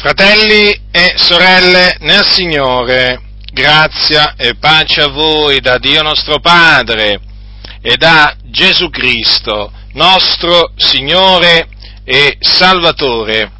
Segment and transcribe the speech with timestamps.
[0.00, 3.20] Fratelli e sorelle nel Signore,
[3.52, 7.20] grazia e pace a voi da Dio nostro Padre
[7.82, 11.68] e da Gesù Cristo, nostro Signore
[12.02, 13.52] e Salvatore.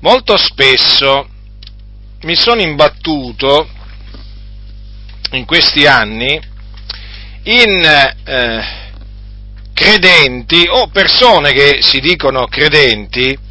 [0.00, 1.28] Molto spesso
[2.22, 3.68] mi sono imbattuto
[5.32, 6.40] in questi anni
[7.42, 8.64] in eh,
[9.74, 13.44] credenti o persone che si dicono credenti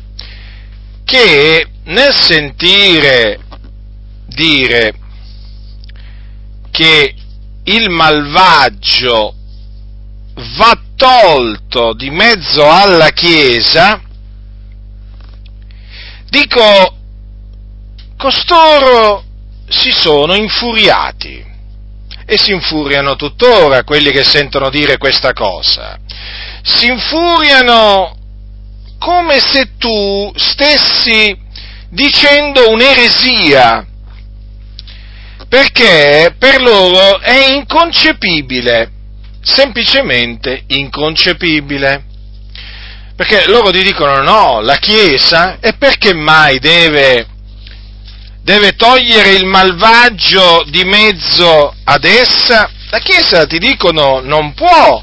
[1.07, 3.39] che nel sentire
[4.25, 4.93] dire
[6.69, 7.15] che
[7.63, 9.33] il malvagio
[10.57, 14.01] va tolto di mezzo alla Chiesa,
[16.29, 16.97] dico,
[18.17, 19.23] costoro
[19.69, 21.41] si sono infuriati
[22.25, 25.97] e si infuriano tuttora quelli che sentono dire questa cosa.
[26.63, 28.17] Si infuriano
[28.97, 31.37] come se tu stessi
[31.89, 33.85] dicendo un'eresia,
[35.47, 38.91] perché per loro è inconcepibile,
[39.41, 42.03] semplicemente inconcepibile.
[43.15, 47.25] Perché loro ti dicono no, la Chiesa, e perché mai deve,
[48.43, 52.69] deve togliere il malvagio di mezzo ad essa?
[52.91, 55.01] La Chiesa, ti dicono, non può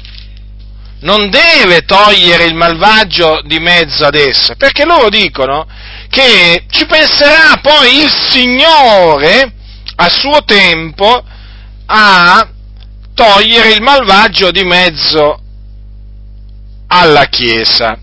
[1.05, 5.67] non deve togliere il malvagio di mezzo ad essa, perché loro dicono
[6.09, 9.53] che ci penserà poi il Signore
[9.97, 11.23] a suo tempo
[11.85, 12.49] a
[13.13, 15.39] togliere il malvagio di mezzo
[16.87, 17.99] alla Chiesa.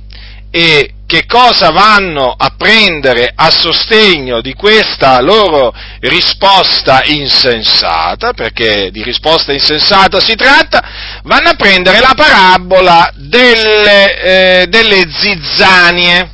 [0.50, 9.02] E che cosa vanno a prendere a sostegno di questa loro risposta insensata, perché di
[9.02, 16.30] risposta insensata si tratta, vanno a prendere la parabola delle, eh, delle zizzanie,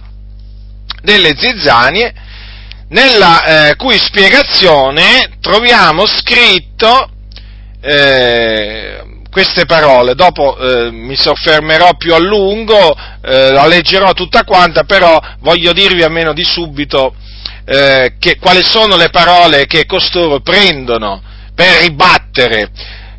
[1.02, 2.14] delle zizzanie,
[2.90, 7.10] nella eh, cui spiegazione troviamo scritto
[7.80, 14.84] eh, queste parole, dopo eh, mi soffermerò più a lungo, eh, la leggerò tutta quanta,
[14.84, 17.14] però voglio dirvi almeno di subito
[17.64, 21.22] eh, che, quali sono le parole che costoro prendono
[21.54, 22.70] per ribattere.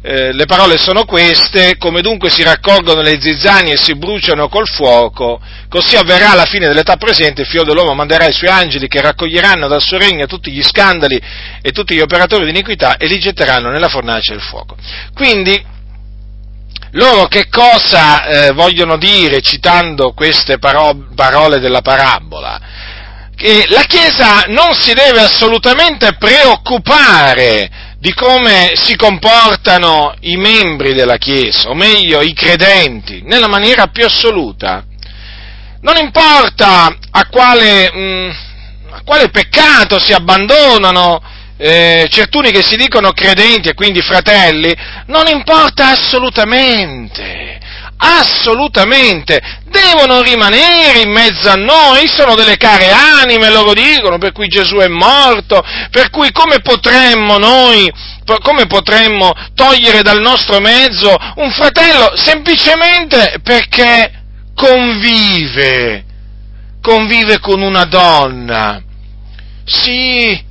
[0.01, 4.65] Eh, le parole sono queste, come dunque si raccolgono le zizzanie e si bruciano col
[4.65, 9.01] fuoco, così avverrà alla fine dell'età presente, il figlio dell'uomo manderà i suoi angeli che
[9.01, 11.21] raccoglieranno dal suo regno tutti gli scandali
[11.61, 14.77] e tutti gli operatori di iniquità e li getteranno nella fornace del fuoco.
[15.13, 15.61] Quindi,
[16.91, 22.59] loro che cosa eh, vogliono dire citando queste paro- parole della parabola?
[23.35, 27.69] Che la Chiesa non si deve assolutamente preoccupare
[27.99, 34.05] di come si comportano i membri della Chiesa, o meglio i credenti, nella maniera più
[34.05, 34.83] assoluta.
[35.81, 38.29] Non importa a quale, mh, mm,
[38.91, 41.21] a quale peccato si abbandonano
[41.61, 44.73] eh, certuni che si dicono credenti e quindi fratelli,
[45.07, 47.59] non importa assolutamente,
[47.97, 54.47] assolutamente, devono rimanere in mezzo a noi, sono delle care anime, loro dicono, per cui
[54.47, 55.61] Gesù è morto,
[55.91, 57.91] per cui come potremmo noi,
[58.41, 64.13] come potremmo togliere dal nostro mezzo un fratello semplicemente perché
[64.55, 66.05] convive,
[66.81, 68.81] convive con una donna.
[69.65, 70.47] Sì,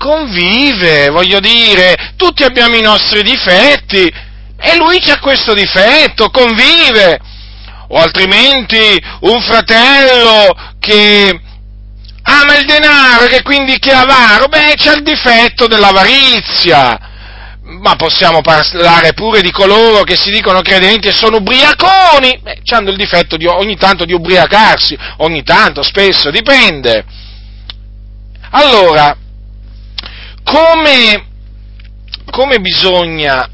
[0.00, 4.10] convive, voglio dire, tutti abbiamo i nostri difetti
[4.58, 7.20] e lui c'ha questo difetto, convive.
[7.88, 11.38] O altrimenti un fratello che
[12.22, 17.08] ama il denaro, che quindi che è avaro, beh, c'ha il difetto dell'avarizia.
[17.62, 22.90] Ma possiamo parlare pure di coloro che si dicono credenti e sono ubriaconi, beh, hanno
[22.90, 27.04] il difetto di, ogni tanto di ubriacarsi, ogni tanto, spesso, dipende.
[28.52, 29.16] Allora,
[30.50, 31.26] come,
[32.28, 33.48] come bisogna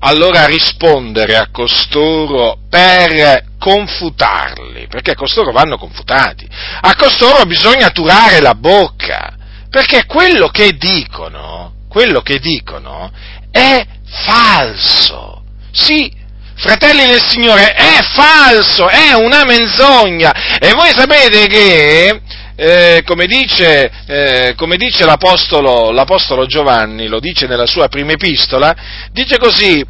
[0.00, 4.86] allora rispondere a costoro per confutarli?
[4.88, 6.46] Perché costoro vanno confutati.
[6.82, 9.34] A costoro bisogna turare la bocca,
[9.70, 13.10] perché quello che dicono, quello che dicono
[13.50, 13.82] è
[14.26, 15.44] falso.
[15.72, 16.12] Sì,
[16.56, 20.58] fratelli del Signore, è falso, è una menzogna.
[20.58, 22.20] E voi sapete che
[22.56, 28.74] eh, come, dice, eh, come, dice, l'apostolo, l'apostolo Giovanni, lo dice nella sua prima epistola,
[29.10, 29.84] dice così,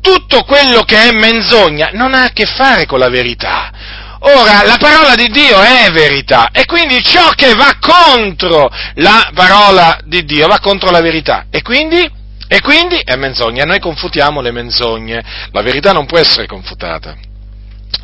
[0.00, 3.72] tutto quello che è menzogna non ha a che fare con la verità.
[4.20, 9.98] Ora, la parola di Dio è verità e quindi ciò che va contro la parola
[10.04, 12.10] di Dio va contro la verità e quindi,
[12.48, 13.64] e quindi è menzogna.
[13.64, 15.22] Noi confutiamo le menzogne,
[15.52, 17.14] la verità non può essere confutata.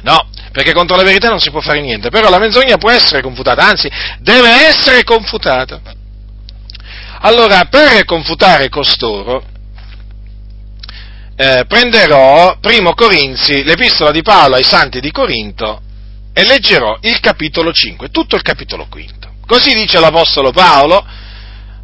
[0.03, 3.23] No, perché contro la verità non si può fare niente, però la menzogna può essere
[3.23, 3.91] confutata, anzi
[4.21, 5.81] deve essere confutata.
[7.23, 9.45] Allora, per confutare costoro,
[11.37, 15.81] eh, prenderò primo Corinzi, l'epistola di Paolo ai santi di Corinto
[16.35, 19.31] e leggerò il capitolo 5, tutto il capitolo 5.
[19.47, 21.05] Così dice l'Apostolo Paolo,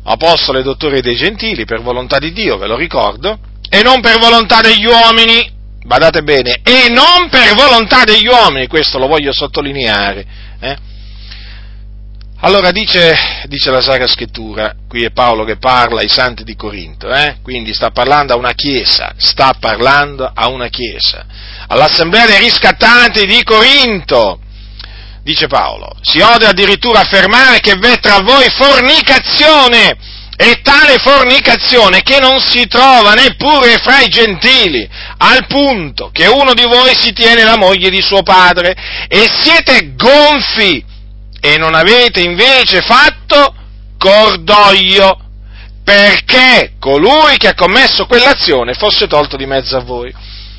[0.04, 3.38] Apostolo e Dottore dei Gentili, per volontà di Dio, ve lo ricordo,
[3.68, 8.98] e non per volontà degli uomini, badate bene, e non per volontà degli uomini, questo
[8.98, 10.26] lo voglio sottolineare.
[10.60, 10.76] Eh?
[12.40, 13.16] Allora dice,
[13.46, 17.38] dice, la Sacra Scrittura, qui è Paolo che parla ai santi di Corinto, eh?
[17.42, 21.26] quindi sta parlando a una chiesa, sta parlando a una chiesa,
[21.66, 24.38] all'assemblea dei riscattanti di Corinto,
[25.24, 29.96] dice Paolo, si ode addirittura affermare che v'è tra voi fornicazione,
[30.40, 36.54] e tale fornicazione che non si trova neppure fra i gentili, al punto che uno
[36.54, 38.72] di voi si tiene la moglie di suo padre,
[39.08, 40.84] e siete gonfi,
[41.40, 43.52] e non avete invece fatto
[43.98, 45.18] cordoglio,
[45.82, 50.14] perché colui che ha commesso quell'azione fosse tolto di mezzo a voi.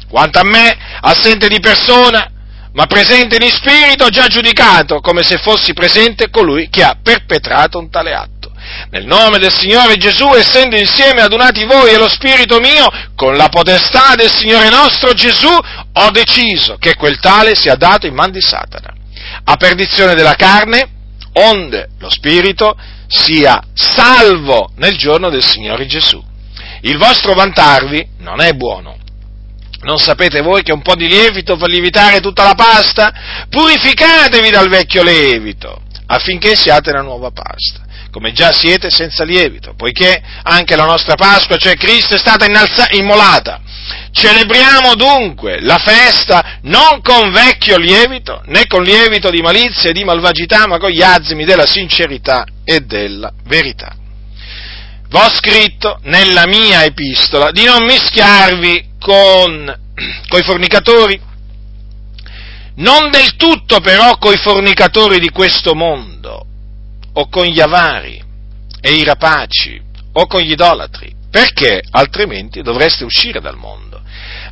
[0.09, 2.29] Quanto a me, assente di persona,
[2.73, 7.89] ma presente in spirito, già giudicato come se fossi presente colui che ha perpetrato un
[7.89, 8.38] tale atto.
[8.91, 13.49] Nel nome del Signore Gesù, essendo insieme adunati voi e lo Spirito mio, con la
[13.49, 18.41] potestà del Signore nostro Gesù, ho deciso che quel tale sia dato in man di
[18.41, 18.93] Satana,
[19.43, 20.87] a perdizione della carne,
[21.33, 22.75] onde lo Spirito
[23.07, 26.23] sia salvo nel giorno del Signore Gesù.
[26.81, 28.97] Il vostro vantarvi non è buono.
[29.81, 33.13] Non sapete voi che un po' di lievito fa lievitare tutta la pasta?
[33.49, 40.21] Purificatevi dal vecchio lievito, affinché siate la nuova pasta come già siete senza lievito, poiché
[40.43, 43.61] anche la nostra Pasqua, cioè Cristo, è stata innalza- immolata.
[44.11, 50.03] Celebriamo dunque la festa non con vecchio lievito, né con lievito di malizia e di
[50.03, 53.95] malvagità, ma con gli azimi della sincerità e della verità.
[55.09, 59.65] V'ho scritto nella mia epistola di non mischiarvi con
[60.37, 61.19] i fornicatori,
[62.75, 66.45] non del tutto però coi fornicatori di questo mondo,
[67.13, 68.21] o con gli avari
[68.81, 69.81] e i rapaci
[70.13, 74.01] o con gli idolatri, perché altrimenti dovreste uscire dal mondo.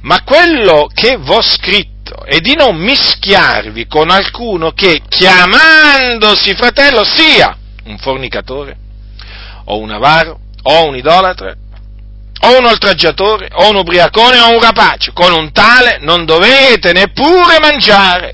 [0.02, 7.58] Ma quello che v'ho scritto è di non mischiarvi con alcuno che, chiamandosi fratello, sia
[7.86, 8.78] un fornicatore,
[9.66, 11.58] o un avaro, o un idolatre,
[12.42, 15.12] o un oltraggiatore, o un ubriacone, o un rapace.
[15.14, 18.34] Con un tale non dovete neppure mangiare,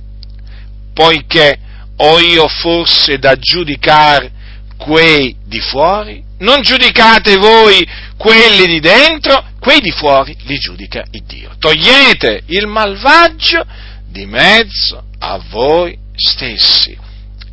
[0.94, 1.60] poiché
[2.06, 4.32] ho io forse da giudicare
[4.78, 6.22] quei di fuori?
[6.40, 11.52] Non giudicate voi quelli di dentro, quei di fuori li giudica il Dio.
[11.58, 13.66] Togliete il malvagio
[14.10, 17.00] di mezzo a voi stessi.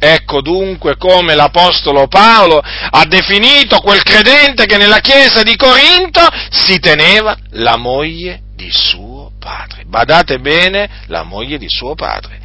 [0.03, 6.81] Ecco dunque come l'Apostolo Paolo ha definito quel credente che nella chiesa di Corinto si
[6.81, 9.85] teneva la moglie di suo padre.
[9.87, 12.39] Badate bene, la moglie di suo padre.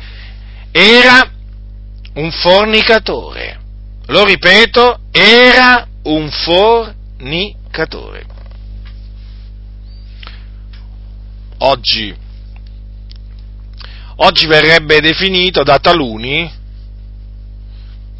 [0.72, 1.30] Era
[2.16, 3.60] un fornicatore.
[4.08, 8.26] Lo ripeto, era un fornicatore.
[11.58, 12.14] Oggi,
[14.18, 16.52] oggi verrebbe definito da taluni,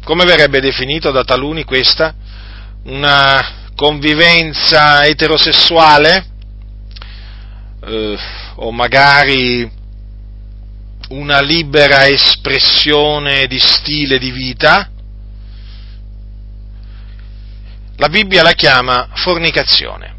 [0.02, 2.14] come verrebbe definito da taluni questa?
[2.84, 6.26] Una convivenza eterosessuale?
[7.84, 8.18] Eh,
[8.56, 9.70] o magari
[11.08, 14.90] una libera espressione di stile di vita,
[17.96, 20.14] la Bibbia la chiama fornicazione.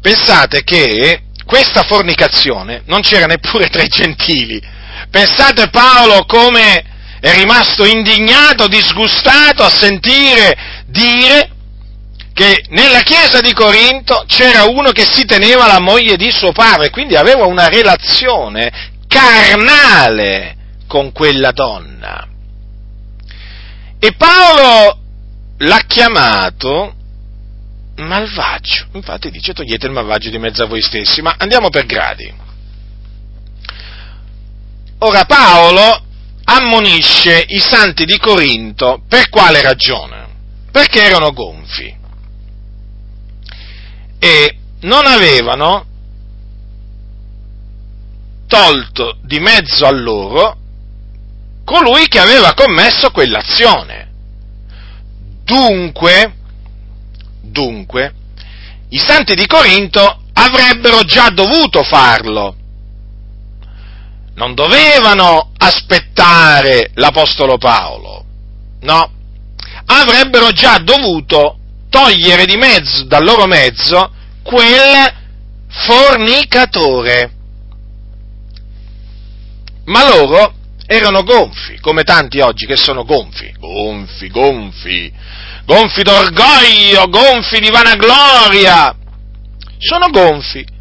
[0.00, 4.60] Pensate che questa fornicazione non c'era neppure tra i gentili.
[5.10, 6.84] Pensate Paolo come
[7.20, 11.50] è rimasto indignato, disgustato a sentire dire
[12.32, 16.90] che nella chiesa di Corinto c'era uno che si teneva la moglie di suo padre,
[16.90, 22.26] quindi aveva una relazione carnale con quella donna.
[23.98, 24.98] E Paolo
[25.58, 26.94] l'ha chiamato
[27.96, 28.86] malvagio.
[28.92, 32.34] Infatti dice togliete il malvagio di mezzo a voi stessi, ma andiamo per gradi.
[34.98, 36.04] Ora Paolo
[36.44, 40.20] ammonisce i santi di Corinto per quale ragione?
[40.70, 42.00] Perché erano gonfi
[44.18, 45.84] e non avevano
[48.52, 50.58] tolto di mezzo a loro
[51.64, 54.10] colui che aveva commesso quell'azione.
[55.42, 56.34] Dunque,
[57.40, 58.12] dunque,
[58.90, 62.54] i santi di Corinto avrebbero già dovuto farlo.
[64.34, 68.22] Non dovevano aspettare l'Apostolo Paolo,
[68.80, 69.10] no?
[69.86, 71.56] Avrebbero già dovuto
[71.88, 75.10] togliere di mezzo, dal loro mezzo, quel
[75.68, 77.40] fornicatore.
[79.84, 80.54] Ma loro
[80.86, 85.12] erano gonfi, come tanti oggi che sono gonfi, gonfi, gonfi,
[85.64, 88.94] gonfi d'orgoglio, gonfi di vanagloria,
[89.78, 90.80] sono gonfi.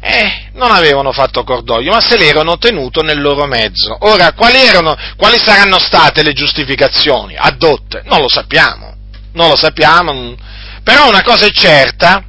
[0.00, 3.96] Eh, non avevano fatto cordoglio, ma se l'erano tenuto nel loro mezzo.
[4.00, 8.02] Ora, quali, erano, quali saranno state le giustificazioni addotte?
[8.04, 8.94] Non lo sappiamo,
[9.32, 10.36] non lo sappiamo,
[10.84, 12.24] però una cosa è certa,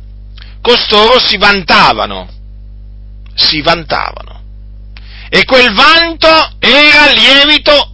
[0.61, 2.27] costoro si vantavano,
[3.35, 4.38] si vantavano.
[5.29, 6.27] E quel vanto
[6.59, 7.91] era lievito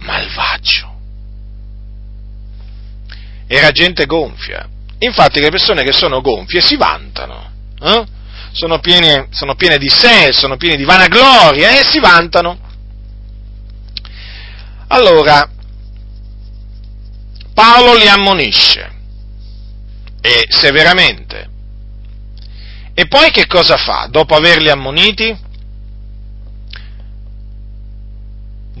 [0.00, 0.90] malvagio.
[3.46, 4.68] Era gente gonfia.
[4.98, 7.50] Infatti le persone che sono gonfie si vantano.
[7.80, 8.04] Eh?
[8.52, 12.58] Sono, piene, sono piene di sé, sono piene di vanagloria e si vantano.
[14.88, 15.48] Allora,
[17.54, 18.90] Paolo li ammonisce
[20.20, 21.50] e severamente.
[22.94, 25.50] E poi che cosa fa dopo averli ammoniti?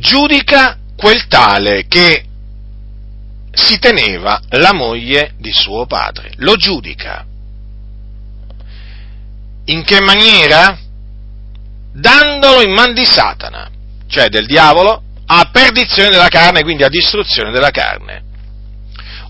[0.02, 2.24] Giudica quel tale che
[3.52, 6.32] si teneva la moglie di suo padre.
[6.38, 7.24] Lo giudica.
[9.66, 10.76] In che maniera?
[11.92, 13.70] Dandolo in man di Satana,
[14.08, 18.24] cioè del diavolo, a perdizione della carne, quindi a distruzione della carne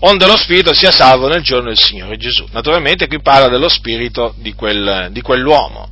[0.05, 2.45] onde lo spirito sia salvo nel giorno del Signore Gesù.
[2.51, 5.87] Naturalmente qui parla dello spirito di, quel, di quell'uomo.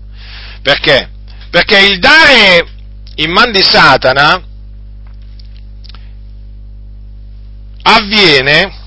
[0.62, 1.10] Perché?
[1.50, 2.68] Perché il dare
[3.16, 4.42] in man di Satana
[7.84, 8.80] avviene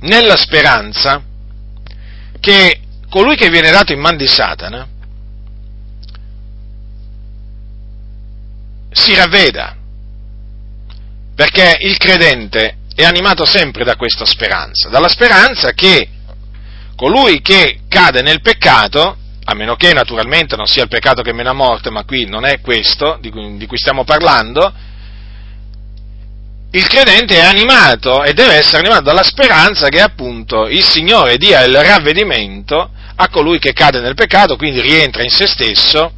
[0.00, 1.22] nella speranza
[2.40, 4.88] che colui che viene dato in man di Satana
[8.90, 9.76] si ravveda,
[11.34, 16.08] perché il credente è animato sempre da questa speranza, dalla speranza che
[16.96, 21.50] colui che cade nel peccato, a meno che naturalmente non sia il peccato che mena
[21.50, 24.72] a morte, ma qui non è questo di cui, di cui stiamo parlando,
[26.70, 31.64] il credente è animato e deve essere animato dalla speranza che appunto il Signore dia
[31.64, 36.12] il ravvedimento a colui che cade nel peccato, quindi rientra in se stesso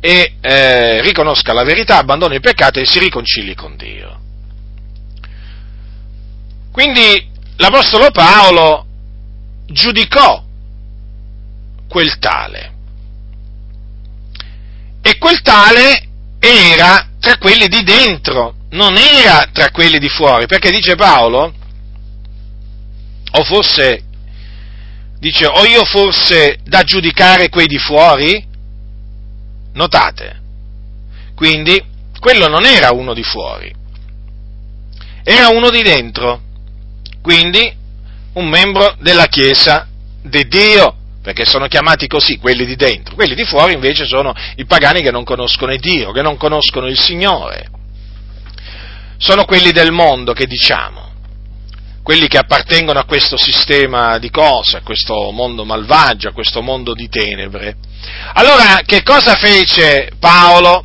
[0.00, 4.20] e eh, riconosca la verità, abbandoni il peccato e si riconcili con Dio.
[6.72, 8.86] Quindi l'Apostolo Paolo
[9.66, 10.42] giudicò
[11.88, 12.72] quel tale.
[15.02, 20.70] E quel tale era tra quelli di dentro, non era tra quelli di fuori, perché
[20.70, 21.52] dice Paolo,
[23.32, 24.02] o forse,
[25.18, 28.44] dice, o io forse da giudicare quei di fuori?
[29.74, 30.40] Notate,
[31.34, 31.82] quindi
[32.20, 33.72] quello non era uno di fuori,
[35.24, 36.50] era uno di dentro.
[37.22, 37.72] Quindi
[38.32, 39.86] un membro della Chiesa
[40.22, 44.64] di Dio, perché sono chiamati così quelli di dentro, quelli di fuori invece sono i
[44.64, 47.70] pagani che non conoscono Dio, che non conoscono il Signore,
[49.22, 51.10] sono quelli del mondo che diciamo,
[52.02, 56.92] quelli che appartengono a questo sistema di cose, a questo mondo malvagio, a questo mondo
[56.92, 57.76] di tenebre.
[58.32, 60.84] Allora, che cosa fece Paolo?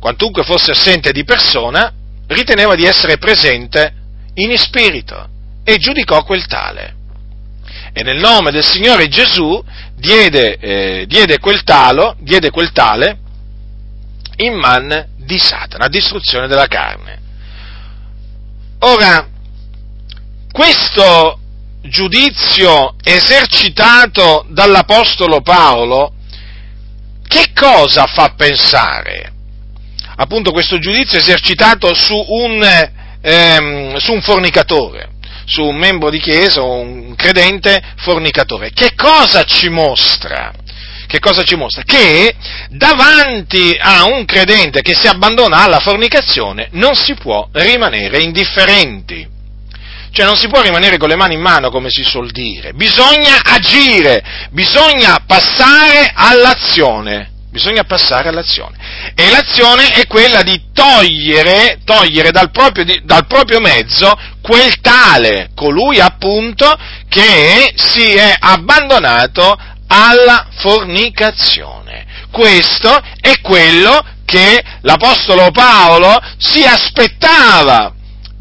[0.00, 1.92] Quantunque fosse assente di persona,
[2.26, 3.94] riteneva di essere presente
[4.34, 5.28] in spirito
[5.62, 6.96] e giudicò quel tale.
[7.92, 13.18] E nel nome del Signore Gesù diede, eh, diede, quel, talo, diede quel tale
[14.38, 17.20] in man di Satana, distruzione della carne.
[18.80, 19.28] Ora,
[20.50, 21.38] questo
[21.82, 26.12] giudizio esercitato dall'Apostolo Paolo,
[27.26, 29.32] che cosa fa pensare?
[30.16, 32.62] Appunto questo giudizio esercitato su un
[33.24, 35.12] ehm, su un fornicatore,
[35.46, 38.70] su un membro di chiesa o un credente fornicatore.
[38.72, 40.52] Che cosa ci mostra?
[41.06, 41.82] Che cosa ci mostra?
[41.82, 42.34] Che
[42.70, 49.32] davanti a un credente che si abbandona alla fornicazione non si può rimanere indifferenti.
[50.10, 53.42] Cioè non si può rimanere con le mani in mano come si suol dire, bisogna
[53.42, 58.76] agire, bisogna passare all'azione bisogna passare all'azione.
[59.14, 66.00] E l'azione è quella di togliere, togliere dal, proprio, dal proprio mezzo quel tale, colui
[66.00, 66.76] appunto
[67.08, 69.56] che si è abbandonato
[69.88, 72.06] alla fornicazione.
[72.30, 77.92] Questo è quello che l'Apostolo Paolo si aspettava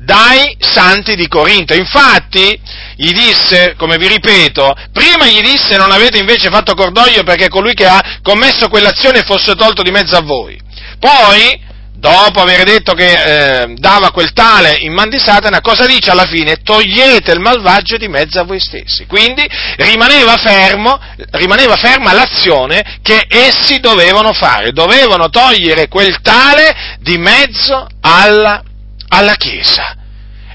[0.03, 1.73] dai santi di Corinto.
[1.73, 2.59] Infatti,
[2.95, 7.73] gli disse, come vi ripeto, prima gli disse non avete invece fatto cordoglio perché colui
[7.73, 10.59] che ha commesso quell'azione fosse tolto di mezzo a voi.
[10.99, 11.71] Poi,
[12.03, 16.25] dopo aver detto che eh, dava quel tale in man di Satana, cosa dice alla
[16.25, 16.57] fine?
[16.61, 19.05] Togliete il malvagio di mezzo a voi stessi.
[19.05, 20.99] Quindi rimaneva, fermo,
[21.31, 28.61] rimaneva ferma l'azione che essi dovevano fare, dovevano togliere quel tale di mezzo alla,
[29.07, 29.95] alla Chiesa.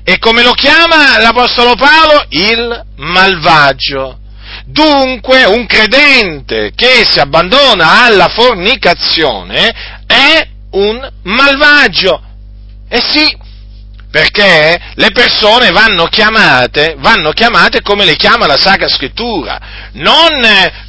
[0.05, 2.26] E come lo chiama l'Apostolo Paolo?
[2.28, 4.19] Il malvagio.
[4.67, 12.22] Dunque un credente che si abbandona alla fornicazione è un malvagio.
[12.88, 13.37] Eh sì,
[14.10, 19.60] perché le persone vanno chiamate, vanno chiamate come le chiama la Sacra Scrittura,
[19.92, 20.30] non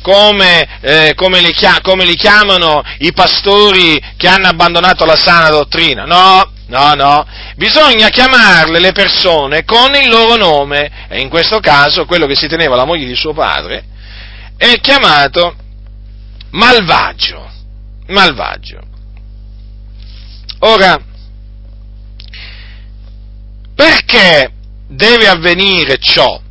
[0.01, 6.05] come, eh, come, li, come li chiamano i pastori che hanno abbandonato la sana dottrina,
[6.05, 12.05] no, No, no, bisogna chiamarle le persone con il loro nome e in questo caso
[12.05, 13.85] quello che si teneva la moglie di suo padre
[14.55, 15.55] è chiamato
[16.51, 17.49] malvagio,
[18.07, 18.88] malvagio.
[20.59, 20.97] Ora,
[23.75, 24.51] perché
[24.87, 26.41] deve avvenire ciò?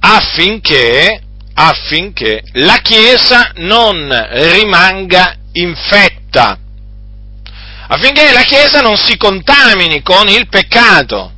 [0.00, 1.22] Affinché,
[1.54, 4.08] affinché la Chiesa non
[4.52, 6.58] rimanga infetta
[7.86, 11.32] affinché la Chiesa non si contamini con il peccato.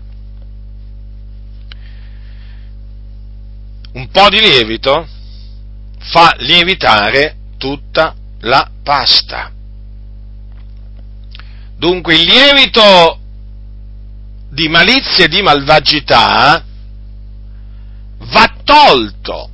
[3.93, 5.09] Un po' di lievito
[5.99, 9.53] fa lievitare tutta la pasta.
[11.77, 13.21] Dunque il lievito
[14.51, 16.65] di malizia e di malvagità
[18.19, 19.51] va tolto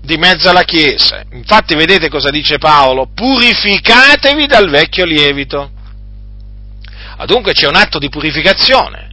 [0.00, 1.22] di mezzo alla Chiesa.
[1.32, 3.10] Infatti vedete cosa dice Paolo?
[3.14, 5.70] Purificatevi dal vecchio lievito.
[7.16, 9.12] Ah, dunque c'è un atto di purificazione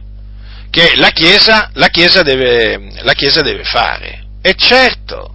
[0.70, 4.24] che la Chiesa, la Chiesa, deve, la Chiesa deve fare.
[4.40, 5.34] E certo,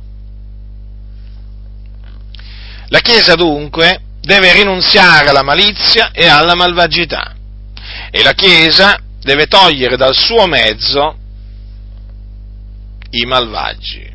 [2.88, 7.34] la Chiesa dunque deve rinunziare alla malizia e alla malvagità
[8.12, 11.18] e la Chiesa deve togliere dal suo mezzo
[13.12, 14.06] i malvagi.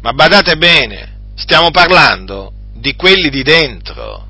[0.00, 4.26] Ma badate bene, stiamo parlando di quelli di dentro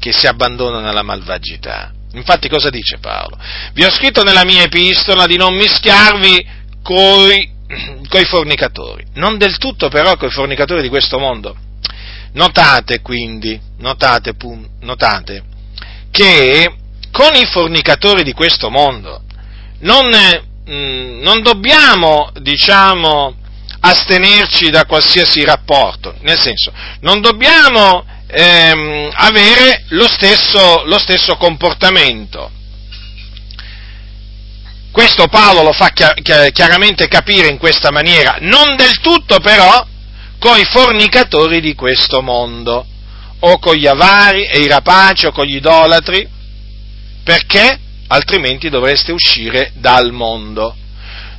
[0.00, 1.92] che si abbandonano alla malvagità.
[2.14, 3.38] Infatti cosa dice Paolo?
[3.72, 6.44] Vi ho scritto nella mia epistola di non mischiarvi
[6.82, 7.52] coi,
[8.08, 11.70] coi fornicatori, non del tutto però coi fornicatori di questo mondo.
[12.34, 14.34] Notate quindi, notate,
[14.80, 15.42] notate
[16.10, 16.76] che
[17.10, 19.22] con i fornicatori di questo mondo
[19.80, 20.06] non,
[20.70, 23.34] mm, non dobbiamo, diciamo,
[23.80, 32.50] astenerci da qualsiasi rapporto, nel senso, non dobbiamo ehm, avere lo stesso, lo stesso comportamento.
[34.92, 39.86] Questo Paolo lo fa chiaramente capire in questa maniera, non del tutto però
[40.42, 42.84] coi fornicatori di questo mondo,
[43.38, 46.28] o con gli avari e i rapaci o con gli idolatri,
[47.22, 47.78] perché
[48.08, 50.74] altrimenti dovreste uscire dal mondo.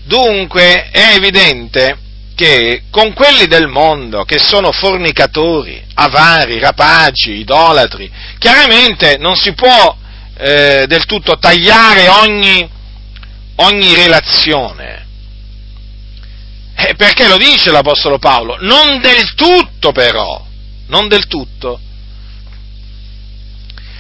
[0.06, 1.98] Dunque è evidente
[2.34, 9.98] che con quelli del mondo che sono fornicatori, avari, rapaci, idolatri, chiaramente non si può
[10.38, 12.70] eh, del tutto tagliare ogni,
[13.56, 15.03] ogni relazione.
[16.86, 18.58] Eh, perché lo dice l'Apostolo Paolo?
[18.60, 20.46] Non del tutto però,
[20.88, 21.80] non del tutto.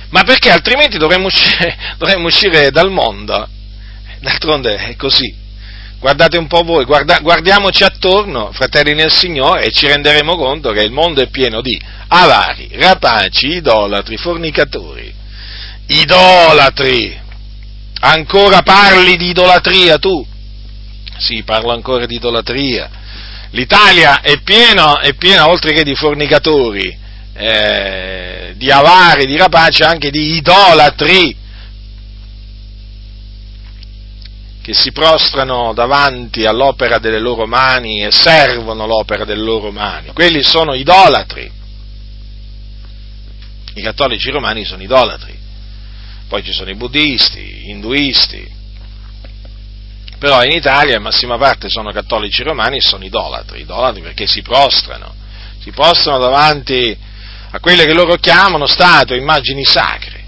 [0.09, 3.47] Ma perché altrimenti dovremmo uscire, dovremmo uscire dal mondo?
[4.19, 5.41] D'altronde è così
[6.03, 10.81] guardate un po' voi, guarda, guardiamoci attorno, fratelli nel Signore, e ci renderemo conto che
[10.81, 15.13] il mondo è pieno di avari, rapaci, idolatri, fornicatori.
[15.87, 17.21] Idolatri!
[18.01, 20.27] Ancora parli di idolatria tu?
[21.23, 22.89] Sì, parlo ancora di idolatria.
[23.51, 26.99] L'Italia è piena, è piena oltre che di fornicatori,
[27.33, 31.37] eh, di avari, di rapaci, anche di idolatri
[34.61, 40.11] che si prostrano davanti all'opera delle loro mani e servono l'opera delle loro mani.
[40.13, 41.49] Quelli sono idolatri.
[43.75, 45.37] I cattolici romani sono idolatri.
[46.27, 48.61] Poi ci sono i buddisti, gli induisti.
[50.23, 53.59] Però in Italia in massima parte sono cattolici romani e sono idolatri.
[53.59, 55.13] Idolatri perché si prostrano.
[55.61, 56.97] Si prostrano davanti
[57.51, 60.21] a quelle che loro chiamano statue, immagini sacre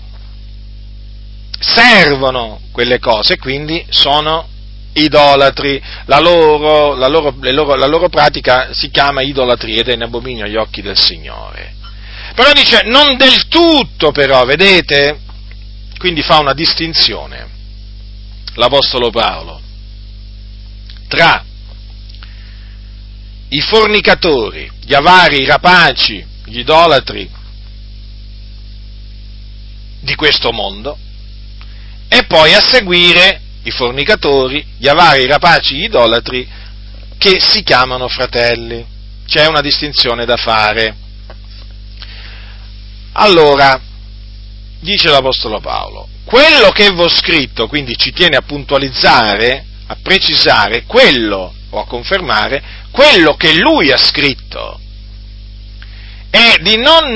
[1.57, 4.49] servono quelle cose, quindi sono
[4.91, 10.03] idolatri, la loro, la, loro, loro, la loro, pratica si chiama idolatria ed è in
[10.03, 11.73] abominio agli occhi del Signore.
[12.35, 15.19] Però dice non del tutto però, vedete?
[15.97, 17.47] Quindi fa una distinzione
[18.55, 19.61] l'Apostolo Paolo
[21.15, 21.43] tra
[23.47, 27.29] i fornicatori, gli avari, i rapaci, gli idolatri
[30.01, 30.97] di questo mondo,
[32.09, 36.47] e poi a seguire i fornicatori, gli avari, i rapaci, gli idolatri,
[37.17, 38.85] che si chiamano fratelli.
[39.25, 40.95] C'è una distinzione da fare.
[43.13, 43.81] Allora,
[44.81, 51.53] dice l'Apostolo Paolo, quello che v'ho scritto, quindi ci tiene a puntualizzare, a precisare quello
[51.69, 54.79] o a confermare quello che lui ha scritto,
[56.29, 57.15] è di non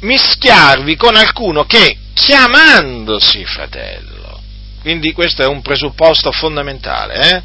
[0.00, 4.40] mischiarvi con alcuno che, chiamandosi fratello,
[4.80, 7.42] quindi questo è un presupposto fondamentale, eh?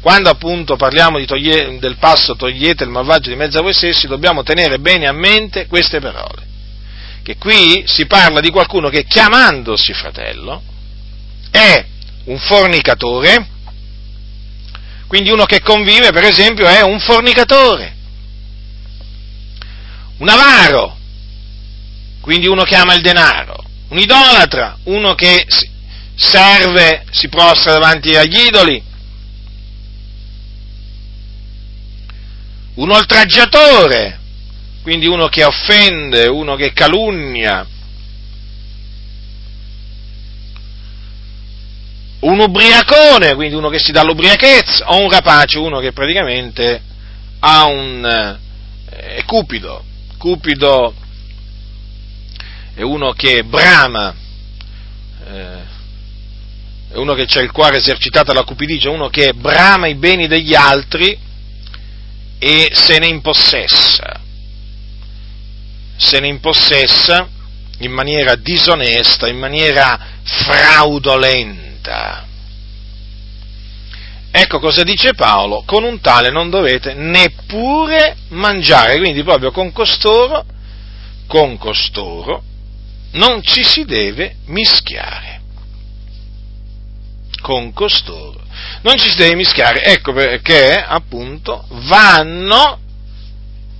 [0.00, 4.42] Quando appunto parliamo toglie, del passo togliete il malvagio di mezzo a voi stessi, dobbiamo
[4.42, 6.50] tenere bene a mente queste parole
[7.22, 10.60] che qui si parla di qualcuno che chiamandosi fratello
[11.50, 11.84] è
[12.24, 13.46] un fornicatore,
[15.12, 17.94] quindi uno che convive per esempio è un fornicatore,
[20.16, 20.96] un avaro,
[22.22, 25.46] quindi uno che ama il denaro, un idolatra, uno che
[26.14, 28.82] serve, si prostra davanti agli idoli,
[32.76, 34.18] un oltraggiatore,
[34.80, 37.66] quindi uno che offende, uno che calunnia,
[42.22, 46.82] un ubriacone, quindi uno che si dà l'ubriachezza, o un rapace, uno che praticamente
[47.40, 48.04] ha un,
[48.90, 49.84] eh, è cupido,
[50.18, 50.94] cupido
[52.74, 54.14] è uno che brama,
[55.26, 55.70] eh,
[56.90, 60.54] è uno che ha il cuore esercitato alla cupidigia, uno che brama i beni degli
[60.54, 61.18] altri
[62.38, 64.20] e se ne impossessa
[66.02, 67.28] se ne impossessa
[67.78, 71.70] in maniera disonesta, in maniera fraudolenta.
[74.34, 80.46] Ecco cosa dice Paolo, con un tale non dovete neppure mangiare, quindi proprio con costoro,
[81.26, 82.42] con costoro,
[83.12, 85.40] non ci si deve mischiare.
[87.42, 88.40] Con costoro.
[88.82, 92.78] Non ci si deve mischiare, ecco perché appunto vanno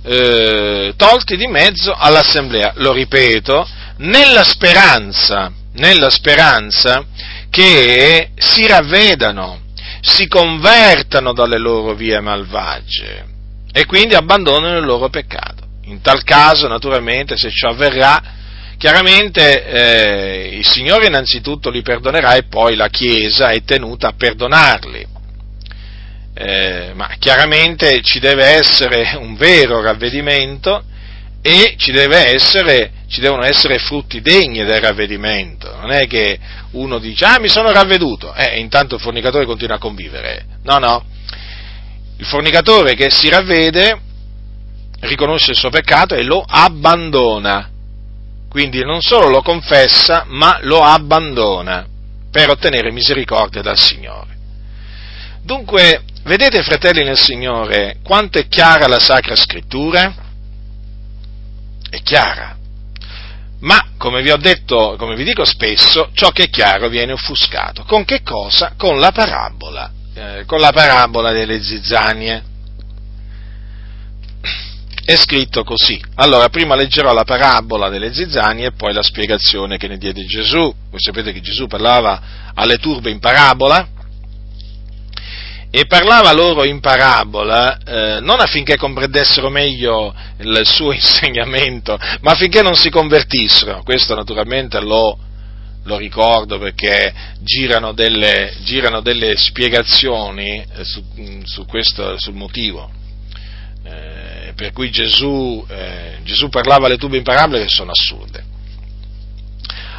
[0.03, 2.73] eh, tolti di mezzo all'assemblea.
[2.75, 7.05] Lo ripeto, nella speranza, nella speranza
[7.53, 9.61] che si ravvedano,
[10.01, 13.25] si convertano dalle loro vie malvagie
[13.71, 15.61] e quindi abbandonano il loro peccato.
[15.83, 18.23] In tal caso, naturalmente, se ciò avverrà,
[18.77, 25.11] chiaramente eh, il Signore innanzitutto li perdonerà e poi la Chiesa è tenuta a perdonarli
[26.35, 30.83] eh, ma chiaramente ci deve essere un vero ravvedimento
[31.45, 35.75] e ci, essere, ci devono essere frutti degni del ravvedimento.
[35.75, 36.39] Non è che
[36.71, 40.45] uno dice, ah mi sono ravveduto, e eh, intanto il fornicatore continua a convivere.
[40.63, 41.05] No, no.
[42.17, 43.99] Il fornicatore che si ravvede
[45.01, 47.69] riconosce il suo peccato e lo abbandona.
[48.49, 51.85] Quindi non solo lo confessa, ma lo abbandona
[52.31, 54.37] per ottenere misericordia dal Signore.
[55.41, 60.22] Dunque, vedete fratelli nel Signore quanto è chiara la Sacra Scrittura?
[61.93, 62.57] È chiara.
[63.59, 67.83] Ma, come vi ho detto, come vi dico spesso, ciò che è chiaro viene offuscato.
[67.83, 68.73] Con che cosa?
[68.75, 72.43] Con la parabola, eh, con la parabola delle zizzanie.
[75.05, 76.01] È scritto così.
[76.15, 80.61] Allora, prima leggerò la parabola delle zizzanie e poi la spiegazione che ne diede Gesù.
[80.61, 82.21] Voi sapete che Gesù parlava
[82.55, 83.87] alle turbe in parabola,
[85.75, 92.61] e parlava loro in parabola eh, non affinché comprendessero meglio il suo insegnamento, ma affinché
[92.61, 93.81] non si convertissero.
[93.81, 95.17] Questo naturalmente lo,
[95.85, 101.03] lo ricordo perché girano delle, girano delle spiegazioni eh, su,
[101.43, 102.91] su questo, sul motivo.
[103.83, 108.43] Eh, per cui Gesù, eh, Gesù parlava alle tube in parabole che sono assurde.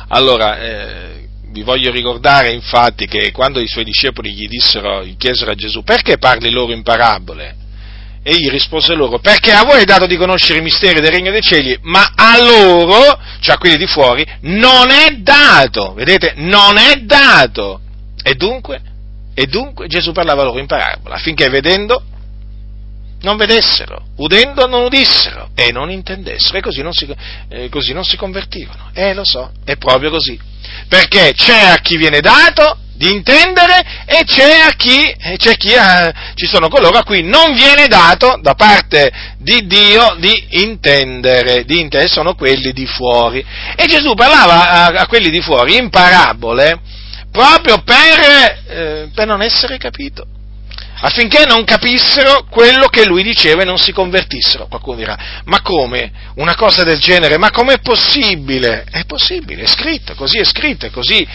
[0.06, 1.23] Allora, eh,
[1.54, 5.84] vi voglio ricordare infatti che quando i suoi discepoli gli dissero, gli chiesero a Gesù
[5.84, 7.62] perché parli loro in parabole?
[8.24, 11.42] Egli rispose loro, perché a voi è dato di conoscere i misteri del regno dei
[11.42, 16.94] cieli, ma a loro, cioè a quelli di fuori, non è dato, vedete, non è
[17.02, 17.80] dato.
[18.22, 18.80] E dunque,
[19.34, 22.02] e dunque Gesù parlava loro in parabola, affinché vedendo
[23.24, 27.12] non vedessero, udendo non udissero e non intendessero, e così non si,
[27.48, 28.90] eh, così non si convertivano.
[28.92, 30.38] Eh, lo so, è proprio così.
[30.88, 36.12] Perché c'è a chi viene dato di intendere e c'è a chi, c'è chi eh,
[36.34, 41.80] ci sono coloro a cui non viene dato da parte di Dio di intendere, di
[41.80, 43.44] intendere, sono quelli di fuori.
[43.74, 46.80] E Gesù parlava a, a quelli di fuori in parabole
[47.32, 50.26] proprio per, eh, per non essere capito
[51.04, 54.66] affinché non capissero quello che lui diceva e non si convertissero.
[54.66, 56.10] Qualcuno dirà, ma come?
[56.36, 57.36] Una cosa del genere?
[57.36, 58.86] Ma com'è possibile?
[58.90, 61.26] È possibile, è scritto, così è scritto, così,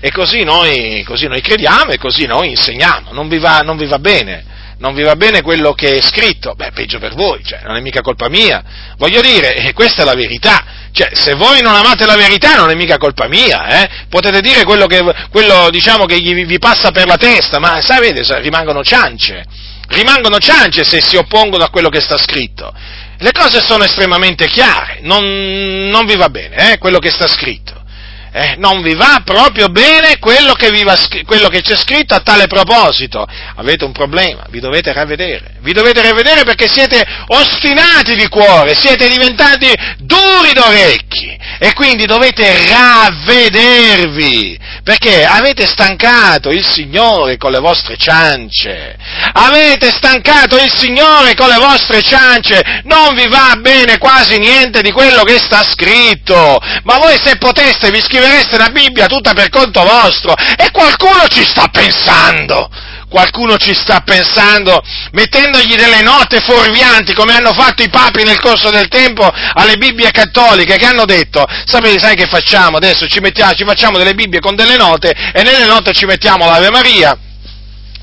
[0.00, 3.12] e così, noi, così noi crediamo e così noi insegniamo.
[3.12, 4.56] Non vi va, non vi va bene?
[4.78, 7.80] Non vi va bene quello che è scritto, beh, peggio per voi, cioè, non è
[7.80, 8.62] mica colpa mia.
[8.96, 10.64] Voglio dire, e questa è la verità.
[10.92, 13.88] Cioè, se voi non amate la verità non è mica colpa mia, eh?
[14.08, 18.22] Potete dire quello che, quello, diciamo, che gli, vi passa per la testa, ma sapete,
[18.40, 19.44] rimangono ciance.
[19.88, 22.72] Rimangono ciance se si oppongono a quello che sta scritto.
[23.18, 27.77] Le cose sono estremamente chiare, non, non vi va bene, eh, quello che sta scritto
[28.38, 30.96] eh, non vi va proprio bene quello che, va,
[31.26, 33.26] quello che, c'è scritto a tale proposito.
[33.56, 35.56] Avete un problema, vi dovete ravvedere.
[35.60, 42.68] Vi dovete ravvedere perché siete ostinati di cuore, siete diventati duri d'orecchi e quindi dovete
[42.68, 48.96] ravvedervi perché avete stancato il Signore con le vostre ciance.
[49.32, 52.82] Avete stancato il Signore con le vostre ciance.
[52.84, 56.58] Non vi va bene quasi niente di quello che sta scritto.
[56.84, 61.26] Ma voi se poteste vi scrivete scrivereste la Bibbia tutta per conto vostro e qualcuno
[61.28, 62.68] ci sta pensando.
[63.08, 68.68] Qualcuno ci sta pensando, mettendogli delle note fuorvianti, come hanno fatto i papi nel corso
[68.68, 72.76] del tempo alle Bibbie cattoliche, che hanno detto, sapete, sai che facciamo?
[72.76, 76.44] Adesso ci, mettiamo, ci facciamo delle Bibbie con delle note e nelle note ci mettiamo
[76.44, 77.16] l'Ave Maria,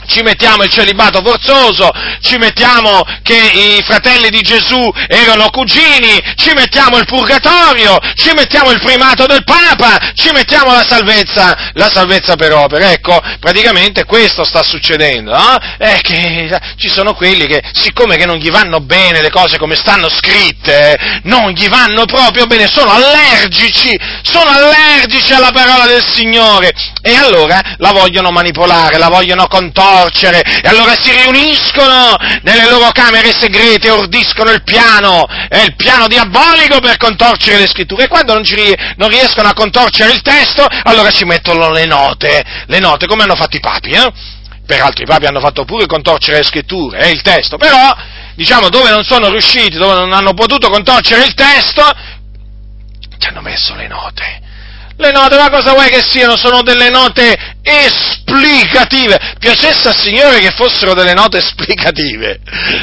[0.07, 1.89] ci mettiamo il celibato forzoso,
[2.21, 8.71] ci mettiamo che i fratelli di Gesù erano cugini, ci mettiamo il purgatorio, ci mettiamo
[8.71, 12.91] il primato del Papa, ci mettiamo la salvezza, la salvezza per opera.
[12.91, 15.57] Ecco, praticamente questo sta succedendo, no?
[15.77, 19.75] È che ci sono quelli che, siccome che non gli vanno bene le cose come
[19.75, 26.71] stanno scritte, non gli vanno proprio bene, sono allergici, sono allergici alla parola del Signore
[27.01, 32.89] e allora la vogliono manipolare, la vogliono contorcere, torcere, e allora si riuniscono nelle loro
[32.91, 38.33] camere segrete ordiscono il piano, è il piano diabolico per contorcere le scritture, e quando
[38.33, 38.55] non, ci,
[38.97, 43.35] non riescono a contorcere il testo, allora ci mettono le note, le note come hanno
[43.35, 44.11] fatto i papi, eh?
[44.65, 47.95] Peraltro i papi hanno fatto pure contorcere le scritture, eh, il testo, però,
[48.35, 51.83] diciamo, dove non sono riusciti, dove non hanno potuto contorcere il testo,
[53.17, 54.43] ci hanno messo le note.
[54.97, 56.37] Le note, ma cosa vuoi che siano?
[56.37, 59.35] Sono delle note esplicative.
[59.39, 62.39] Piacesse al Signore che fossero delle note esplicative.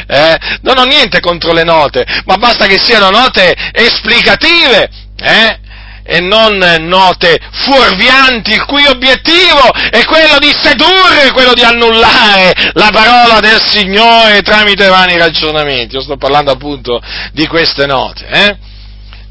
[0.06, 0.38] Eh?
[0.60, 4.90] Non ho niente contro le note, ma basta che siano note esplicative.
[5.22, 5.60] Eh?
[6.04, 12.90] e non note fuorvianti, il cui obiettivo è quello di sedurre, quello di annullare la
[12.90, 15.94] parola del Signore tramite vani ragionamenti.
[15.94, 17.00] Io sto parlando appunto
[17.32, 18.26] di queste note.
[18.26, 18.56] Eh?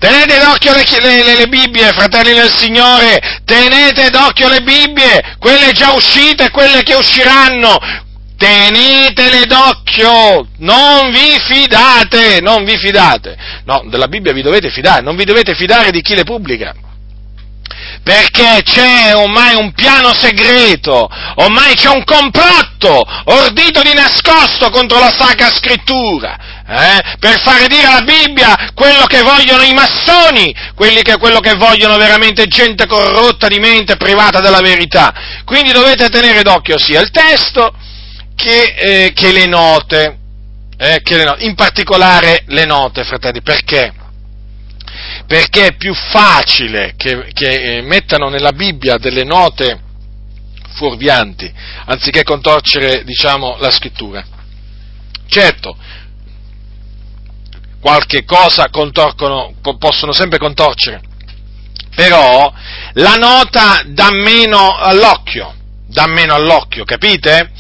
[0.02, 5.92] Tenete d'occhio le, le, le, Bibbie, fratelli del Signore, tenete d'occhio le Bibbie, quelle già
[5.92, 7.78] uscite e quelle che usciranno.
[8.36, 13.38] Tenetele d'occhio, non vi fidate, non vi fidate.
[13.66, 16.74] No, della Bibbia vi dovete fidare, non vi dovete fidare di chi le pubblica
[18.04, 25.12] perché c'è ormai un piano segreto, ormai c'è un complotto ordito di nascosto contro la
[25.12, 26.38] Sacra Scrittura,
[26.72, 31.98] eh, per fare dire alla Bibbia quello che vogliono i massoni, che, quello che vogliono
[31.98, 35.14] veramente gente corrotta di mente, privata della verità.
[35.44, 37.74] Quindi dovete tenere d'occhio sia il testo
[38.36, 40.18] che, eh, che, le, note,
[40.78, 43.94] eh, che le note, in particolare le note, fratelli, perché?
[45.28, 49.80] perché è più facile che, che eh, mettano nella Bibbia delle note
[50.74, 51.52] fuorvianti,
[51.86, 54.26] anziché contorcere, diciamo, la scrittura.
[55.28, 55.78] Certo,
[57.82, 61.02] qualche cosa possono sempre contorcere,
[61.96, 62.54] però
[62.94, 65.54] la nota dà meno all'occhio,
[65.88, 67.52] dà meno all'occhio, capite?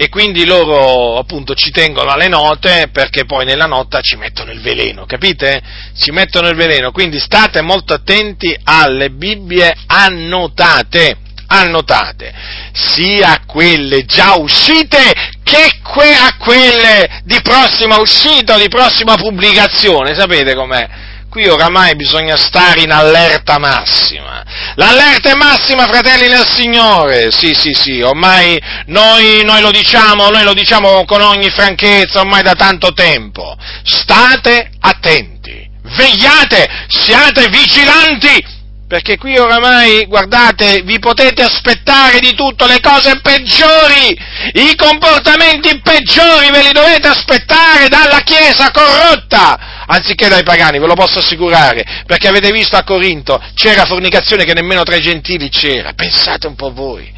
[0.00, 4.60] e quindi loro appunto ci tengono alle note perché poi nella nota ci mettono il
[4.60, 5.60] veleno, capite?
[5.98, 11.16] Ci mettono il veleno, quindi state molto attenti alle Bibbie annotate,
[11.48, 12.32] annotate,
[12.72, 15.12] sia quelle già uscite
[15.48, 15.78] che
[16.14, 20.88] a quelle di prossima uscita di prossima pubblicazione, sapete com'è?
[21.30, 24.42] Qui oramai bisogna stare in allerta massima.
[24.76, 27.30] L'allerta è massima, fratelli del Signore.
[27.30, 32.42] Sì, sì, sì, ormai noi, noi, lo diciamo, noi lo diciamo con ogni franchezza ormai
[32.42, 33.56] da tanto tempo.
[33.84, 38.56] State attenti, vegliate, siate vigilanti,
[38.88, 44.18] perché qui oramai, guardate, vi potete aspettare di tutto, le cose peggiori,
[44.54, 50.94] i comportamenti peggiori ve li dovete aspettare dalla Chiesa corrotta anziché dai pagani, ve lo
[50.94, 55.92] posso assicurare, perché avete visto a Corinto c'era fornicazione che nemmeno tra i gentili c'era,
[55.92, 57.16] pensate un po' voi.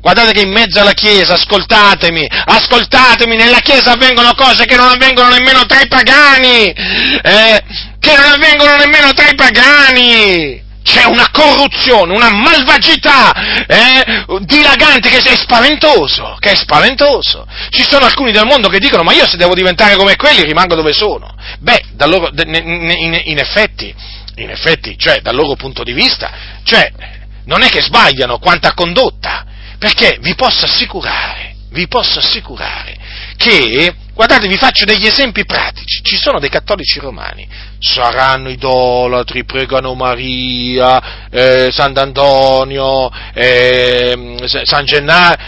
[0.00, 5.28] Guardate che in mezzo alla Chiesa, ascoltatemi, ascoltatemi, nella Chiesa avvengono cose che non avvengono
[5.28, 7.62] nemmeno tra i pagani, eh,
[8.00, 13.32] che non avvengono nemmeno tra i pagani c'è una corruzione, una malvagità
[13.66, 17.46] eh, dilagante che è spaventoso, che è spaventoso.
[17.70, 20.74] Ci sono alcuni del mondo che dicono ma io se devo diventare come quelli rimango
[20.74, 21.34] dove sono.
[21.60, 23.94] Beh, loro, in, in, effetti,
[24.36, 26.30] in effetti, cioè dal loro punto di vista,
[26.64, 26.90] cioè,
[27.44, 29.44] non è che sbagliano quanta condotta,
[29.78, 33.01] perché vi posso assicurare, vi posso assicurare
[33.42, 37.48] che, guardate, vi faccio degli esempi pratici, ci sono dei cattolici romani,
[37.80, 45.42] saranno idolatri, pregano Maria, eh, Sant'Antonio, eh, San Gennaro,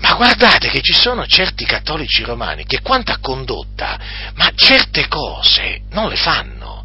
[0.00, 3.98] ma guardate che ci sono certi cattolici romani che quanta condotta,
[4.34, 6.84] ma certe cose non le fanno.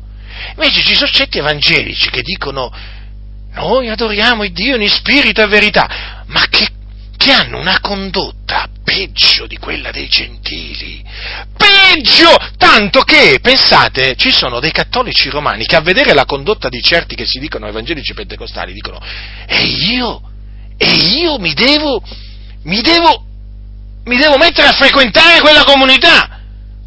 [0.56, 2.72] Invece ci sono certi evangelici che dicono
[3.56, 6.70] noi adoriamo il Dio in spirito e verità, ma che
[7.24, 8.53] che hanno una condotta
[8.84, 11.04] peggio di quella dei gentili.
[11.58, 12.36] Peggio!
[12.58, 17.16] Tanto che, pensate, ci sono dei cattolici romani che a vedere la condotta di certi
[17.16, 19.00] che si dicono evangelici pentecostali dicono
[19.48, 20.22] e io,
[20.78, 22.02] e io mi devo,
[22.64, 23.26] mi devo,
[24.06, 26.40] mi devo mettere a frequentare quella comunità.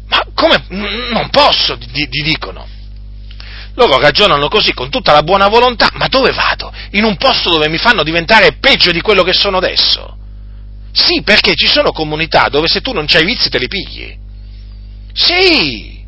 [0.07, 0.65] Ma come?
[0.69, 2.65] Non posso, di, di dicono.
[3.73, 6.73] Loro ragionano così con tutta la buona volontà, ma dove vado?
[6.91, 10.17] In un posto dove mi fanno diventare peggio di quello che sono adesso.
[10.97, 14.17] Sì, perché ci sono comunità dove se tu non c'hai vizi te li pigli.
[15.13, 16.03] Sì!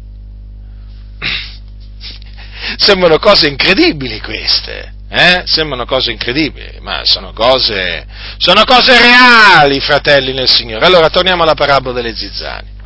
[2.77, 5.43] Sembrano cose incredibili queste, eh?
[5.45, 8.05] Sembrano cose incredibili, ma sono cose,
[8.37, 10.85] sono cose reali, fratelli nel Signore.
[10.85, 12.77] Allora torniamo alla parabola delle zizzani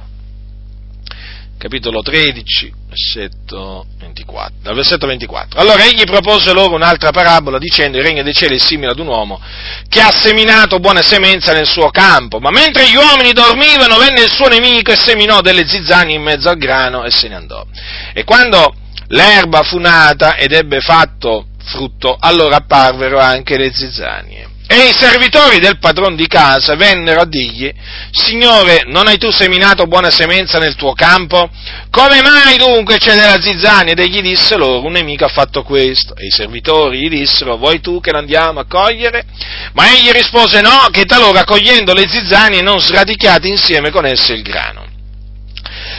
[1.63, 5.59] capitolo 13, versetto 24, dal versetto 24.
[5.59, 9.07] Allora egli propose loro un'altra parabola dicendo il regno dei cieli è simile ad un
[9.07, 9.41] uomo
[9.89, 14.31] che ha seminato buona semenza nel suo campo, ma mentre gli uomini dormivano venne il
[14.31, 17.65] suo nemico e seminò delle zizzanie in mezzo al grano e se ne andò.
[18.13, 18.75] E quando
[19.07, 24.51] l'erba fu nata ed ebbe fatto frutto, allora apparvero anche le zizzanie.
[24.65, 27.71] E i servitori del padron di casa vennero a dirgli,
[28.11, 31.49] Signore, non hai tu seminato buona semenza nel tuo campo?
[31.89, 33.91] Come mai dunque c'è della zizzania?
[33.91, 36.15] Ed egli disse loro, un nemico ha fatto questo.
[36.15, 39.25] E i servitori gli dissero, vuoi tu che l'andiamo a cogliere?
[39.73, 44.41] Ma egli rispose, no, che talora cogliendo le zizzanie non sradichiate insieme con esse il
[44.41, 44.92] grano.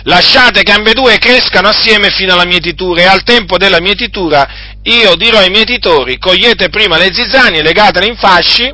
[0.04, 4.46] Lasciate che ambedue crescano assieme fino alla mietitura e al tempo della mietitura
[4.82, 8.70] io dirò ai mietitori, cogliete prima le zizzanie, legatele in fasci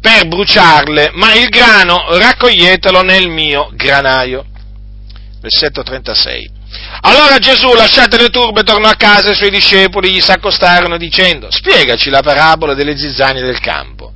[0.00, 4.46] per bruciarle, ma il grano raccoglietelo nel mio granaio.
[5.40, 6.50] Versetto 36.
[7.02, 11.50] Allora Gesù, lasciate le turbe, tornò a casa e i suoi discepoli gli s'accostarono dicendo,
[11.50, 14.12] spiegaci la parabola delle zizzanie del campo.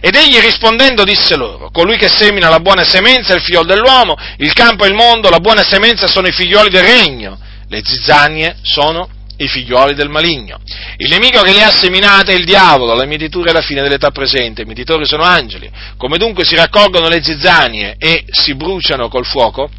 [0.00, 4.16] Ed egli rispondendo disse loro, colui che semina la buona semenza è il figlio dell'uomo,
[4.38, 7.38] il campo è il mondo, la buona semenza sono i figlioli del regno,
[7.68, 10.58] le zizzanie sono i figlioli del maligno.
[10.98, 14.10] Il nemico che le ha seminate è il diavolo, la mietitura è la fine dell'età
[14.10, 15.70] presente, i mietitori sono angeli.
[15.96, 19.70] Come dunque si raccolgono le zizzanie e si bruciano col fuoco,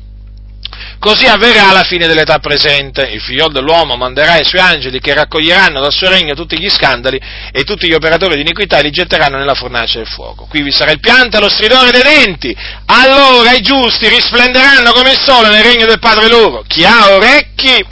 [0.99, 5.81] Così avverrà alla fine dell'età presente, il figlio dell'uomo manderà i suoi angeli che raccoglieranno
[5.81, 7.19] dal suo regno tutti gli scandali
[7.51, 10.45] e tutti gli operatori di iniquità e li getteranno nella fornace del fuoco.
[10.45, 12.55] Qui vi sarà il pianto e lo stridore dei denti.
[12.85, 16.63] Allora i giusti risplenderanno come il sole nel regno del Padre loro.
[16.67, 17.83] Chi ha orecchi,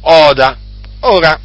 [0.00, 0.56] oda.
[1.00, 1.38] Ora,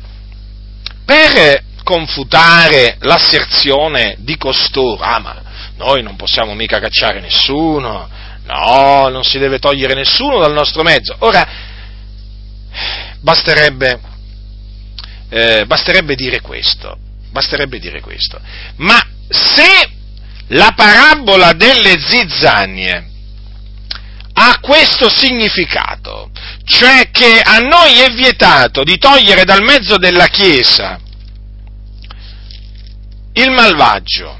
[1.05, 5.41] per confutare l'asserzione di costoro, ah ma
[5.77, 8.09] noi non possiamo mica cacciare nessuno,
[8.45, 11.15] no, non si deve togliere nessuno dal nostro mezzo.
[11.19, 11.47] Ora,
[13.19, 13.99] basterebbe,
[15.29, 16.97] eh, basterebbe dire questo,
[17.31, 18.39] basterebbe dire questo.
[18.77, 19.89] Ma se
[20.47, 23.11] la parabola delle zizzanie
[24.33, 26.31] ha questo significato,
[26.65, 30.99] cioè che a noi è vietato di togliere dal mezzo della Chiesa
[33.33, 34.39] il malvagio,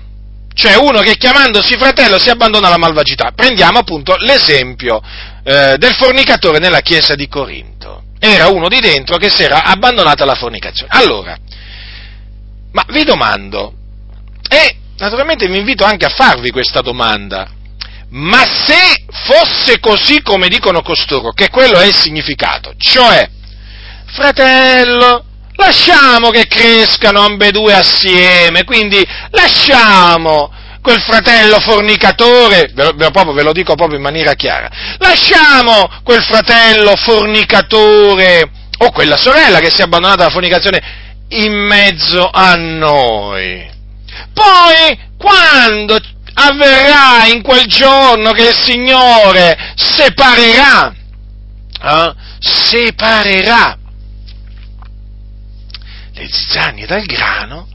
[0.54, 3.32] cioè uno che chiamandosi fratello si abbandona alla malvagità.
[3.36, 5.02] Prendiamo appunto l'esempio
[5.44, 8.04] eh, del fornicatore nella chiesa di Corinto.
[8.20, 10.92] Era uno di dentro che si era abbandonato alla fornicazione.
[10.96, 11.38] Allora,
[12.72, 13.74] ma vi domando,
[14.48, 17.50] e naturalmente vi invito anche a farvi questa domanda,
[18.10, 23.30] ma se fosse così come dicono costoro, che quello è il significato, cioè,
[24.06, 25.26] fratello,
[25.56, 30.52] lasciamo che crescano ambedue assieme, quindi lasciamo
[30.82, 36.22] quel fratello fornicatore, ve lo, proprio, ve lo dico proprio in maniera chiara, lasciamo quel
[36.24, 38.50] fratello fornicatore
[38.80, 40.82] o quella sorella che si è abbandonata alla fornicazione
[41.30, 43.72] in mezzo a noi.
[44.34, 45.98] Poi, quando
[46.34, 50.94] avverrà in quel giorno che il Signore separerà,
[51.82, 53.78] eh, separerà
[56.24, 57.68] le zizzanie dal grano,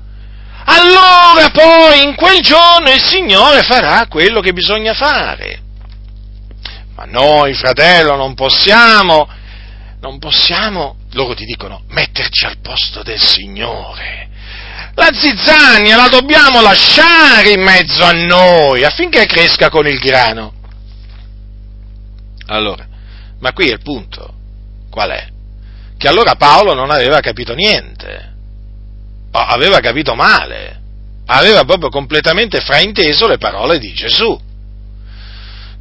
[0.65, 5.63] allora poi in quel giorno il Signore farà quello che bisogna fare.
[6.95, 9.29] Ma noi, fratello, non possiamo,
[10.01, 14.27] non possiamo, loro ti dicono, metterci al posto del Signore.
[14.95, 20.55] La zizzania la dobbiamo lasciare in mezzo a noi affinché cresca con il grano.
[22.47, 22.85] Allora,
[23.39, 24.35] ma qui è il punto.
[24.91, 25.29] Qual è?
[25.97, 28.28] Che allora Paolo non aveva capito niente.
[29.31, 30.81] Aveva capito male.
[31.27, 34.39] Aveva proprio completamente frainteso le parole di Gesù.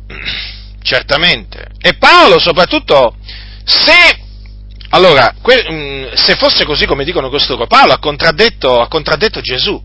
[0.82, 1.68] Certamente.
[1.80, 3.16] E Paolo soprattutto,
[3.64, 4.26] se
[4.90, 9.82] allora, mm, se fosse così come dicono costoro, Paolo ha contraddetto, ha contraddetto Gesù,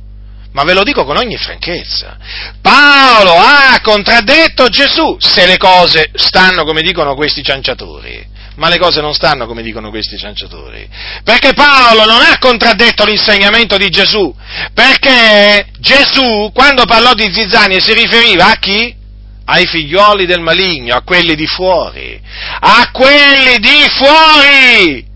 [0.52, 2.16] ma ve lo dico con ogni franchezza.
[2.60, 8.30] Paolo ha contraddetto Gesù se le cose stanno come dicono questi cianciatori.
[8.56, 10.86] Ma le cose non stanno come dicono questi cianciatori.
[11.24, 14.34] Perché Paolo non ha contraddetto l'insegnamento di Gesù.
[14.74, 19.00] Perché Gesù, quando parlò di zizzanie, si riferiva a chi?
[19.44, 22.20] ai figlioli del maligno, a quelli di fuori,
[22.60, 25.06] a quelli di fuori.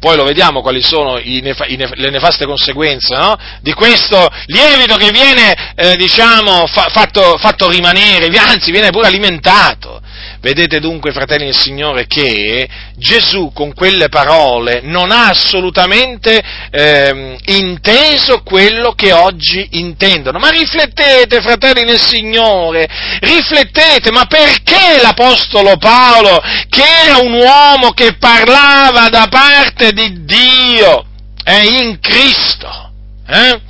[0.00, 3.36] poi lo vediamo quali sono nef- nef- le nefaste conseguenze no?
[3.60, 10.00] di questo lievito che viene, eh, diciamo, fa- fatto, fatto rimanere, anzi viene pure alimentato.
[10.42, 18.42] Vedete dunque, fratelli del Signore, che Gesù con quelle parole non ha assolutamente eh, inteso
[18.42, 20.40] quello che oggi intendono.
[20.40, 22.88] Ma riflettete, fratelli del Signore,
[23.20, 31.06] riflettete, ma perché l'Apostolo Paolo, che era un uomo che parlava da parte di Dio,
[31.44, 32.90] è eh, in Cristo,
[33.28, 33.60] eh?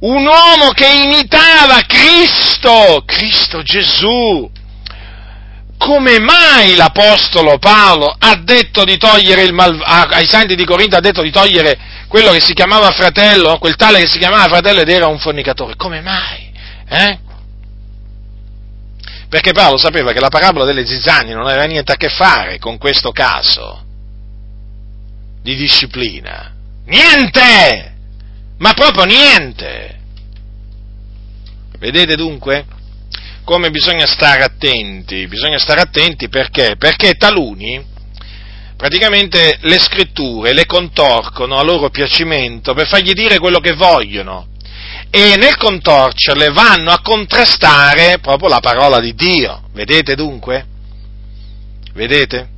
[0.00, 4.50] un uomo che imitava Cristo, Cristo Gesù,
[5.82, 11.00] come mai l'Apostolo Paolo ha detto di togliere il mal, ai santi di Corinto ha
[11.00, 11.76] detto di togliere
[12.06, 15.74] quello che si chiamava fratello, quel tale che si chiamava fratello ed era un fornicatore?
[15.74, 16.52] Come mai?
[16.88, 17.18] Eh?
[19.28, 22.78] Perché Paolo sapeva che la parabola delle zizzanie non aveva niente a che fare con
[22.78, 23.84] questo caso
[25.42, 26.52] di disciplina.
[26.86, 27.94] Niente!
[28.58, 29.98] Ma proprio niente!
[31.76, 32.66] Vedete dunque?
[33.44, 36.76] Come bisogna stare attenti, bisogna stare attenti perché?
[36.76, 37.90] Perché taluni
[38.76, 44.48] praticamente le scritture le contorcono a loro piacimento per fargli dire quello che vogliono
[45.10, 49.68] e nel contorcerle vanno a contrastare proprio la parola di Dio.
[49.72, 50.66] Vedete dunque?
[51.92, 52.48] Vedete?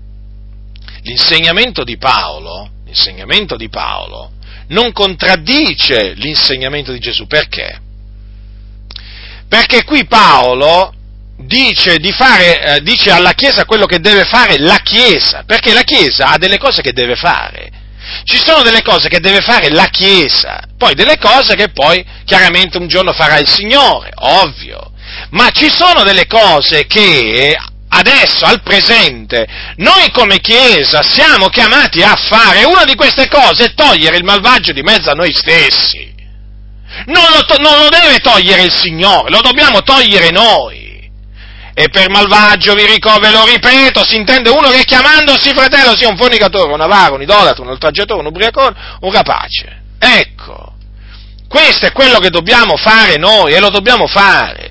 [1.02, 4.30] L'insegnamento di Paolo, l'insegnamento di Paolo
[4.68, 7.26] non contraddice l'insegnamento di Gesù.
[7.26, 7.80] Perché?
[9.48, 10.92] Perché qui Paolo
[11.36, 16.26] dice, fare, eh, dice alla Chiesa quello che deve fare la Chiesa, perché la Chiesa
[16.28, 17.70] ha delle cose che deve fare.
[18.24, 22.78] Ci sono delle cose che deve fare la Chiesa, poi delle cose che poi chiaramente
[22.78, 24.92] un giorno farà il Signore, ovvio.
[25.30, 27.56] ma ci sono delle cose che
[27.88, 32.64] adesso, al presente, noi come Chiesa siamo chiamati a fare.
[32.64, 36.13] Una di queste cose è togliere il malvagio di mezzo a noi stessi.
[37.06, 40.82] Non lo, to- non lo deve togliere il Signore, lo dobbiamo togliere noi.
[41.76, 46.08] E per malvagio vi ricordo, ve lo ripeto, si intende uno che chiamandosi fratello sia
[46.08, 49.82] un fornicatore, un avaro, un idolatro, un oltraggiatore, un ubriacone, un rapace.
[49.98, 50.74] Ecco,
[51.48, 54.70] questo è quello che dobbiamo fare noi e lo dobbiamo fare.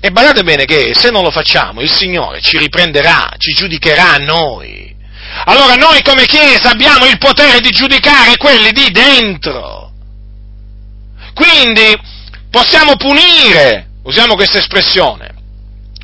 [0.00, 4.18] E badate bene che se non lo facciamo il Signore ci riprenderà, ci giudicherà a
[4.18, 4.94] noi.
[5.44, 9.87] Allora noi come Chiesa abbiamo il potere di giudicare quelli di dentro.
[11.38, 11.96] Quindi
[12.50, 15.32] possiamo punire, usiamo questa espressione,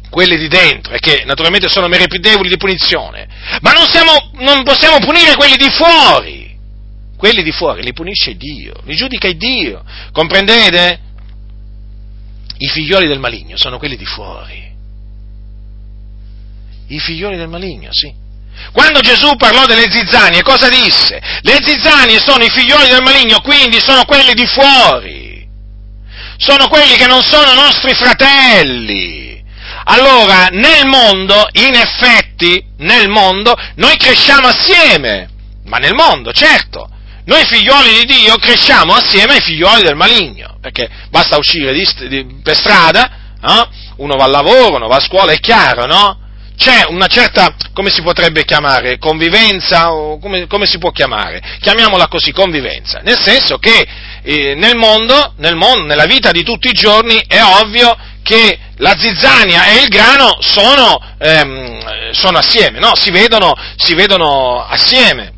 [0.09, 3.26] quelli di dentro, e che naturalmente sono meritevoli di punizione,
[3.61, 6.57] ma non, siamo, non possiamo punire quelli di fuori.
[7.16, 9.82] Quelli di fuori li punisce Dio, li giudica Dio,
[10.12, 11.01] comprendete?
[12.59, 14.72] I figlioli del maligno sono quelli di fuori.
[16.89, 18.12] I figlioli del maligno, sì.
[18.73, 21.21] Quando Gesù parlò delle zizzanie, cosa disse?
[21.43, 25.47] Le zizzanie sono i figlioli del maligno, quindi sono quelli di fuori.
[26.39, 29.43] Sono quelli che non sono nostri fratelli.
[29.85, 35.29] Allora, nel mondo, in effetti, nel mondo, noi cresciamo assieme.
[35.67, 36.89] Ma nel mondo, certo.
[37.27, 42.41] Noi figlioli di Dio cresciamo assieme ai figlioli del maligno, perché basta uscire di, di,
[42.43, 43.69] per strada, no?
[43.97, 46.19] uno va al lavoro, uno va a scuola, è chiaro, no?
[46.57, 51.43] C'è una certa, come si potrebbe chiamare, convivenza, o come, come si può chiamare?
[51.61, 53.87] Chiamiamola così, convivenza, nel senso che
[54.23, 58.97] eh, nel, mondo, nel mondo, nella vita di tutti i giorni, è ovvio che la
[58.97, 62.93] zizzania e il grano sono, ehm, sono assieme, no?
[62.95, 65.33] si, vedono, si vedono assieme.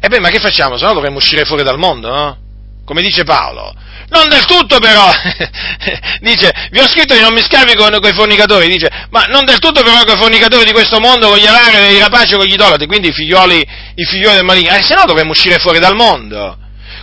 [0.00, 0.76] E beh, ma che facciamo?
[0.76, 2.38] Se no dovremmo uscire fuori dal mondo, no?
[2.84, 3.74] Come dice Paolo.
[4.10, 5.10] Non del tutto però,
[6.20, 9.44] dice, vi ho scritto di non mi scavi con, con, i fornicatori, dice, ma non
[9.44, 12.46] del tutto però con i fornicatori di questo mondo, con gli avari, i rapaci, con
[12.46, 15.78] gli idolatri, quindi i figlioli, i figlioli del maligno, eh, se no dovremmo uscire fuori
[15.78, 16.56] dal mondo.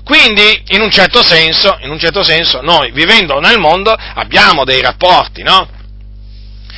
[0.03, 4.81] Quindi, in un certo senso, in un certo senso, noi vivendo nel mondo abbiamo dei
[4.81, 5.67] rapporti, no?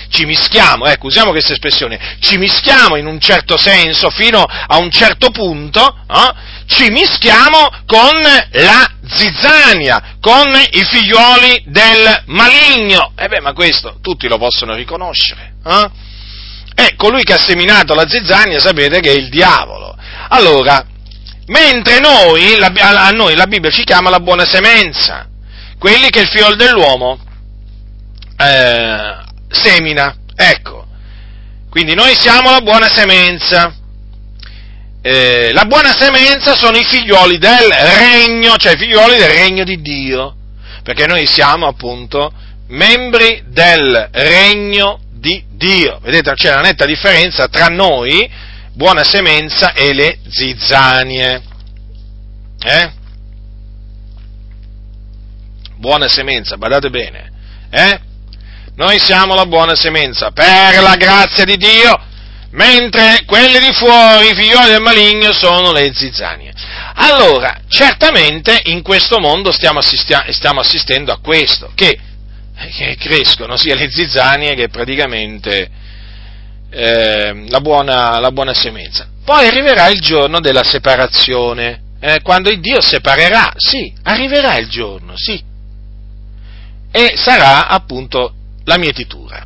[0.10, 4.92] Ci mischiamo, ecco, usiamo questa espressione, ci mischiamo in un certo senso fino a un
[4.92, 6.36] certo punto, no?
[6.68, 8.20] ci mischiamo con
[8.52, 13.12] la zizzania, con i figlioli del maligno.
[13.16, 15.54] E beh, ma questo tutti lo possono riconoscere.
[15.66, 15.90] Eh?
[16.76, 19.96] E colui che ha seminato la zizzania sapete che è il diavolo.
[20.30, 20.86] Allora,
[21.48, 22.72] mentre noi, la,
[23.06, 25.28] a noi la Bibbia ci chiama la buona semenza,
[25.80, 27.18] quelli che il figlio dell'uomo
[28.38, 30.16] eh, semina.
[30.36, 30.86] Ecco,
[31.70, 33.74] quindi noi siamo la buona semenza.
[35.02, 39.82] Eh, la buona semenza sono i figlioli del regno, cioè i figlioli del regno di
[39.82, 40.36] Dio,
[40.84, 42.32] perché noi siamo appunto
[42.68, 46.00] membri del regno di Dio.
[46.02, 48.30] Vedete, c'è una netta differenza tra noi,
[48.74, 51.42] buona semenza, e le zizzanie.
[52.60, 52.92] Eh?
[55.78, 57.32] Buona semenza, badate bene.
[57.70, 58.00] Eh?
[58.78, 62.00] Noi siamo la buona semenza, per la grazia di Dio,
[62.52, 66.54] mentre quelli di fuori, i figlioli del maligno, sono le zizzanie.
[66.94, 71.98] Allora, certamente in questo mondo stiamo, stiamo assistendo a questo, che,
[72.78, 75.70] che, crescono sia le zizzanie che praticamente
[76.70, 79.08] eh, la, buona, la, buona, semenza.
[79.26, 85.14] Poi arriverà il giorno della separazione, eh, quando il Dio separerà, sì, arriverà il giorno,
[85.16, 85.44] sì,
[86.92, 88.34] e sarà appunto
[88.68, 89.46] la mietitura,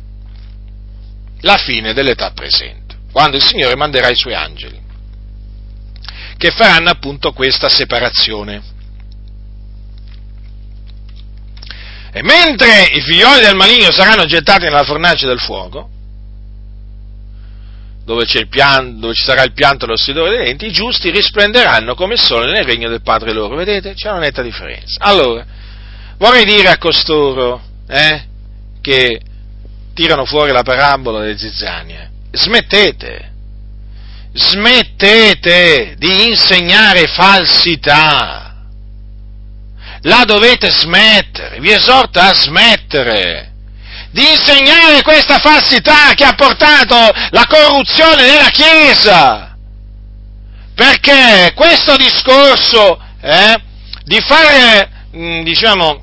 [1.40, 4.80] la fine dell'età presente, quando il Signore manderà i suoi angeli,
[6.36, 8.70] che faranno appunto questa separazione.
[12.12, 15.88] E mentre i figlioli del maligno saranno gettati nella fornace del fuoco,
[18.04, 21.94] dove, pianto, dove, ci sarà il pianto e lo stridore dei denti, i giusti risplenderanno
[21.94, 23.54] come il sole nel regno del Padre loro.
[23.54, 23.94] Vedete?
[23.94, 24.96] C'è una netta differenza.
[24.98, 25.46] Allora,
[26.18, 28.30] vorrei dire a costoro, eh,
[28.82, 29.20] che
[29.94, 32.10] tirano fuori la parabola delle zizzanie.
[32.32, 33.32] Smettete,
[34.34, 38.66] smettete di insegnare falsità.
[40.02, 43.52] La dovete smettere, vi esorto a smettere
[44.12, 46.96] di insegnare questa falsità che ha portato
[47.30, 49.56] la corruzione nella Chiesa.
[50.74, 53.62] Perché questo discorso eh,
[54.04, 56.02] di fare, mm, diciamo,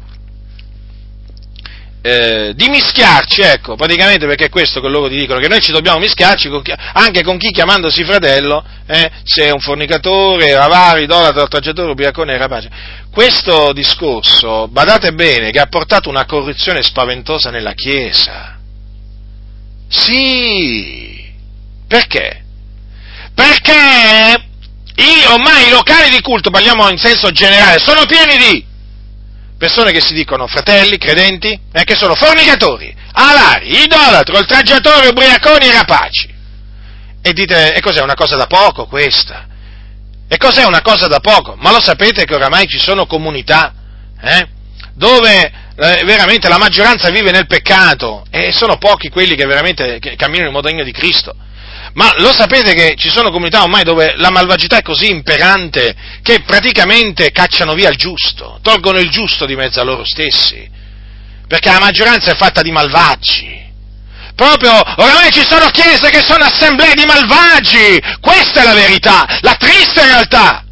[2.01, 5.71] eh, di mischiarci, ecco, praticamente perché è questo che loro ti dicono, che noi ci
[5.71, 10.99] dobbiamo mischiarci con chi, anche con chi chiamandosi fratello, eh, se è un fornicatore, avaro,
[10.99, 12.69] idolatra, oltraggiatore, ubriacone rapace.
[13.11, 18.57] Questo discorso, badate bene, che ha portato una corruzione spaventosa nella Chiesa.
[19.89, 21.33] Sì,
[21.87, 22.43] perché?
[23.33, 24.43] Perché
[24.95, 28.68] i, ormai i locali di culto, parliamo in senso generale, sono pieni di
[29.59, 35.71] persone che si dicono fratelli, credenti, eh, che sono fornicatori, alari, idolatri, oltraggiatori, ubriaconi e
[35.71, 36.33] rapaci.
[37.21, 39.45] E dite, e cos'è una cosa da poco questa?
[40.29, 41.55] E cos'è una cosa da poco?
[41.57, 43.73] Ma lo sapete che oramai ci sono comunità
[44.21, 44.47] eh,
[44.93, 50.15] dove eh, veramente la maggioranza vive nel peccato e sono pochi quelli che veramente che
[50.15, 51.35] camminano in modo degno di Cristo.
[51.93, 56.41] Ma lo sapete che ci sono comunità ormai dove la malvagità è così imperante che
[56.41, 60.69] praticamente cacciano via il giusto, tolgono il giusto di mezzo a loro stessi,
[61.47, 63.57] perché la maggioranza è fatta di malvagi.
[64.35, 69.55] Proprio oramai ci sono chiese che sono assemblee di malvagi, questa è la verità, la
[69.55, 70.63] triste realtà,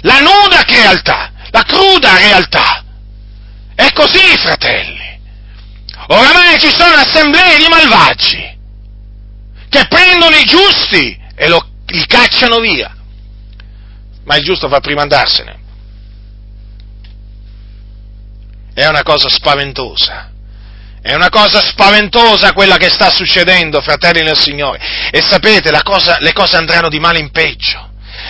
[0.00, 2.84] la nuda realtà, la cruda realtà.
[3.74, 4.96] È così, fratelli.
[6.08, 8.47] Oramai ci sono assemblee di malvagi
[9.68, 12.94] che prendono i giusti e lo, li cacciano via.
[14.24, 15.58] Ma il giusto fa prima andarsene.
[18.74, 20.30] È una cosa spaventosa.
[21.00, 25.10] È una cosa spaventosa quella che sta succedendo, fratelli del Signore.
[25.10, 27.87] E sapete, cosa, le cose andranno di male in peggio.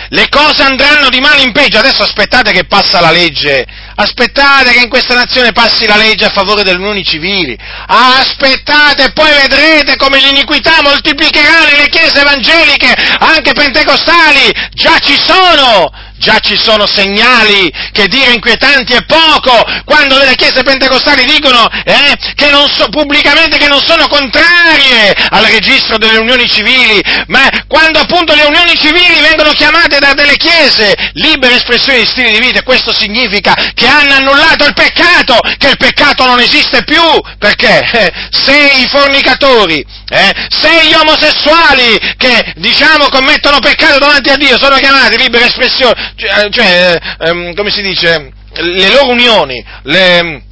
[0.09, 1.79] Le cose andranno di male in peggio.
[1.79, 3.65] Adesso aspettate che passa la legge
[4.01, 7.57] Aspettate che in questa nazione passi la legge a favore delle unioni civili.
[7.87, 14.53] Aspettate e poi vedrete come l'iniquità moltiplicherà nelle chiese evangeliche, anche pentecostali.
[14.71, 20.63] Già ci sono Già ci sono segnali che dire inquietanti è poco, quando le chiese
[20.63, 27.01] pentecostali dicono eh, che so, pubblicamente che non sono contrarie al registro delle unioni civili,
[27.27, 32.31] ma quando appunto le unioni civili vengono chiamate da delle chiese libere espressioni di stili
[32.31, 37.01] di vita, questo significa che hanno annullato il peccato, che il peccato non esiste più,
[37.37, 37.79] perché?
[37.91, 44.57] Eh, se i fornicatori, eh, se gli omosessuali che diciamo commettono peccato davanti a Dio
[44.57, 50.43] sono chiamati libere espressioni, cioè, cioè ehm, come si dice, le loro unioni, le,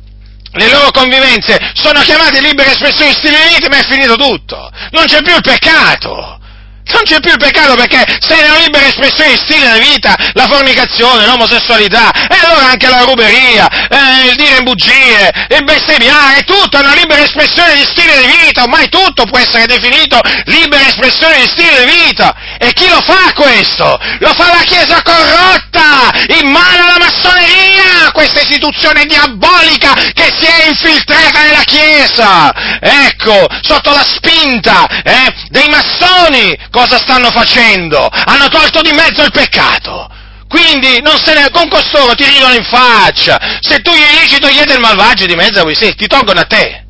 [0.51, 3.35] le loro convivenze sono chiamate libere espressioni stili
[3.69, 4.69] ma è finito tutto.
[4.91, 6.39] Non c'è più il peccato.
[6.89, 10.15] Non c'è più il peccato perché se è una libera espressione di stile di vita,
[10.33, 16.77] la fornicazione, l'omosessualità, e allora anche la ruberia, eh, il dire bugie, il bestemmiare, tutto
[16.77, 21.41] è una libera espressione di stile di vita, ormai tutto può essere definito libera espressione
[21.41, 22.35] di stile di vita.
[22.57, 23.99] E chi lo fa questo?
[24.19, 30.67] Lo fa la Chiesa corrotta, in mano alla massoneria, questa istituzione diabolica che si è
[30.67, 32.79] infiltrata nella Chiesa.
[32.79, 38.07] Ecco, sotto la spinta eh, dei massoni cosa stanno facendo?
[38.07, 40.07] Hanno tolto di mezzo il peccato.
[40.47, 43.39] Quindi ne, con costoro ti ridono in faccia.
[43.59, 46.45] Se tu gli dici togliete il malvagio di mezzo a voi stessi, ti tolgono a
[46.45, 46.85] te.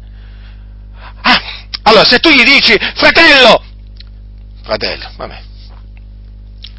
[1.21, 1.41] Ah,
[1.83, 3.63] allora, se tu gli dici, fratello,
[4.63, 5.39] fratello, vabbè,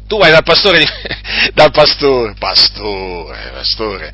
[0.07, 0.87] tu vai dal pastore, di,
[1.53, 4.13] dal pastore, pastore, pastore,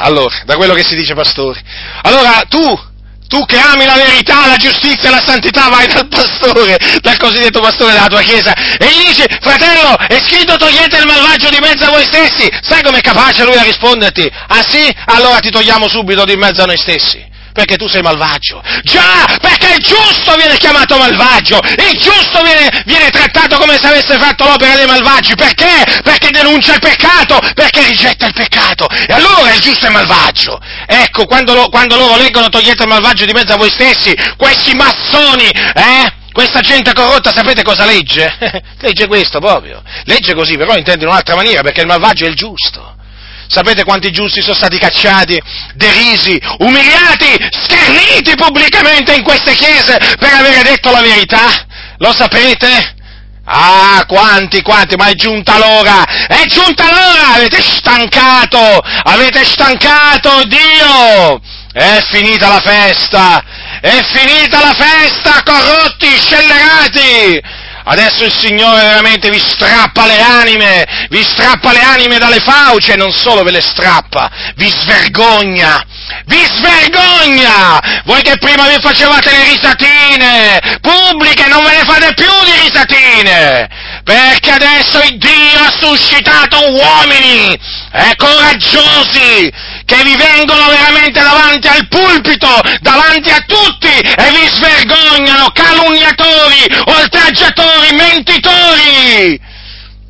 [0.00, 1.60] allora, da quello che si dice pastore,
[2.02, 2.87] allora tu
[3.28, 7.60] tu che ami la verità, la giustizia e la santità, vai dal pastore, dal cosiddetto
[7.60, 11.84] pastore della tua chiesa, e gli dici, fratello, è scritto togliete il malvagio di mezzo
[11.84, 12.48] a voi stessi.
[12.62, 14.28] Sai com'è capace lui a risponderti?
[14.48, 14.90] Ah sì?
[15.06, 17.26] Allora ti togliamo subito di mezzo a noi stessi
[17.58, 18.62] perché tu sei malvagio.
[18.84, 24.16] Già, perché il giusto viene chiamato malvagio, il giusto viene, viene, trattato come se avesse
[24.16, 25.34] fatto l'opera dei malvagi.
[25.34, 26.00] Perché?
[26.04, 28.86] Perché denuncia il peccato, perché rigetta il peccato.
[28.88, 30.60] E allora il giusto è malvagio.
[30.86, 34.76] Ecco, quando, lo, quando loro leggono togliete il malvagio di mezzo a voi stessi, questi
[34.76, 36.12] massoni, eh?
[36.30, 38.38] Questa gente corrotta sapete cosa legge?
[38.78, 39.82] legge questo proprio.
[40.04, 42.97] Legge così, però intende in un'altra maniera, perché il malvagio è il giusto.
[43.48, 45.40] Sapete quanti giusti sono stati cacciati,
[45.74, 51.64] derisi, umiliati, scherniti pubblicamente in queste chiese per avere detto la verità?
[51.96, 52.96] Lo sapete?
[53.50, 58.58] Ah, quanti, quanti, ma è giunta l'ora, è giunta l'ora, avete stancato,
[59.04, 61.40] avete stancato Dio,
[61.72, 63.42] è finita la festa,
[63.80, 67.40] è finita la festa, corrotti, scellerati,
[67.90, 73.10] Adesso il Signore veramente vi strappa le anime, vi strappa le anime dalle fauce, non
[73.12, 75.82] solo ve le strappa, vi svergogna,
[76.26, 78.02] vi svergogna!
[78.04, 83.68] Voi che prima vi facevate le risatine pubbliche, non ve ne fate più di risatine!
[84.04, 87.58] Perché adesso il Dio ha suscitato uomini,
[87.92, 89.50] eh, coraggiosi,
[89.88, 97.96] che vi vengono veramente davanti al pulpito, davanti a tutti e vi svergognano, calunniatori, oltraggiatori,
[97.96, 99.40] mentitori.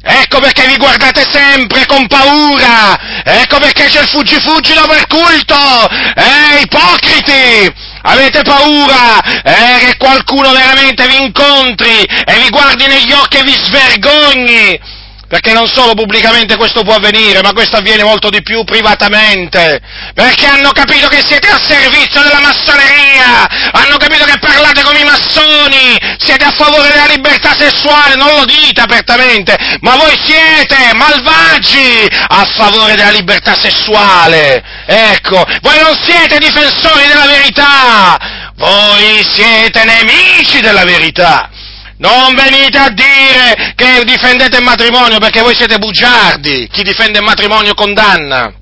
[0.03, 5.89] Ecco perché vi guardate sempre con paura, ecco perché c'è il fuggi-fuggi dopo il culto,
[5.89, 7.87] eh, ipocriti!
[8.03, 13.53] Avete paura eh, che qualcuno veramente vi incontri e vi guardi negli occhi e vi
[13.53, 14.98] svergogni?
[15.29, 19.79] Perché non solo pubblicamente questo può avvenire, ma questo avviene molto di più privatamente.
[20.15, 25.05] Perché hanno capito che siete a servizio della massoneria, hanno capito che parlate come i
[25.05, 32.09] massoni, siete a favore della libertà sessuale, non lo dite apertamente, ma voi siete malvagi
[32.29, 34.65] a favore della libertà sessuale.
[34.87, 38.17] Ecco, voi non siete difensori della verità,
[38.55, 41.51] voi siete nemici della verità.
[41.99, 46.69] Non venite a dire che difendete il matrimonio perché voi siete bugiardi.
[46.71, 48.53] Chi difende il matrimonio condanna.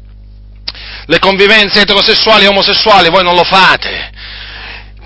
[1.06, 4.10] Le convivenze eterosessuali e omosessuali voi non lo fate.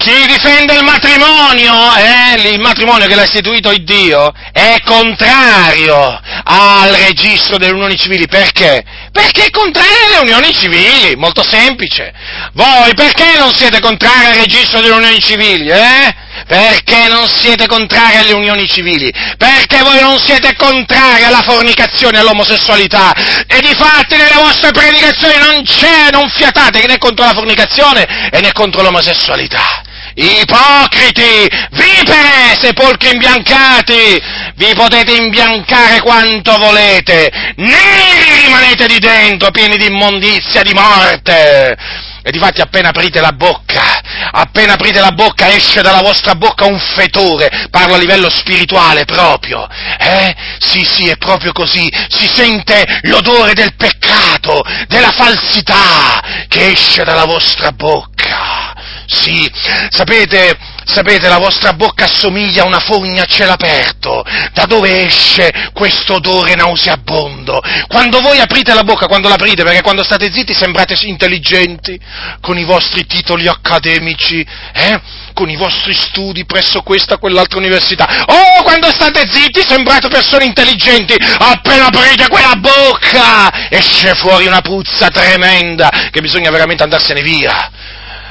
[0.01, 6.91] Chi difende il matrimonio, eh, il matrimonio che l'ha istituito il Dio, è contrario al
[7.07, 8.27] registro delle unioni civili.
[8.27, 8.83] Perché?
[9.13, 12.15] Perché è contrario alle unioni civili, molto semplice.
[12.55, 15.69] Voi perché non siete contrari al registro delle unioni civili?
[15.69, 16.15] Eh?
[16.47, 19.13] Perché non siete contrari alle unioni civili?
[19.37, 23.13] Perché voi non siete contrari alla fornicazione e all'omosessualità?
[23.47, 28.41] E di fatti nelle vostre predicazioni non c'è, non fiatate né contro la fornicazione e
[28.41, 34.21] né contro l'omosessualità ipocriti, vipere, sepolcri imbiancati,
[34.57, 42.09] vi potete imbiancare quanto volete, neri rimanete di dentro, pieni di immondizia, di morte.
[42.23, 44.01] E difatti appena aprite la bocca,
[44.33, 49.67] appena aprite la bocca esce dalla vostra bocca un fetore, parlo a livello spirituale proprio,
[49.99, 50.35] eh?
[50.59, 57.25] Sì, sì, è proprio così, si sente l'odore del peccato, della falsità che esce dalla
[57.25, 58.75] vostra bocca.
[59.07, 59.51] Sì,
[59.91, 60.57] sapete,
[60.91, 64.25] sapete, la vostra bocca assomiglia a una fogna a cielo aperto.
[64.53, 67.61] Da dove esce questo odore nauseabondo?
[67.87, 71.99] Quando voi aprite la bocca, quando l'aprite, perché quando state zitti sembrate intelligenti,
[72.41, 75.01] con i vostri titoli accademici, eh?
[75.33, 78.25] con i vostri studi presso questa o quell'altra università.
[78.27, 85.09] Oh, quando state zitti sembrate persone intelligenti, appena aprite quella bocca esce fuori una puzza
[85.09, 87.71] tremenda che bisogna veramente andarsene via.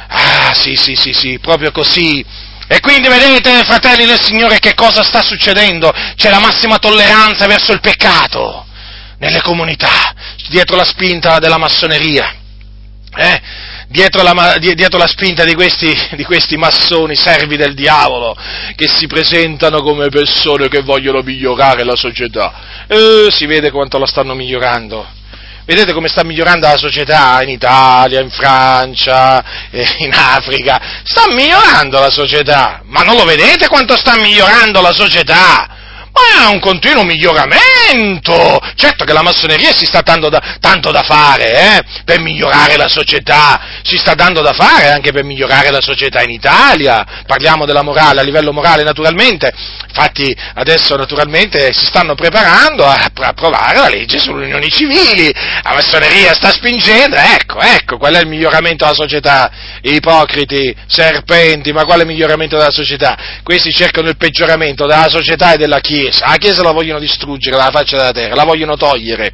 [0.07, 2.25] Ah, sì, sì, sì, sì, proprio così.
[2.71, 5.91] E quindi vedete, fratelli del Signore, che cosa sta succedendo?
[6.15, 8.63] C'è la massima tolleranza verso il peccato
[9.17, 10.13] nelle comunità,
[10.49, 12.31] dietro la spinta della massoneria.
[13.15, 13.41] Eh?
[13.87, 18.37] Dietro, la, dietro la, spinta di questi, di questi, massoni, servi del diavolo,
[18.75, 22.85] che si presentano come persone che vogliono migliorare la società.
[22.87, 25.17] E si vede quanto la stanno migliorando.
[25.69, 30.81] Vedete come sta migliorando la società in Italia, in Francia, eh, in Africa.
[31.03, 32.81] Sta migliorando la società.
[32.85, 35.78] Ma non lo vedete quanto sta migliorando la società?
[36.19, 38.59] Ma un continuo miglioramento!
[38.75, 42.87] Certo che la massoneria si sta dando da, tanto da fare, eh, per migliorare la
[42.87, 47.81] società, si sta dando da fare anche per migliorare la società in Italia, parliamo della
[47.81, 49.51] morale, a livello morale naturalmente,
[49.87, 55.31] infatti adesso naturalmente si stanno preparando a approvare la legge sulle unioni civili,
[55.63, 59.51] la massoneria sta spingendo, ecco, ecco, qual è il miglioramento della società?
[59.81, 63.17] Ipocriti, serpenti, ma quale miglioramento della società?
[63.43, 67.55] Questi cercano il peggioramento della società e della Chiesa Chiesa, la Chiesa la vogliono distruggere
[67.55, 69.31] dalla faccia della terra, la vogliono togliere.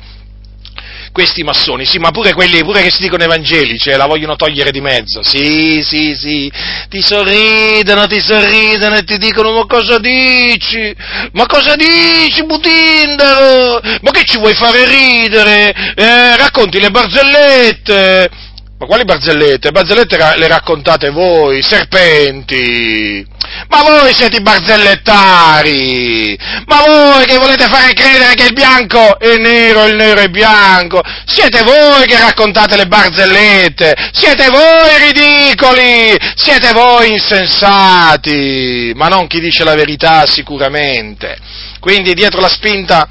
[1.12, 4.72] Questi massoni, sì, ma pure quelli pure che si dicono evangelici, eh, la vogliono togliere
[4.72, 5.24] di mezzo.
[5.24, 6.52] Sì, sì, sì,
[6.90, 10.94] ti sorridono, ti sorridono e ti dicono, ma cosa dici?
[11.32, 13.80] Ma cosa dici, Butindaro?
[14.02, 15.74] Ma che ci vuoi fare ridere?
[15.96, 18.30] Eh, racconti le barzellette.
[18.78, 19.72] Ma quali barzellette?
[19.72, 23.26] Barzellette le raccontate voi, serpenti!
[23.68, 26.38] Ma voi siete i barzellettari!
[26.66, 31.02] Ma voi che volete fare credere che il bianco è nero il nero è bianco!
[31.26, 33.94] Siete voi che raccontate le barzellette!
[34.12, 36.16] Siete voi ridicoli!
[36.36, 38.92] Siete voi insensati!
[38.96, 41.38] Ma non chi dice la verità sicuramente.
[41.80, 43.10] Quindi dietro la spinta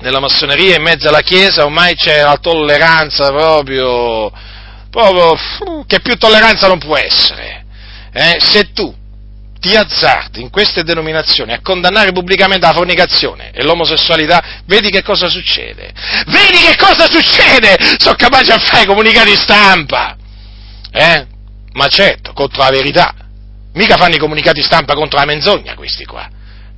[0.00, 4.32] della massoneria in mezzo alla Chiesa ormai c'è la tolleranza proprio
[4.90, 5.36] proprio
[5.86, 7.64] che più tolleranza non può essere.
[8.12, 8.36] Eh?
[8.40, 8.92] Se tu
[9.60, 15.28] ti azzardi in queste denominazioni a condannare pubblicamente la fornicazione e l'omosessualità, vedi che cosa
[15.28, 15.92] succede.
[16.26, 17.76] Vedi che cosa succede!
[17.98, 20.16] Sono capace a fare comunicati stampa.
[20.90, 21.26] Eh?
[21.72, 23.14] Ma certo, contro la verità.
[23.74, 26.28] Mica fanno i comunicati stampa contro la menzogna questi qua.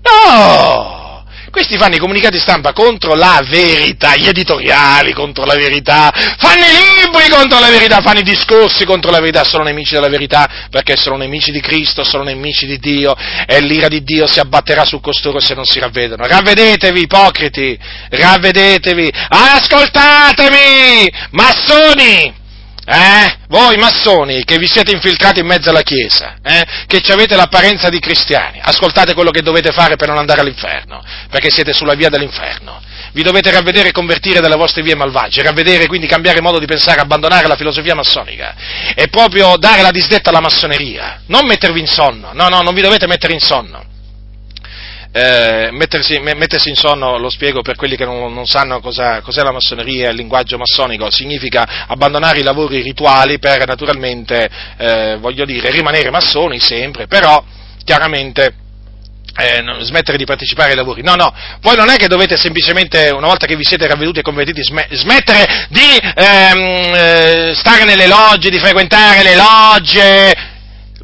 [0.02, 1.11] No!
[1.52, 7.02] Questi fanno i comunicati stampa contro la verità, gli editoriali contro la verità, fanno i
[7.02, 10.96] libri contro la verità, fanno i discorsi contro la verità, sono nemici della verità perché
[10.96, 13.14] sono nemici di Cristo, sono nemici di Dio
[13.46, 16.26] e l'ira di Dio si abbatterà su costoro se non si ravvedono.
[16.26, 17.78] Ravvedetevi, ipocriti,
[18.08, 22.40] ravvedetevi, ascoltatemi, massoni!
[22.84, 23.36] Eh?
[23.46, 26.64] Voi massoni che vi siete infiltrati in mezzo alla Chiesa, eh?
[26.86, 31.50] che avete l'apparenza di cristiani, ascoltate quello che dovete fare per non andare all'inferno, perché
[31.50, 32.80] siete sulla via dell'inferno.
[33.12, 37.00] Vi dovete ravvedere e convertire dalle vostre vie malvagie, ravvedere quindi cambiare modo di pensare,
[37.00, 38.54] abbandonare la filosofia massonica
[38.96, 42.80] e proprio dare la disdetta alla massoneria, non mettervi in sonno, no, no, non vi
[42.80, 43.90] dovete mettere in sonno
[45.12, 49.42] eh, mettersi, mettersi, in sonno, lo spiego per quelli che non, non sanno cosa, cos'è
[49.42, 54.48] la massoneria e il linguaggio massonico, significa abbandonare i lavori rituali per naturalmente,
[54.78, 57.44] eh, voglio dire, rimanere massoni sempre, però
[57.84, 58.54] chiaramente
[59.36, 61.02] eh, smettere di partecipare ai lavori.
[61.02, 64.22] No, no, voi non è che dovete semplicemente, una volta che vi siete ravveduti e
[64.22, 70.51] convertiti, smettere di ehm, eh, stare nelle logge, di frequentare le logge,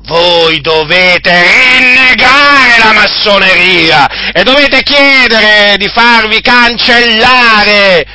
[0.08, 8.06] voi dovete rinnegare la massoneria e dovete chiedere di farvi cancellare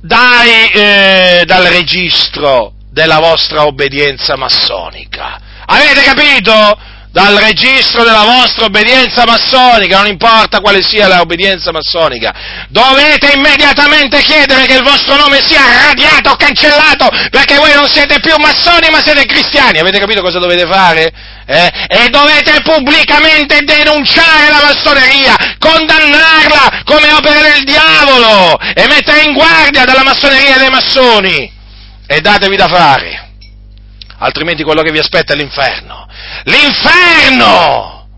[0.00, 5.40] dai, eh, dal registro della vostra obbedienza massonica.
[5.66, 6.78] Avete capito?
[7.12, 12.32] Dal registro della vostra obbedienza massonica, non importa quale sia l'obbedienza massonica,
[12.68, 18.34] dovete immediatamente chiedere che il vostro nome sia radiato cancellato, perché voi non siete più
[18.38, 19.78] massoni ma siete cristiani.
[19.78, 21.12] Avete capito cosa dovete fare?
[21.44, 21.70] Eh?
[21.88, 29.84] E dovete pubblicamente denunciare la massoneria, condannarla come opera del diavolo e mettere in guardia
[29.84, 31.60] dalla massoneria dei massoni.
[32.06, 33.22] E datevi da fare
[34.22, 36.06] altrimenti quello che vi aspetta è l'inferno.
[36.44, 38.08] L'inferno!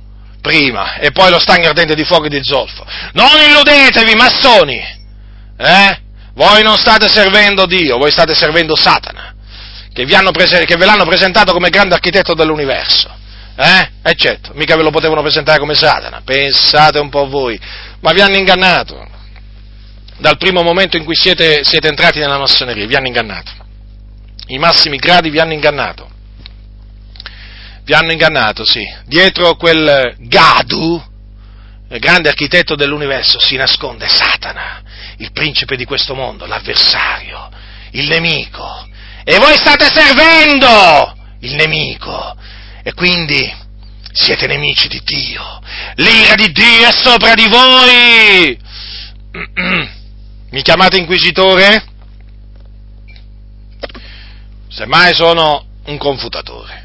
[0.41, 2.85] Prima, e poi lo stagno ardente di fuoco e di zolfo.
[3.13, 4.79] Non illudetevi, massoni!
[5.57, 5.99] Eh?
[6.35, 9.35] Voi non state servendo Dio, voi state servendo Satana,
[9.93, 13.09] che, prese- che ve l'hanno presentato come grande architetto dell'universo.
[13.57, 13.91] Eh?
[14.03, 17.59] E certo, mica ve lo potevano presentare come Satana, pensate un po' voi,
[18.01, 19.13] ma vi hanno ingannato.
[20.19, 23.63] Dal primo momento in cui siete, siete entrati nella massoneria, vi hanno ingannato
[24.49, 26.11] i massimi gradi vi hanno ingannato.
[27.85, 28.83] Vi hanno ingannato, sì.
[29.07, 31.03] Dietro quel Gadu,
[31.91, 34.83] il grande architetto dell'universo, si nasconde Satana,
[35.19, 37.51] il principe di questo mondo, l'avversario,
[37.93, 38.89] il nemico.
[39.23, 42.37] E voi state servendo il nemico.
[42.83, 43.53] E quindi
[44.13, 45.61] siete nemici di Dio.
[45.97, 48.59] L'ira di Dio è sopra di voi.
[50.51, 51.93] Mi chiamate inquisitore?
[54.75, 56.84] semmai sono un confutatore.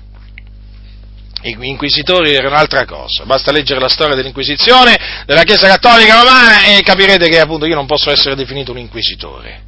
[1.41, 6.81] I inquisitori erano un'altra cosa, basta leggere la storia dell'Inquisizione, della Chiesa Cattolica Romana e
[6.81, 9.61] capirete che appunto io non posso essere definito un inquisitore.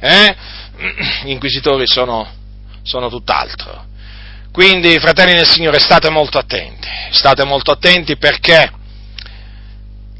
[0.00, 0.34] Eh?
[1.22, 2.28] Gli inquisitori sono,
[2.82, 3.86] sono tutt'altro.
[4.50, 8.70] Quindi, fratelli del Signore, state molto attenti, state molto attenti perché,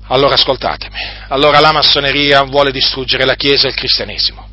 [0.07, 0.97] allora ascoltatemi,
[1.29, 4.51] allora la massoneria vuole distruggere la Chiesa e il cristianesimo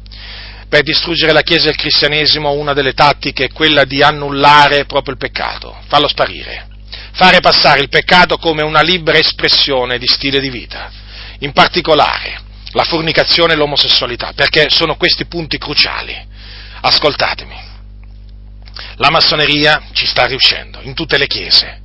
[0.70, 5.14] per distruggere la Chiesa e il cristianesimo una delle tattiche è quella di annullare proprio
[5.14, 6.68] il peccato, farlo sparire,
[7.14, 10.92] fare passare il peccato come una libera espressione di stile di vita,
[11.40, 12.42] in particolare
[12.74, 16.28] la fornicazione e l'omosessualità, perché sono questi punti cruciali.
[16.82, 17.56] Ascoltatemi,
[18.98, 21.82] la massoneria ci sta riuscendo in tutte le chiese,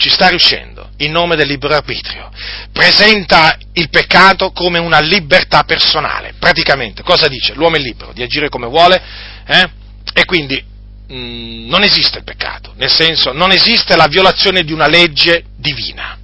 [0.00, 2.30] ci sta riuscendo in nome del libero arbitrio.
[2.72, 7.02] Presenta il peccato come una libertà personale, praticamente.
[7.02, 7.52] Cosa dice?
[7.52, 9.00] L'uomo è libero di agire come vuole
[9.46, 9.70] eh?
[10.14, 10.64] e quindi
[11.06, 15.44] mh, mm, non esiste il peccato, nel senso non esiste la violazione di una legge
[15.54, 16.16] divina.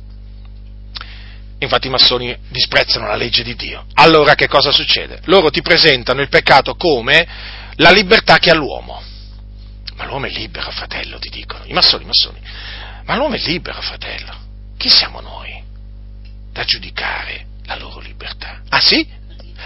[1.58, 3.84] Infatti i massoni disprezzano la legge di Dio.
[3.94, 5.20] Allora che cosa succede?
[5.24, 7.26] Loro ti presentano il peccato come
[7.74, 9.02] la libertà che ha l'uomo.
[9.96, 11.64] Ma l'uomo è libero, fratello, ti dicono.
[11.66, 12.40] I massoni, i massoni
[13.06, 14.34] ma l'uomo è libero, fratello.
[14.76, 15.62] Chi siamo noi
[16.52, 18.60] da giudicare la loro libertà?
[18.68, 19.06] Ah sì?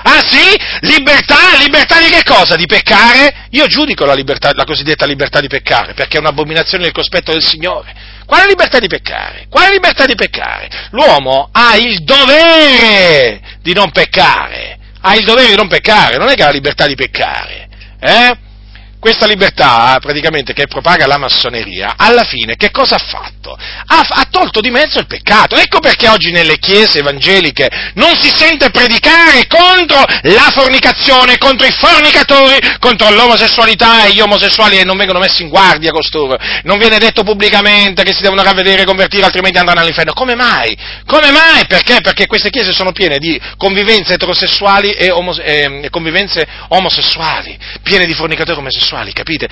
[0.03, 0.57] Ah sì?
[0.81, 1.57] Libertà?
[1.59, 2.57] Libertà di che cosa?
[2.57, 3.47] Di peccare?
[3.51, 7.45] Io giudico la, libertà, la cosiddetta libertà di peccare, perché è un'abominazione del cospetto del
[7.45, 7.95] Signore.
[8.25, 9.47] Quale libertà di peccare?
[9.49, 10.69] Quale libertà di peccare?
[10.91, 14.79] L'uomo ha il dovere di non peccare.
[15.01, 17.69] Ha il dovere di non peccare, non è che ha la libertà di peccare.
[18.01, 18.37] Eh?
[19.01, 23.57] Questa libertà, praticamente, che propaga la massoneria, alla fine che cosa ha fatto?
[23.57, 25.57] Ha, ha, tolto di mezzo il peccato.
[25.57, 31.73] Ecco perché oggi nelle chiese evangeliche non si sente predicare contro la fornicazione, contro i
[31.73, 36.37] fornicatori, contro l'omosessualità e gli omosessuali e non vengono messi in guardia costoro.
[36.65, 40.13] Non viene detto pubblicamente che si devono ravvedere e convertire, altrimenti andranno all'inferno.
[40.13, 40.77] Come mai?
[41.07, 41.67] Come mai?
[41.67, 42.03] Perché?
[42.03, 48.13] Perché queste chiese sono piene di convivenze eterosessuali e, omos- e convivenze omosessuali, piene di
[48.13, 49.49] fornicatori omosessuali omosessuali, capite?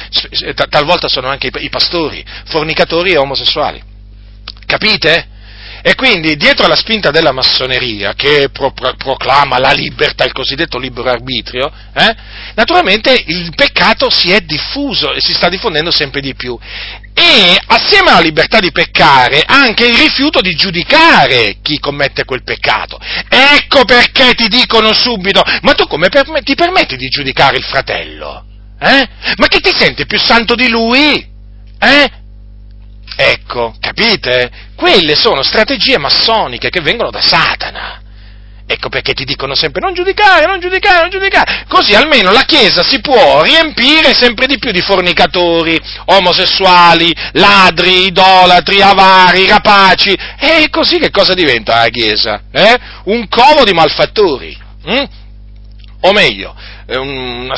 [0.69, 3.83] Talvolta sono anche i pastori, fornicatori e omosessuali.
[4.67, 5.37] Capite?
[5.81, 10.77] E quindi, dietro alla spinta della massoneria, che pro, pro, proclama la libertà, il cosiddetto
[10.77, 12.17] libero arbitrio, eh,
[12.55, 16.59] naturalmente il peccato si è diffuso e si sta diffondendo sempre di più.
[17.15, 22.99] E assieme alla libertà di peccare, anche il rifiuto di giudicare chi commette quel peccato.
[23.29, 28.48] Ecco perché ti dicono subito, ma tu come per, ti permetti di giudicare il fratello?
[28.81, 29.09] Eh?
[29.37, 31.27] Ma che ti senti più santo di lui?
[31.79, 32.11] Eh?
[33.17, 34.51] Ecco, capite?
[34.77, 38.03] Quelle sono strategie massoniche che vengono da Satana.
[38.71, 41.65] Ecco perché ti dicono sempre non giudicare, non giudicare, non giudicare.
[41.69, 48.83] Così almeno la Chiesa si può riempire sempre di più di fornicatori, omosessuali, ladri, idolatri,
[48.83, 50.15] avari, rapaci.
[50.39, 52.43] E così che cosa diventa la Chiesa?
[52.53, 52.79] Eh?
[53.05, 54.55] Un covo di malfattori.
[54.85, 55.05] Hm?
[56.03, 56.55] O meglio,
[56.97, 57.55] una,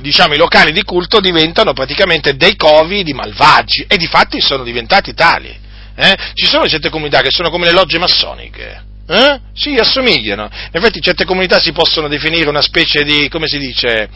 [0.00, 4.64] diciamo, i locali di culto diventano praticamente dei covi di malvagi e di fatti sono
[4.64, 5.62] diventati tali.
[5.96, 6.16] Eh?
[6.34, 8.92] Ci sono certe comunità che sono come le logge massoniche.
[9.06, 9.38] Eh?
[9.54, 10.48] Sì, assomigliano.
[10.50, 14.08] In effetti certe comunità si possono definire una specie di, come si dice,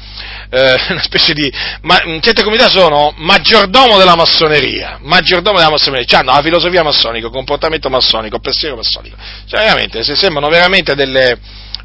[0.48, 1.52] eh, una specie di,
[1.82, 7.28] ma, certe comunità sono maggiordomo della massoneria, maggiordomo della massoneria, cioè hanno la filosofia massonica,
[7.28, 9.16] comportamento massonico, pensiero massonico.
[9.46, 11.38] Cioè veramente, se sembrano veramente delle,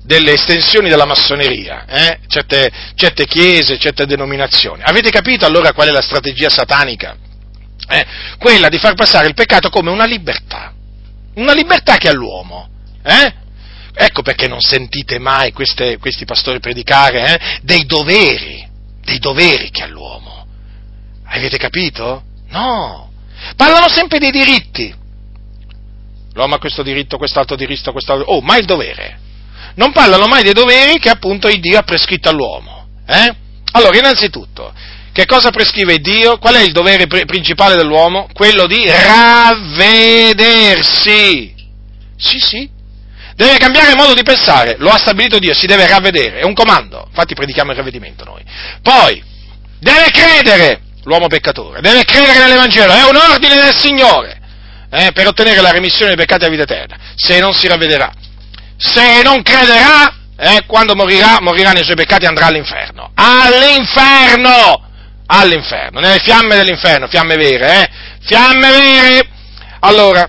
[0.04, 2.20] delle estensioni della massoneria, eh?
[2.28, 4.82] certe, certe, chiese, certe denominazioni.
[4.84, 7.16] Avete capito allora qual è la strategia satanica?
[7.88, 8.06] Eh?
[8.38, 10.74] Quella di far passare il peccato come una libertà,
[11.36, 12.70] una libertà che ha l'uomo.
[13.02, 13.34] Eh?
[13.96, 17.60] Ecco perché non sentite mai queste, questi pastori predicare eh?
[17.62, 18.68] dei doveri,
[19.04, 20.46] dei doveri che ha l'uomo.
[21.26, 22.24] Avete capito?
[22.50, 23.10] No,
[23.56, 24.94] parlano sempre dei diritti.
[26.34, 28.26] L'uomo ha questo diritto, quest'altro diritto, quest'altro...
[28.26, 29.22] Oh, ma il dovere
[29.76, 32.88] non parlano mai dei doveri che appunto Dio ha prescritto all'uomo.
[33.08, 33.36] Eh?
[33.72, 34.72] Allora, innanzitutto,
[35.12, 36.38] che cosa prescrive Dio?
[36.38, 38.28] Qual è il dovere principale dell'uomo?
[38.34, 40.32] Quello di ravvedersi.
[42.18, 42.70] Sì, sì.
[43.36, 47.06] Deve cambiare modo di pensare, lo ha stabilito Dio, si deve ravvedere, è un comando,
[47.08, 48.44] infatti predichiamo il ravvedimento noi.
[48.84, 49.24] Poi,
[49.80, 54.40] deve credere, l'uomo peccatore, deve credere nell'Evangelo, è un ordine del Signore,
[54.92, 58.14] eh, per ottenere la remissione dei peccati a vita eterna, se non si ravvederà
[58.78, 63.12] se non crederà, eh, quando morirà, morirà nei suoi peccati e andrà all'inferno.
[63.16, 64.90] All'inferno!
[65.26, 67.90] All'inferno, nelle fiamme dell'inferno, fiamme vere, eh?
[68.22, 69.28] Fiamme vere!
[69.80, 70.28] Allora,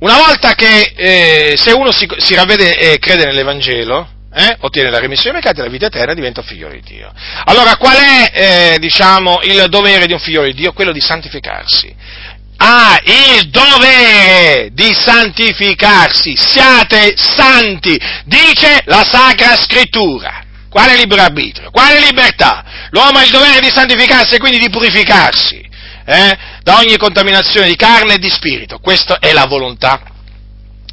[0.00, 4.98] una volta che eh, se uno si, si, ravvede e crede nell'Evangelo, eh, ottiene la
[4.98, 7.12] remissione dei peccati e la vita eterna diventa figlio di Dio.
[7.44, 10.72] Allora, qual è, eh, diciamo, il dovere di un figlio di Dio?
[10.72, 11.94] Quello di santificarsi
[12.62, 20.44] ha il dovere di santificarsi, siate santi, dice la Sacra Scrittura.
[20.68, 21.70] Quale libero arbitrio?
[21.70, 22.62] Quale libertà?
[22.90, 25.68] L'uomo ha il dovere di santificarsi e quindi di purificarsi
[26.04, 28.78] eh, da ogni contaminazione di carne e di spirito.
[28.78, 30.02] Questa è la volontà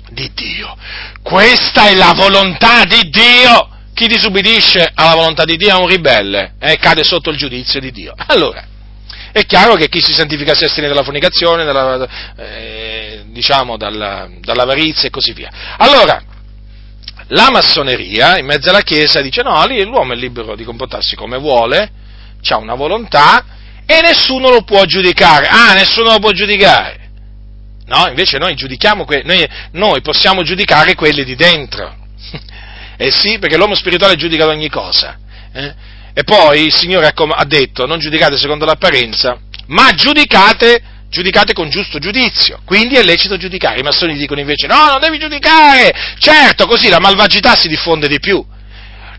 [0.09, 0.75] di Dio.
[1.21, 3.69] Questa è la volontà di Dio.
[3.93, 7.79] Chi disubbidisce alla volontà di Dio è un ribelle e eh, cade sotto il giudizio
[7.79, 8.13] di Dio.
[8.27, 8.66] Allora,
[9.37, 15.07] è chiaro che chi si santifica si astiene dalla fornicazione, dalla, eh, diciamo dalla, dall'avarizia
[15.07, 15.49] e così via.
[15.77, 16.21] Allora,
[17.27, 21.37] la massoneria, in mezzo alla Chiesa, dice no, lì l'uomo è libero di comportarsi come
[21.37, 21.91] vuole,
[22.49, 23.45] ha una volontà
[23.85, 25.47] e nessuno lo può giudicare.
[25.47, 27.09] Ah, nessuno lo può giudicare.
[27.85, 31.95] No, invece noi giudichiamo, que- noi, noi possiamo giudicare quelli di dentro.
[32.97, 35.17] eh sì, perché l'uomo spirituale giudica ogni cosa.
[35.53, 35.73] Eh?
[36.17, 39.37] E poi il Signore ha detto, non giudicate secondo l'apparenza,
[39.67, 42.59] ma giudicate, giudicate con giusto giudizio.
[42.65, 43.81] Quindi è lecito giudicare.
[43.81, 45.93] I massoni dicono invece, no, non devi giudicare.
[46.17, 48.43] Certo, così la malvagità si diffonde di più.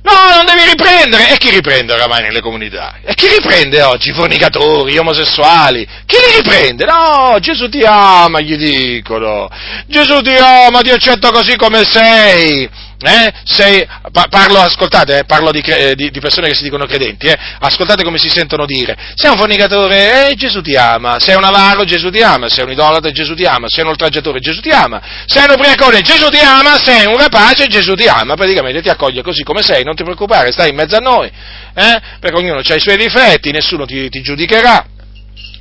[0.02, 1.34] No, non devi riprendere!
[1.34, 2.96] E chi riprende oramai nelle comunità?
[3.04, 4.08] E chi riprende oggi?
[4.08, 5.86] I fornicatori, gli omosessuali?
[6.04, 6.84] Chi li riprende?
[6.84, 9.48] No, Gesù ti ama, gli dicono.
[9.86, 12.68] Gesù ti ama, ti accetta così come sei.
[13.00, 13.86] Eh, sei,
[14.28, 15.62] parlo, ascoltate, eh, parlo di,
[15.94, 19.36] di, di, persone che si dicono credenti, eh, ascoltate come si sentono dire, sei un
[19.36, 23.34] fornicatore, eh, Gesù ti ama, sei un avaro, Gesù ti ama, sei un idolatra, Gesù
[23.34, 27.06] ti ama, sei un oltraggiatore, Gesù ti ama, sei un ubriacone, Gesù ti ama, sei
[27.06, 30.70] un rapace, Gesù ti ama, praticamente ti accoglie così come sei, non ti preoccupare, stai
[30.70, 34.96] in mezzo a noi, eh, perché ognuno ha i suoi difetti, nessuno ti, ti giudicherà.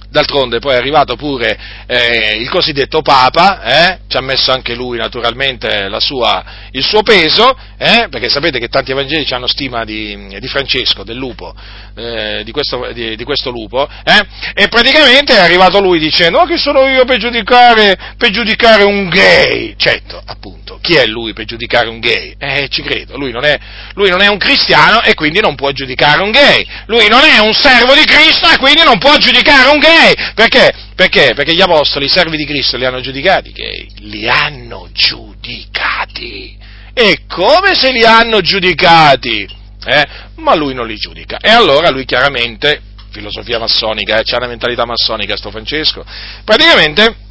[0.09, 4.97] D'altronde poi è arrivato pure eh, il cosiddetto Papa, eh, ci ha messo anche lui
[4.97, 10.47] naturalmente sua, il suo peso, eh, perché sapete che tanti evangelici hanno stima di, di
[10.47, 11.53] Francesco, del lupo,
[11.95, 16.47] eh, di, questo, di, di, questo, lupo, eh, e praticamente è arrivato lui dicendo, ma
[16.47, 19.75] chi sono io per giudicare, per giudicare un gay?
[19.77, 22.35] Certo, appunto, chi è lui per giudicare un gay?
[22.37, 23.59] Eh, ci credo, lui non, è,
[23.93, 27.39] lui non è un cristiano e quindi non può giudicare un gay, lui non è
[27.39, 30.33] un servo di Cristo e quindi non può giudicare un gay, gay.
[30.33, 30.73] Perché?
[30.95, 31.33] Perché?
[31.33, 33.87] Perché gli apostoli, i servi di Cristo, li hanno giudicati gay.
[33.99, 36.57] Li hanno giudicati.
[36.93, 39.47] E come se li hanno giudicati?
[39.85, 40.05] Eh?
[40.35, 41.37] Ma lui non li giudica.
[41.37, 42.81] E allora lui chiaramente,
[43.11, 46.03] filosofia massonica, eh, c'ha una mentalità massonica sto Francesco,
[46.43, 47.25] praticamente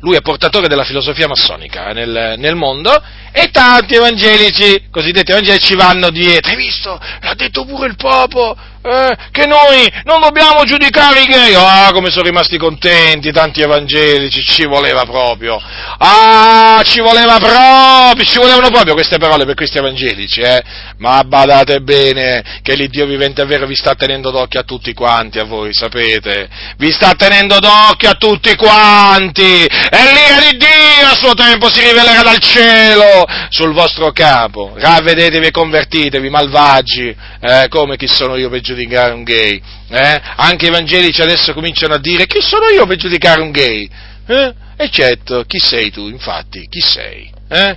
[0.00, 2.90] lui è portatore della filosofia massonica nel, nel, mondo
[3.32, 6.50] e tanti evangelici, cosiddetti evangelici, vanno dietro.
[6.50, 7.00] Hai visto?
[7.20, 11.54] L'ha detto pure il Papa, eh, che noi non dobbiamo giudicare i gay.
[11.54, 15.58] Ah, come sono rimasti contenti tanti evangelici, ci voleva proprio.
[15.98, 20.62] Ah, ci voleva proprio, ci volevano proprio queste parole per questi evangelici, eh.
[20.98, 25.38] Ma badate bene che l'Iddio vivente è vero vi sta tenendo d'occhio a tutti quanti,
[25.38, 26.48] a voi, sapete?
[26.76, 29.64] Vi sta tenendo d'occhio a tutti quanti.
[29.64, 34.74] E l'ira di Dio a suo tempo si rivelerà dal cielo sul vostro capo.
[34.76, 39.60] Ravvedetevi e convertitevi, malvagi, eh, come chi sono io per giudicare giudicare un gay.
[39.88, 40.20] Eh?
[40.36, 43.88] Anche i evangelici adesso cominciano a dire chi sono io per giudicare un gay?
[44.26, 44.54] Eh?
[44.76, 46.66] E certo, chi sei tu, infatti?
[46.68, 47.30] Chi sei?
[47.48, 47.76] Eh?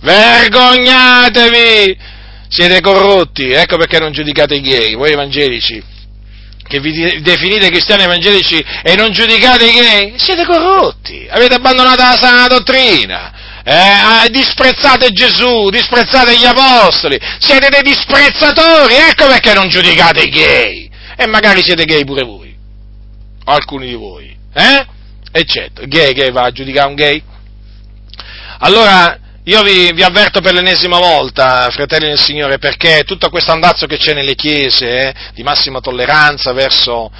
[0.00, 1.98] Vergognatevi!
[2.48, 5.82] Siete corrotti, ecco perché non giudicate i gay, voi evangelici,
[6.66, 12.16] che vi definite cristiani evangelici e non giudicate i gay, siete corrotti, avete abbandonato la
[12.20, 13.32] sana dottrina,
[13.68, 20.28] eh, ah, disprezzate Gesù, disprezzate gli apostoli, siete dei disprezzatori, ecco perché non giudicate i
[20.28, 22.56] gay, e magari siete gay pure voi,
[23.44, 24.86] o alcuni di voi, eh?
[25.32, 27.20] E certo, gay che va a giudicare un gay?
[28.60, 33.86] Allora, io vi, vi, avverto per l'ennesima volta, fratelli del Signore, perché tutto questo andazzo
[33.86, 37.10] che c'è nelle chiese eh, di massima tolleranza verso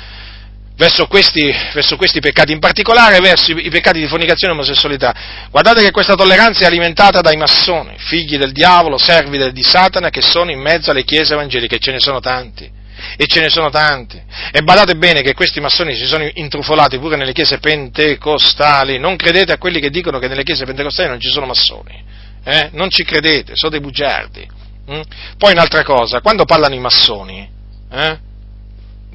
[0.76, 5.14] verso questi, verso questi, peccati, in particolare verso i, peccati di fornicazione e omosessualità.
[5.50, 10.22] Guardate che questa tolleranza è alimentata dai massoni, figli del diavolo, servi di Satana, che
[10.22, 12.84] sono in mezzo alle chiese evangeliche, ce ne sono tanti.
[13.18, 14.20] E ce ne sono tanti.
[14.50, 18.98] E badate bene che questi massoni si sono intrufolati pure nelle chiese pentecostali.
[18.98, 22.02] Non credete a quelli che dicono che nelle chiese pentecostali non ci sono massoni.
[22.42, 22.70] Eh?
[22.72, 24.48] Non ci credete, sono dei bugiardi.
[24.90, 25.00] Mm?
[25.36, 27.48] Poi un'altra cosa, quando parlano i massoni,
[27.92, 28.18] eh?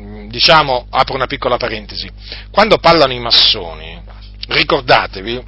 [0.02, 2.10] Mm, diciamo, apro una piccola parentesi,
[2.49, 4.02] quando parlano i massoni,
[4.47, 5.43] ricordatevi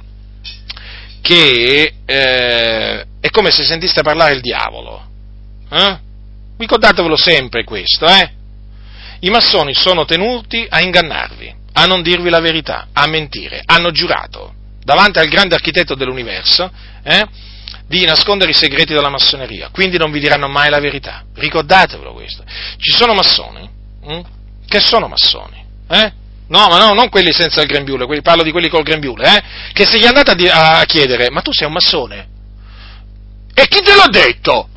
[1.20, 5.02] che eh, è come se sentiste parlare il diavolo.
[5.70, 5.98] Eh?
[6.56, 8.30] Ricordatevelo sempre questo, eh?
[9.20, 13.62] I massoni sono tenuti a ingannarvi, a non dirvi la verità, a mentire.
[13.64, 16.70] Hanno giurato davanti al grande architetto dell'universo
[17.02, 17.26] eh,
[17.88, 21.24] di nascondere i segreti della massoneria, quindi non vi diranno mai la verità.
[21.34, 22.44] Ricordatevelo questo.
[22.76, 23.68] Ci sono massoni
[24.04, 24.22] hm,
[24.66, 26.12] che sono massoni, eh?
[26.46, 29.42] No, ma no, non quelli senza il grembiule, quelli, parlo di quelli col grembiule, eh?
[29.72, 32.28] Che se gli andate a, di- a chiedere, ma tu sei un massone?
[33.54, 34.68] E chi te l'ha detto?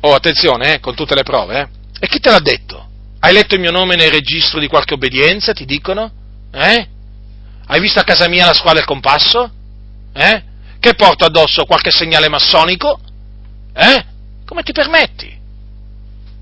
[0.00, 1.68] Oh, attenzione, eh, con tutte le prove, eh?
[2.00, 2.88] E chi te l'ha detto?
[3.20, 6.10] Hai letto il mio nome nel registro di qualche obbedienza, ti dicono?
[6.52, 6.88] Eh?
[7.66, 9.50] Hai visto a casa mia la squadra il compasso?
[10.12, 10.42] Eh?
[10.78, 12.98] Che porto addosso qualche segnale massonico?
[13.74, 14.04] Eh?
[14.46, 15.38] Come ti permetti?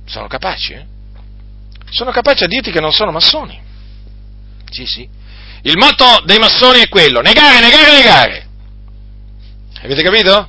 [0.07, 0.87] Sono capaci, eh?
[1.91, 3.61] Sono capaci a dirti che non sono massoni.
[4.71, 5.09] Sì, sì.
[5.63, 8.47] Il motto dei massoni è quello, negare, negare, negare.
[9.83, 10.49] Avete capito?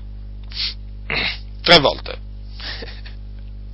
[1.62, 2.18] Tre volte.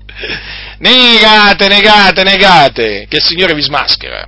[0.78, 4.28] Negate, negate, negate, che il Signore vi smaschera.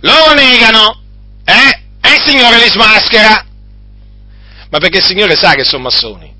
[0.00, 1.00] Loro negano,
[1.44, 1.80] eh?
[2.00, 3.44] E il Signore li smaschera.
[4.70, 6.37] Ma perché il Signore sa che sono massoni.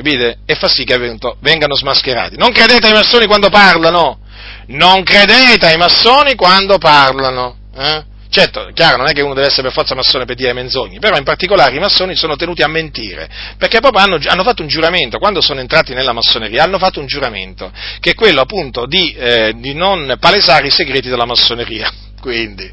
[0.00, 0.38] Capite?
[0.46, 0.96] E fa sì che
[1.40, 2.36] vengano smascherati.
[2.38, 4.20] Non credete ai massoni quando parlano.
[4.68, 7.56] Non credete ai massoni quando parlano.
[7.76, 8.04] Eh?
[8.30, 11.18] Certo, chiaro, non è che uno deve essere per forza massone per dire menzogne, però
[11.18, 15.18] in particolare i massoni sono tenuti a mentire, perché proprio hanno, hanno fatto un giuramento,
[15.18, 19.54] quando sono entrati nella massoneria, hanno fatto un giuramento, che è quello appunto di, eh,
[19.56, 21.92] di non palesare i segreti della massoneria.
[22.22, 22.70] Quindi,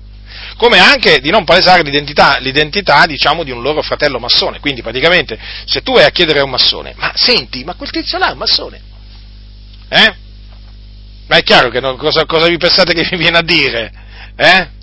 [0.57, 4.59] come anche di non palesare l'identità, l'identità diciamo, di un loro fratello massone.
[4.59, 8.18] Quindi praticamente se tu vai a chiedere a un massone, ma senti, ma quel tizio
[8.18, 8.81] là è un massone?
[9.89, 10.15] Eh?
[11.27, 13.91] Ma è chiaro che non, cosa, cosa vi pensate che mi viene a dire?
[14.35, 14.76] Eh?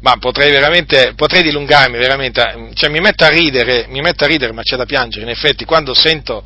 [0.00, 4.52] ma potrei veramente, potrei dilungarmi veramente, cioè mi metto a ridere, mi metto a ridere,
[4.52, 6.44] ma c'è da piangere, in effetti, quando sento,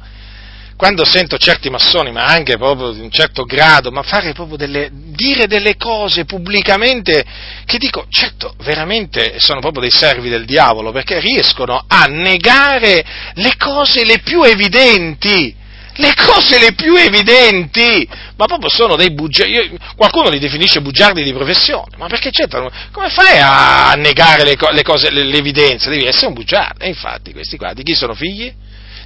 [0.77, 4.91] quando sento certi massoni, ma anche proprio di un certo grado, ma fare proprio delle,
[4.93, 7.25] dire delle cose pubblicamente
[7.65, 13.55] che dico, certo, veramente sono proprio dei servi del diavolo, perché riescono a negare le
[13.57, 15.55] cose le più evidenti,
[15.97, 21.33] le cose le più evidenti, ma proprio sono dei bugiardi, qualcuno li definisce bugiardi di
[21.33, 25.89] professione, ma perché certo, come fai a negare le, le cose, l'evidenza?
[25.89, 28.53] Devi essere un bugiardo, e infatti questi qua, di chi sono figli?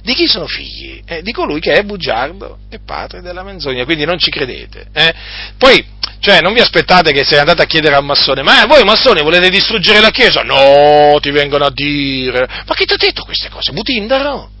[0.01, 1.01] Di chi sono figli?
[1.05, 4.87] Eh, di colui che è bugiardo e padre della menzogna, quindi non ci credete.
[4.93, 5.13] Eh?
[5.57, 5.85] Poi,
[6.19, 9.21] cioè, non vi aspettate che sei andato a chiedere a un massone, ma voi massoni
[9.21, 10.41] volete distruggere la Chiesa?
[10.41, 12.47] No, ti vengono a dire.
[12.65, 13.71] Ma chi ti ha detto queste cose?
[13.71, 14.57] Butindaro?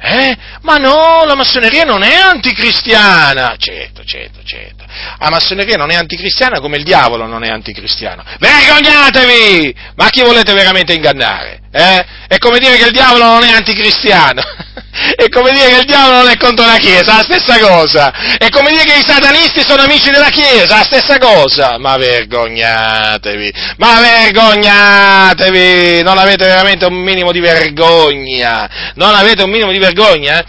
[0.00, 0.36] Eh?
[0.62, 3.54] Ma no, la massoneria non è anticristiana.
[3.58, 4.84] Certo, certo, certo.
[5.18, 8.22] La massoneria non è anticristiana come il diavolo non è anticristiano.
[8.38, 9.74] Vergognatevi!
[9.96, 11.60] Ma chi volete veramente ingannare?
[11.72, 12.04] Eh?
[12.28, 14.42] È come dire che il diavolo non è anticristiano.
[15.16, 18.12] È come dire che il diavolo non è contro la Chiesa, la stessa cosa.
[18.38, 21.78] È come dire che i satanisti sono amici della Chiesa, la stessa cosa.
[21.78, 26.02] Ma vergognatevi, ma vergognatevi!
[26.04, 28.92] Non avete veramente un minimo di vergogna.
[28.94, 29.83] Non avete un minimo di vergogna?
[29.88, 30.44] Eh?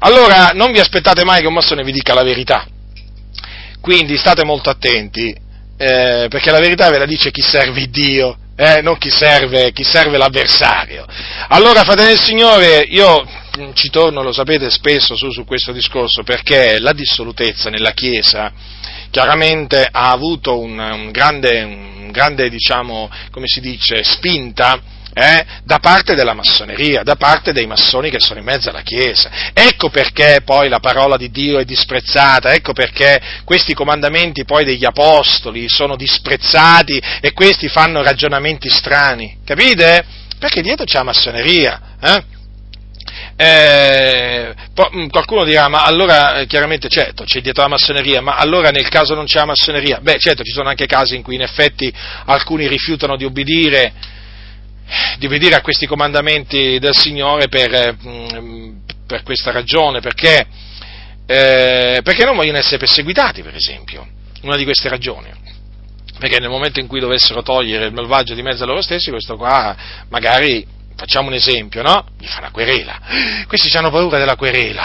[0.00, 2.66] Allora, non vi aspettate mai che un massone vi dica la verità.
[3.80, 5.30] Quindi state molto attenti,
[5.76, 9.84] eh, perché la verità ve la dice chi serve Dio, eh, non chi serve, chi
[9.84, 11.06] serve l'avversario.
[11.48, 13.24] Allora, fratelli del Signore, io
[13.74, 18.52] ci torno, lo sapete, spesso su, su questo discorso, perché la dissolutezza nella Chiesa
[19.10, 24.80] chiaramente ha avuto un, un grande, un grande diciamo, come si dice, spinta
[25.14, 29.30] eh, da parte della massoneria, da parte dei massoni che sono in mezzo alla Chiesa.
[29.52, 34.84] Ecco perché poi la parola di Dio è disprezzata, ecco perché questi comandamenti poi degli
[34.84, 40.04] apostoli sono disprezzati e questi fanno ragionamenti strani, capite?
[40.38, 41.80] Perché dietro c'è la massoneria.
[42.00, 42.36] Eh?
[43.40, 44.54] Eh,
[44.94, 48.88] mm, qualcuno dirà, ma allora eh, chiaramente certo c'è dietro la massoneria, ma allora nel
[48.88, 50.00] caso non c'è la massoneria?
[50.00, 51.92] Beh certo ci sono anche casi in cui in effetti
[52.26, 53.92] alcuni rifiutano di obbedire,
[55.18, 60.46] di obbedire a questi comandamenti del Signore per, mm, per questa ragione, perché,
[61.26, 64.06] eh, perché non vogliono essere perseguitati per esempio,
[64.42, 65.38] una di queste ragioni
[66.18, 69.36] perché nel momento in cui dovessero togliere il malvagio di mezzo a loro stessi, questo
[69.36, 69.76] qua
[70.08, 70.66] magari
[70.96, 72.06] facciamo un esempio, no?
[72.18, 72.98] Gli fa una querela.
[73.46, 74.84] Questi hanno paura della querela,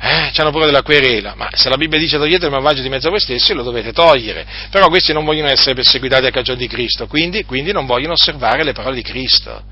[0.00, 0.30] eh?
[0.34, 3.10] Hanno paura della querela, ma se la Bibbia dice togliete il malvagio di mezzo a
[3.10, 4.46] voi stessi, lo dovete togliere.
[4.70, 8.62] Però questi non vogliono essere perseguitati a cagione di Cristo, quindi, quindi non vogliono osservare
[8.62, 9.62] le parole di Cristo.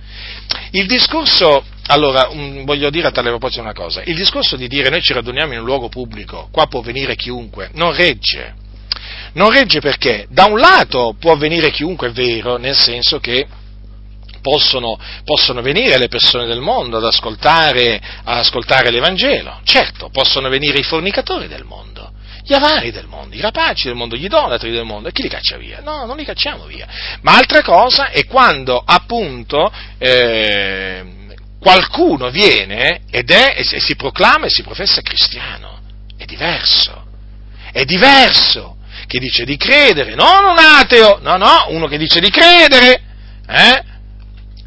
[0.72, 4.90] Il discorso, allora, um, voglio dire a tale proposito una cosa, il discorso di dire
[4.90, 8.54] noi ci raduniamo in un luogo pubblico, qua può venire chiunque, non regge.
[9.34, 13.46] Non regge perché, da un lato può venire chiunque, è vero, nel senso che
[14.46, 19.58] possono, possono, venire le persone del mondo ad ascoltare, ad ascoltare l'Evangelo.
[19.64, 22.12] Certo, possono venire i fornicatori del mondo,
[22.44, 25.28] gli avari del mondo, i rapaci del mondo, gli idolatri del mondo, e chi li
[25.28, 25.80] caccia via?
[25.80, 26.86] No, non li cacciamo via.
[27.22, 31.04] Ma altra cosa è quando appunto eh,
[31.58, 35.80] qualcuno viene ed è, e si proclama e si professa cristiano.
[36.16, 37.04] È diverso.
[37.72, 38.76] È diverso.
[39.08, 43.02] Che dice di credere, non un ateo, no, no, uno che dice di credere,
[43.48, 43.94] eh?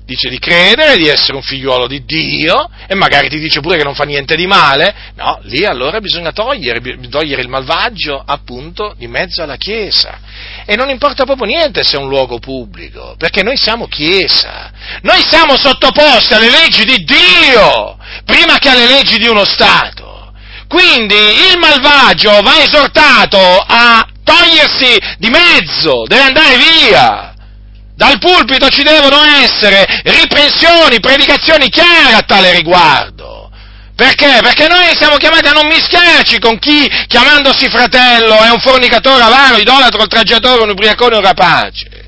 [0.09, 3.83] Dice di credere, di essere un figliuolo di Dio e magari ti dice pure che
[3.83, 9.07] non fa niente di male, no, lì allora bisogna togliere, togliere il malvagio appunto di
[9.07, 10.19] mezzo alla Chiesa.
[10.65, 14.71] E non importa proprio niente se è un luogo pubblico, perché noi siamo Chiesa,
[15.03, 17.95] noi siamo sottoposti alle leggi di Dio,
[18.25, 20.33] prima che alle leggi di uno Stato.
[20.67, 27.28] Quindi il malvagio va esortato a togliersi di mezzo, deve andare via.
[27.99, 33.51] Dal pulpito ci devono essere riprensioni, predicazioni chiare a tale riguardo.
[33.93, 34.39] Perché?
[34.41, 39.57] Perché noi siamo chiamati a non mischiarci con chi, chiamandosi fratello, è un fornicatore avaro,
[39.57, 42.07] idolatro, oltraggiatore, un ubriacone, un rapace.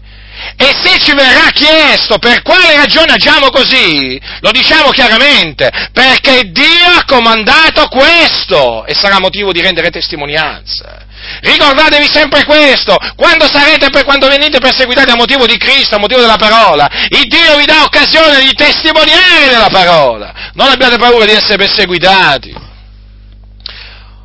[0.55, 6.87] E se ci verrà chiesto per quale ragione agiamo così, lo diciamo chiaramente, perché Dio
[6.87, 11.00] ha comandato questo e sarà motivo di rendere testimonianza.
[11.39, 16.37] Ricordatevi sempre questo, quando, sarete, quando venite perseguitati a motivo di Cristo, a motivo della
[16.37, 20.51] parola, il Dio vi dà occasione di testimoniare della parola.
[20.53, 22.69] Non abbiate paura di essere perseguitati.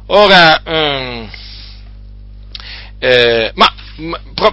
[0.08, 1.30] Ora, um,
[2.98, 3.72] eh, ma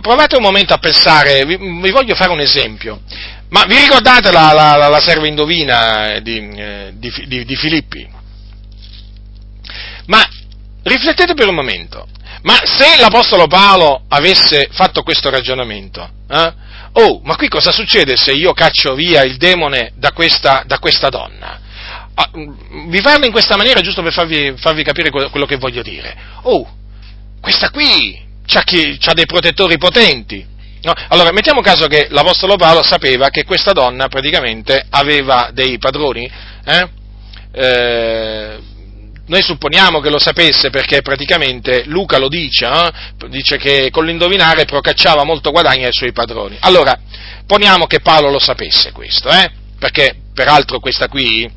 [0.02, 3.02] provate un momento a pensare, vi, vi, voglio fare un esempio,
[3.50, 8.08] ma vi ricordate la, la, la serva indovina di, eh, di, di, di Filippi?
[10.06, 10.22] Ma
[10.84, 12.08] riflettete per un momento,
[12.44, 16.54] ma se l'Apostolo Paolo avesse fatto questo ragionamento, eh?
[16.94, 21.10] oh, ma qui cosa succede se io caccio via il demone da questa, da questa
[21.10, 21.60] donna?
[22.16, 22.30] Ah,
[22.88, 26.16] vi parlo in questa maniera giusto per farvi, farvi capire quello che voglio dire.
[26.44, 26.70] Oh,
[27.42, 30.46] questa qui ha dei protettori potenti.
[30.82, 30.94] No?
[31.08, 36.30] Allora, mettiamo caso che l'Apostolo Paolo sapeva che questa donna praticamente aveva dei padroni,
[36.66, 36.90] eh?
[37.54, 38.60] Eh,
[39.34, 42.92] noi supponiamo che lo sapesse perché praticamente Luca lo dice, eh?
[43.30, 46.56] dice che con l'indovinare procacciava molto guadagno ai suoi padroni.
[46.60, 46.96] Allora,
[47.48, 49.50] poniamo che Paolo lo sapesse questo, eh?
[49.80, 51.52] perché peraltro questa qui,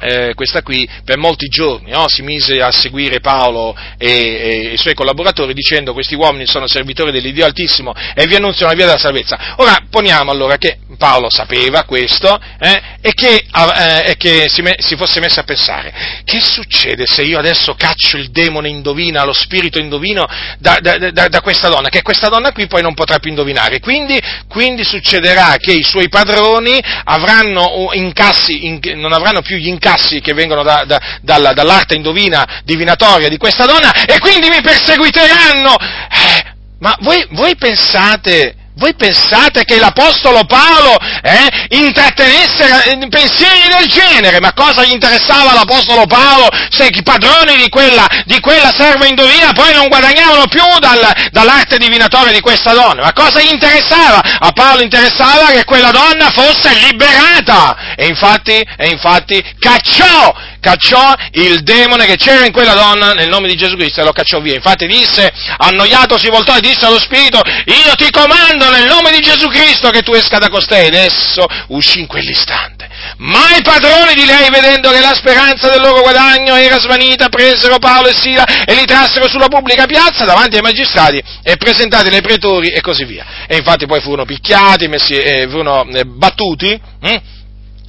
[0.00, 2.04] eh, questa qui per molti giorni no?
[2.08, 7.10] si mise a seguire Paolo e, e, i suoi collaboratori dicendo questi uomini sono servitori
[7.10, 9.54] dell'Iddio Altissimo e vi annunziano la via della salvezza.
[9.56, 14.74] Ora poniamo allora che Paolo sapeva questo eh, e che, eh, e che si, me,
[14.78, 15.92] si, fosse messo a pensare
[16.24, 20.26] che succede se io adesso caccio il demone indovina, lo spirito indovino
[20.58, 23.80] da, da, da, da, questa donna, che questa donna qui poi non potrà più indovinare.
[23.80, 29.85] Quindi, quindi succederà che i suoi padroni avranno incassi, in, non avranno più gli incassi
[29.86, 34.60] incassi che vengono da, da, dalla, dall'arte indovina divinatoria di questa donna e quindi mi
[34.60, 35.76] perseguiteranno.
[35.76, 43.86] Eh, ma voi, voi pensate voi pensate che l'Apostolo Paolo eh, intrattenesse eh, pensieri del
[43.88, 44.38] genere?
[44.38, 49.52] Ma cosa gli interessava all'Apostolo Paolo se i padroni di quella, di quella serva indovina
[49.54, 51.00] poi non guadagnavano più dal,
[51.30, 53.02] dall'arte divinatoria di questa donna?
[53.02, 54.20] Ma cosa gli interessava?
[54.40, 61.62] A Paolo interessava che quella donna fosse liberata e infatti, e infatti cacciò cacciò il
[61.62, 64.54] demone che c'era in quella donna nel nome di Gesù Cristo e lo cacciò via.
[64.54, 69.20] Infatti disse, annoiato si voltò e disse allo Spirito, io ti comando nel nome di
[69.20, 70.86] Gesù Cristo che tu esca da costei.
[70.86, 72.88] Ed esso uscì in quell'istante.
[73.18, 77.78] Ma i padroni di lei, vedendo che la speranza del loro guadagno era svanita, presero
[77.78, 82.22] Paolo e Sila e li trassero sulla pubblica piazza davanti ai magistrati e presentati ai
[82.22, 83.24] pretori e così via.
[83.46, 86.78] E infatti poi furono picchiati, messi, eh, furono eh, battuti.
[87.00, 87.16] Hm?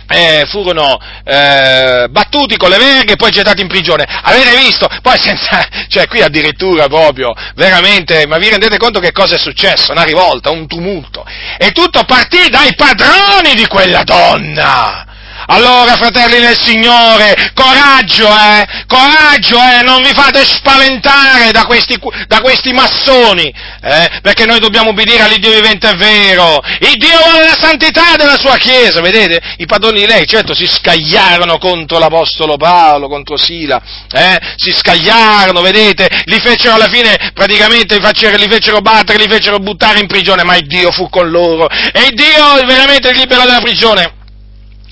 [0.08, 4.06] Eh, furono eh, battuti con le verghe e poi gettati in prigione.
[4.06, 4.88] Avete visto?
[5.02, 9.92] Poi senza, cioè qui addirittura proprio, veramente, ma vi rendete conto che cosa è successo?
[9.92, 11.26] Una rivolta, un tumulto.
[11.58, 15.07] E tutto partì dai padroni di quella donna.
[15.49, 21.98] Allora, fratelli del Signore, coraggio, eh, coraggio, eh, non vi fate spaventare da questi,
[22.28, 26.60] da questi massoni, eh, perché noi dobbiamo obbedire all'Iddio vivente e vero.
[26.80, 29.40] Il Dio vuole la santità della sua Chiesa, vedete?
[29.60, 35.61] I padroni di lei, certo, si scagliarono contro l'Apostolo Paolo, contro Sila, eh, si scagliarono,
[35.61, 36.10] vedete?
[36.26, 40.68] Li fecero alla fine, praticamente, li fecero battere, li fecero buttare in prigione, ma il
[40.68, 44.16] Dio fu con loro, e il Dio veramente li liberò dalla prigione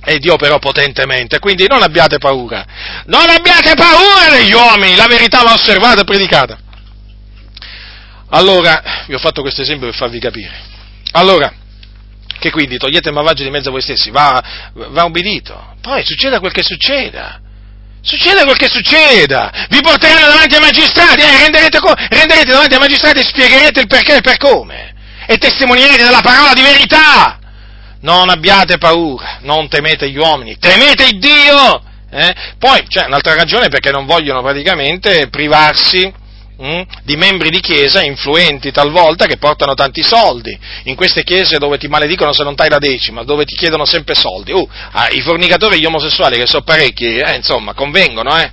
[0.06, 2.64] e Dio però potentemente, quindi non abbiate paura,
[3.08, 6.58] non abbiate paura degli uomini, la verità va osservata e predicata.
[8.30, 10.54] Allora, vi ho fatto questo esempio per farvi capire.
[11.12, 11.52] Allora,
[12.38, 16.40] che quindi togliete il malvagio di mezzo a voi stessi, va, va obbedito, poi succeda
[16.40, 17.42] quel che succeda.
[18.02, 21.80] Succeda quel che succeda, vi porteranno davanti ai magistrati, eh, renderete,
[22.10, 24.94] renderete davanti ai magistrati e spiegherete il perché e il per come,
[25.26, 27.40] e testimonierete della parola di verità
[28.06, 31.82] non abbiate paura, non temete gli uomini, temete il Dio!
[32.12, 32.34] Eh?
[32.60, 36.14] Poi c'è un'altra ragione perché non vogliono praticamente privarsi
[36.58, 40.58] mh, hm, di membri di chiesa influenti talvolta che portano tanti soldi.
[40.84, 44.14] In queste chiese dove ti maledicono se non dai la decima, dove ti chiedono sempre
[44.14, 44.52] soldi.
[44.52, 48.52] Uh, ah, I fornicatori e gli omosessuali, che sono parecchi, eh, insomma, convengono, eh?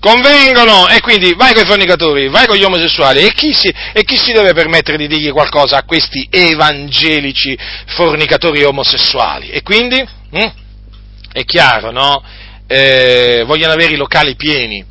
[0.00, 4.04] Convengono e quindi vai con i fornicatori, vai con gli omosessuali e chi, si, e
[4.04, 9.50] chi si deve permettere di dirgli qualcosa a questi evangelici fornicatori omosessuali?
[9.50, 10.50] E quindi hm?
[11.32, 12.22] è chiaro, no?
[12.66, 14.84] Eh, vogliono avere i locali pieni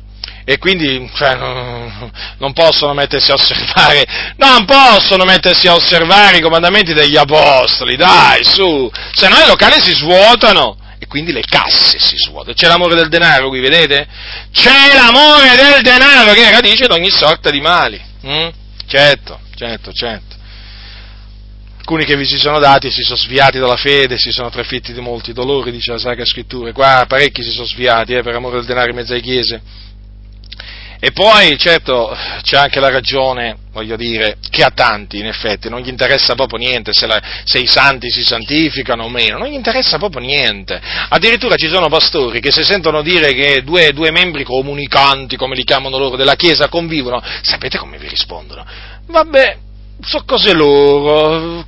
[0.44, 4.06] e quindi cioè, non, possono mettersi a osservare,
[4.36, 9.78] non possono mettersi a osservare i comandamenti degli apostoli, dai, su, se no i locali
[9.82, 12.54] si svuotano e quindi le casse si svuotano.
[12.54, 14.06] C'è l'amore del denaro qui, vedete?
[14.52, 18.00] C'è l'amore del denaro che è radice di ogni sorta di mali.
[18.26, 18.48] Mm?
[18.86, 20.36] Certo, certo, certo.
[21.78, 25.00] Alcuni che vi si sono dati si sono sviati dalla fede, si sono trafitti di
[25.00, 26.72] molti dolori, dice la Sacra Scrittura.
[26.72, 29.62] Qua parecchi si sono sviati eh, per amore del denaro in mezzo alle chiese
[31.00, 35.80] e poi, certo, c'è anche la ragione, voglio dire, che a tanti, in effetti, non
[35.80, 39.54] gli interessa proprio niente se, la, se, i santi si santificano o meno, non gli
[39.54, 40.80] interessa proprio niente.
[41.08, 45.62] Addirittura ci sono pastori che se sentono dire che due, due membri comunicanti, come li
[45.62, 48.66] chiamano loro, della Chiesa convivono, sapete come vi rispondono?
[49.06, 49.56] Vabbè,
[50.00, 51.64] sono cose loro,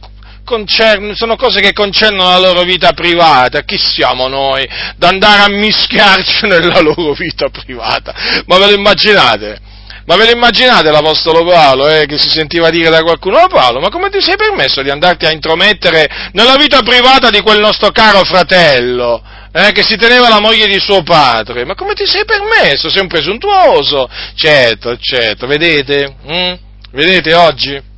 [0.51, 5.49] concern- sono cose che concernono la loro vita privata, chi siamo noi da andare a
[5.49, 8.13] mischiarci nella loro vita privata?
[8.47, 9.69] Ma ve lo immaginate?
[10.07, 13.79] Ma ve lo immaginate l'Apostolo Paolo eh, che si sentiva dire da qualcuno, oh Paolo,
[13.79, 17.93] ma come ti sei permesso di andarti a intromettere nella vita privata di quel nostro
[17.93, 19.23] caro fratello?
[19.53, 22.91] Eh, che si teneva la moglie di suo padre, ma come ti sei permesso?
[22.91, 24.09] Sei un presuntuoso?
[24.35, 26.15] Certo, certo, vedete?
[26.29, 26.55] Mm?
[26.93, 27.90] Vedete oggi?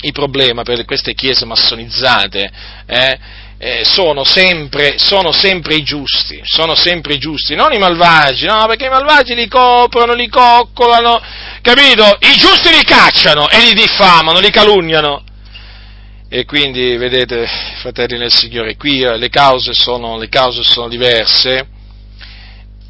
[0.00, 2.50] Il problema per queste chiese massonizzate
[2.86, 3.18] eh,
[3.58, 8.66] eh, sono, sempre, sono, sempre, i giusti, sono sempre i giusti, non i malvagi, no,
[8.66, 11.20] perché i malvagi li coprono, li coccolano,
[11.62, 12.04] capito?
[12.20, 15.24] I giusti li cacciano e li diffamano, li calunniano.
[16.28, 17.48] E quindi, vedete,
[17.80, 21.68] fratelli nel Signore, qui eh, le cause sono, le cause sono diverse.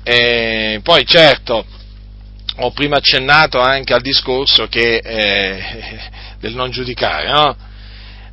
[0.02, 1.64] E poi, certo,
[2.58, 5.98] ho prima accennato anche al discorso che eh,
[6.38, 7.56] del non giudicare, no?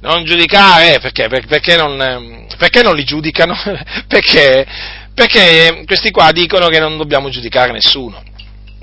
[0.02, 1.30] Non giudicare, perché?
[1.30, 3.56] Perché non, perché non li giudicano?
[4.08, 4.66] perché,
[5.14, 8.22] perché questi qua dicono che non dobbiamo giudicare nessuno.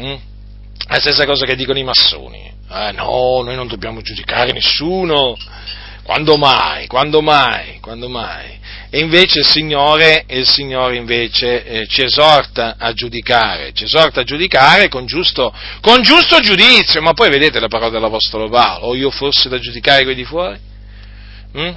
[0.03, 0.15] Mm?
[0.89, 2.51] La stessa cosa che dicono i massoni.
[2.73, 5.37] Eh, no, noi non dobbiamo giudicare nessuno.
[6.03, 6.87] Quando mai?
[6.87, 7.79] Quando mai?
[7.81, 8.59] Quando mai?
[8.91, 14.25] E invece il Signore, il Signore invece eh, ci esorta a giudicare, ci esorta a
[14.25, 19.11] giudicare con giusto, con giusto giudizio, ma poi vedete la parola dell'Apostolo Paolo, o io
[19.11, 20.59] fossi da giudicare quelli di fuori?
[21.57, 21.71] Mm?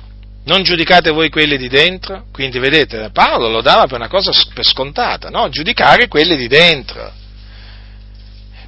[0.46, 2.26] Non giudicate voi quelli di dentro?
[2.32, 5.48] Quindi vedete, Paolo lo dava per una cosa per scontata, no?
[5.50, 7.22] Giudicare quelli di dentro.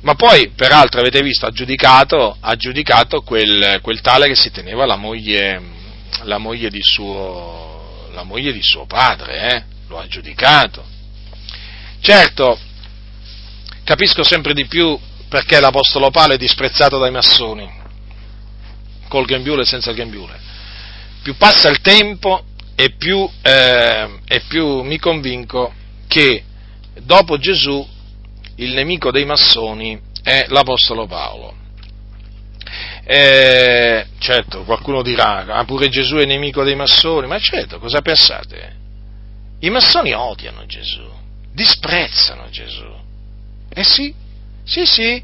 [0.06, 4.86] Ma poi, peraltro, avete visto, ha giudicato, ha giudicato quel, quel, tale che si teneva
[4.86, 5.60] la moglie,
[6.26, 9.64] la moglie di suo, la moglie di suo padre, eh?
[9.88, 10.86] lo ha giudicato.
[12.02, 12.60] Certo,
[13.84, 14.96] capisco sempre di più
[15.28, 17.68] perché l'Apostolo Paolo è disprezzato dai massoni,
[19.08, 20.40] col grembiule e senza il grembiule.
[21.24, 22.44] Più passa il tempo
[22.76, 25.74] e più, eh, e più mi convinco
[26.08, 26.44] che
[27.02, 27.94] dopo Gesù
[28.56, 31.54] il nemico dei massoni è l'Apostolo Paolo.
[33.04, 38.74] Eh, certo, qualcuno dirà, ah, pure Gesù è nemico dei massoni, ma certo, cosa pensate?
[39.60, 41.08] I massoni odiano Gesù,
[41.54, 42.92] disprezzano Gesù.
[43.70, 44.14] Eh sì,
[44.64, 45.24] sì, sì.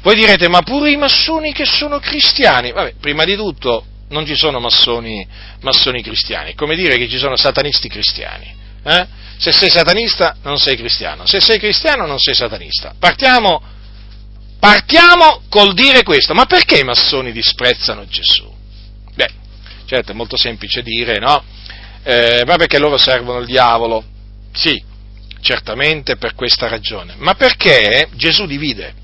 [0.00, 2.72] Voi direte, ma pure i massoni che sono cristiani?
[2.72, 5.26] Vabbè, prima di tutto non ci sono massoni,
[5.60, 8.56] massoni cristiani, come dire che ci sono satanisti cristiani.
[8.88, 9.06] Eh?
[9.38, 12.94] Se sei satanista non sei cristiano, se sei cristiano non sei satanista.
[12.98, 13.62] Partiamo
[14.58, 18.52] Partiamo col dire questo, ma perché i massoni disprezzano Gesù?
[19.14, 19.30] Beh,
[19.86, 21.44] certo è molto semplice dire, no?
[22.02, 24.02] Eh, ma perché loro servono il diavolo?
[24.52, 24.82] Sì,
[25.40, 28.94] certamente per questa ragione, ma perché Gesù divide.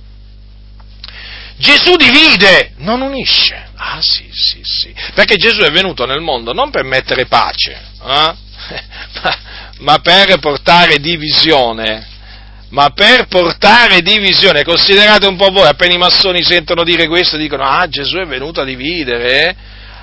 [1.56, 3.68] Gesù divide, non unisce.
[3.76, 8.34] Ah sì, sì, sì, perché Gesù è venuto nel mondo non per mettere pace, eh?
[9.22, 9.38] ma,
[9.78, 12.12] ma per portare divisione
[12.74, 17.62] ma per portare divisione, considerate un po' voi, appena i massoni sentono dire questo, dicono,
[17.62, 19.56] ah Gesù è venuto a dividere,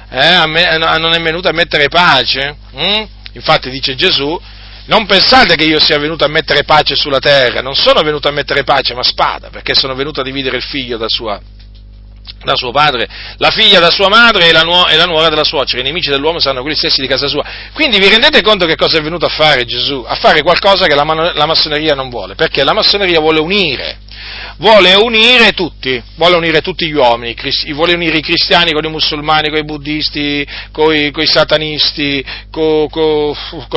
[0.09, 0.47] eh?
[0.47, 3.03] me, non è venuto a mettere pace, mm?
[3.33, 4.39] infatti dice Gesù,
[4.85, 8.31] non pensate che io sia venuto a mettere pace sulla terra, non sono venuto a
[8.31, 11.41] mettere pace ma spada, perché sono venuto a dividere il figlio da sua,
[12.43, 13.07] da suo padre,
[13.37, 16.09] la figlia da sua madre e la, nu- e la, nuora della suocera, i nemici
[16.09, 17.43] dell'uomo saranno quelli stessi di casa sua.
[17.73, 20.03] Quindi vi rendete conto che cosa è venuto a fare Gesù?
[20.07, 23.99] A fare qualcosa che la, man- la massoneria non vuole, perché la massoneria vuole unire,
[24.57, 28.89] vuole unire tutti, vuole unire tutti gli uomini, cristi- vuole unire i cristiani con i
[28.89, 32.87] musulmani, con i buddisti, con i satanisti, con,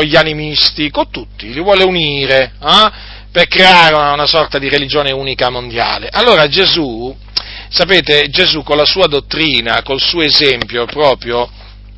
[0.03, 3.13] gli animisti, con tutti, li vuole unire, eh?
[3.31, 6.09] per creare una, una sorta di religione unica mondiale.
[6.11, 7.15] Allora Gesù
[7.75, 11.51] Sapete, Gesù con la sua dottrina, col suo esempio proprio,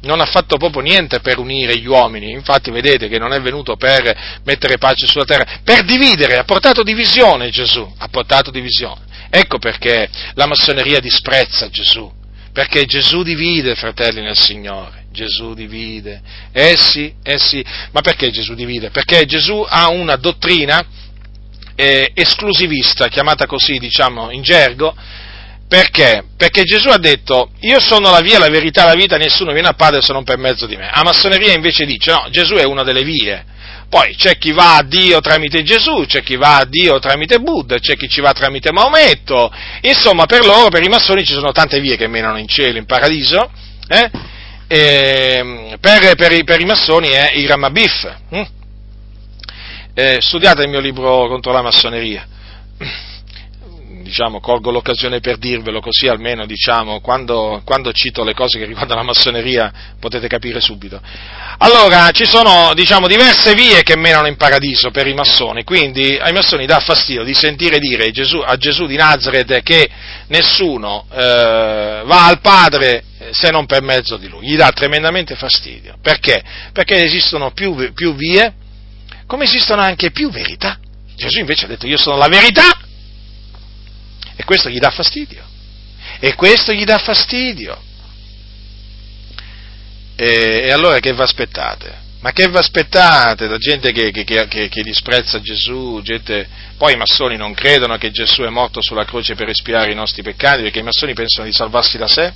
[0.04, 3.76] non ha fatto proprio niente per unire gli uomini, infatti vedete che non è venuto
[3.76, 9.02] per mettere pace sulla terra, per dividere, ha portato divisione Gesù, ha portato divisione.
[9.28, 12.10] Ecco perché la massoneria disprezza Gesù,
[12.54, 16.22] perché Gesù divide, fratelli nel Signore, Gesù divide.
[16.52, 17.62] Eh sì, eh sì,
[17.92, 18.88] ma perché Gesù divide?
[18.88, 20.82] Perché Gesù ha una dottrina
[21.74, 24.96] eh, esclusivista, chiamata così, diciamo, in gergo,
[25.68, 26.22] perché?
[26.36, 29.72] Perché Gesù ha detto, io sono la via, la verità, la vita, nessuno viene a
[29.72, 30.88] Padre se non per mezzo di me.
[30.88, 33.44] A massoneria invece dice, no, Gesù è una delle vie.
[33.88, 37.78] Poi c'è chi va a Dio tramite Gesù, c'è chi va a Dio tramite Buddha,
[37.78, 39.52] c'è chi ci va tramite Maometto.
[39.82, 42.86] Insomma, per loro, per i massoni, ci sono tante vie che menano in cielo, in
[42.86, 43.51] paradiso.
[43.88, 44.10] Eh?
[44.68, 48.14] E, per, per, i, per, i, massoni è il Ramabif.
[48.30, 48.43] Hm?
[49.94, 52.26] Eh, studiate il mio libro contro la massoneria
[54.06, 59.00] diciamo, colgo l'occasione per dirvelo così almeno, diciamo, quando, quando, cito le cose che riguardano
[59.00, 61.00] la massoneria potete capire subito.
[61.58, 66.32] Allora, ci sono, diciamo, diverse vie che menano in paradiso per i massoni, quindi ai
[66.32, 69.88] massoni dà fastidio di sentire dire Gesù, a Gesù di Nazareth che
[70.28, 73.02] nessuno eh, va al Padre
[73.32, 75.96] se non per mezzo di Lui, gli dà tremendamente fastidio.
[76.00, 76.42] Perché?
[76.72, 78.54] Perché esistono più, più vie,
[79.26, 80.78] come esistono anche più verità.
[81.16, 82.78] Gesù invece ha detto io sono la verità
[84.36, 85.44] e questo gli dà fastidio.
[86.20, 87.82] E questo gli dà fastidio.
[90.14, 92.04] E, e allora che vi aspettate?
[92.20, 96.00] Ma che vi aspettate da gente che, che, che, che, disprezza Gesù?
[96.02, 96.48] Gente...
[96.76, 100.22] Poi i massoni non credono che Gesù è morto sulla croce per espiare i nostri
[100.22, 102.32] peccati, perché i massoni pensano di salvarsi da sé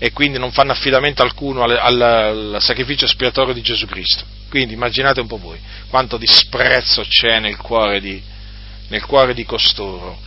[0.00, 4.24] e quindi non fanno affidamento alcuno al, al, al sacrificio espiatorio di Gesù Cristo.
[4.48, 5.58] Quindi immaginate un po' voi
[5.88, 8.22] quanto disprezzo c'è nel cuore di,
[8.88, 10.26] nel cuore di costoro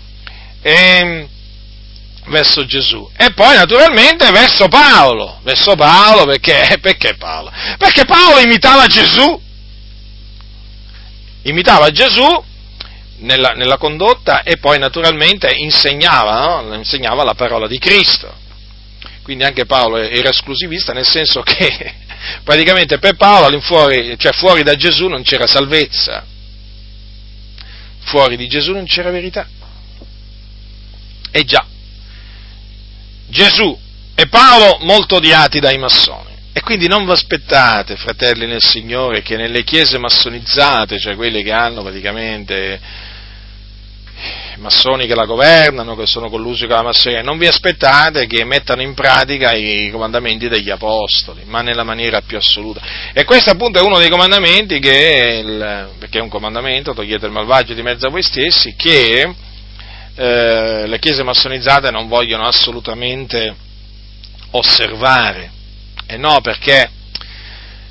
[0.62, 1.28] e,
[2.28, 3.10] verso Gesù.
[3.16, 7.52] E poi naturalmente verso Paolo, verso Paolo perché, perché Paolo?
[7.78, 9.42] Perché Paolo imitava Gesù,
[11.44, 12.44] imitava Gesù
[13.20, 16.74] nella, nella condotta e poi naturalmente insegnava, no?
[16.76, 18.40] insegnava la parola di Cristo.
[19.24, 21.94] Quindi anche Paolo era esclusivista nel senso che
[22.44, 26.26] praticamente per Paolo cioè fuori da Gesù non c'era salvezza,
[28.04, 29.48] fuori di Gesù non c'era verità.
[31.32, 31.66] E già,
[33.28, 33.78] Gesù
[34.14, 36.30] e Paolo molto odiati dai massoni.
[36.54, 41.52] E quindi non vi aspettate, fratelli nel Signore, che nelle chiese massonizzate, cioè quelle che
[41.54, 42.80] hanno praticamente
[44.58, 48.82] massoni che la governano, che sono collusi con la massoneria, non vi aspettate che mettano
[48.82, 52.82] in pratica i comandamenti degli apostoli, ma nella maniera più assoluta.
[53.14, 57.32] E questo appunto è uno dei comandamenti che, il, perché è un comandamento, togliete il
[57.32, 59.34] malvagio di mezzo a voi stessi, che
[60.16, 63.56] eh, le chiese massonizzate non vogliono assolutamente
[64.52, 65.52] osservare.
[66.06, 66.90] E no, perché?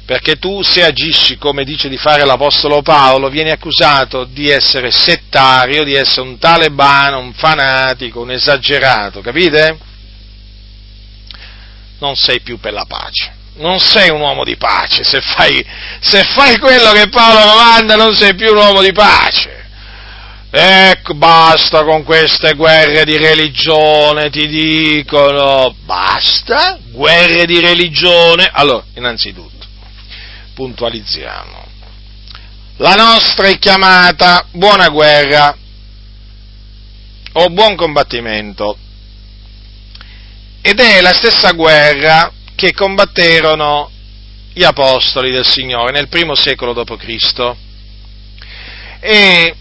[0.05, 5.85] Perché tu se agisci come dice di fare l'Apostolo Paolo, vieni accusato di essere settario,
[5.85, 9.79] di essere un talebano, un fanatico, un esagerato, capite?
[12.01, 15.65] Non sei più per la pace non sei un uomo di pace, se fai,
[16.01, 19.60] se fai, quello che Paolo comanda non sei più un uomo di pace.
[20.53, 28.51] Ecco, basta con queste guerre di religione, ti dicono, basta, guerre di religione.
[28.53, 29.67] Allora, innanzitutto,
[30.55, 31.67] puntualizziamo.
[32.79, 35.57] La nostra è chiamata buona guerra
[37.33, 38.77] o buon combattimento
[40.63, 43.91] ed è la stessa guerra che combatterono
[44.53, 47.55] gli apostoli del Signore nel primo secolo d.C.
[49.01, 49.55] E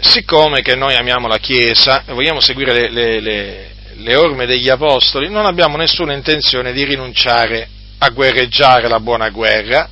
[0.00, 4.68] siccome che noi amiamo la Chiesa e vogliamo seguire le, le, le, le orme degli
[4.68, 7.68] Apostoli, non abbiamo nessuna intenzione di rinunciare
[7.98, 9.88] a guerreggiare la buona guerra,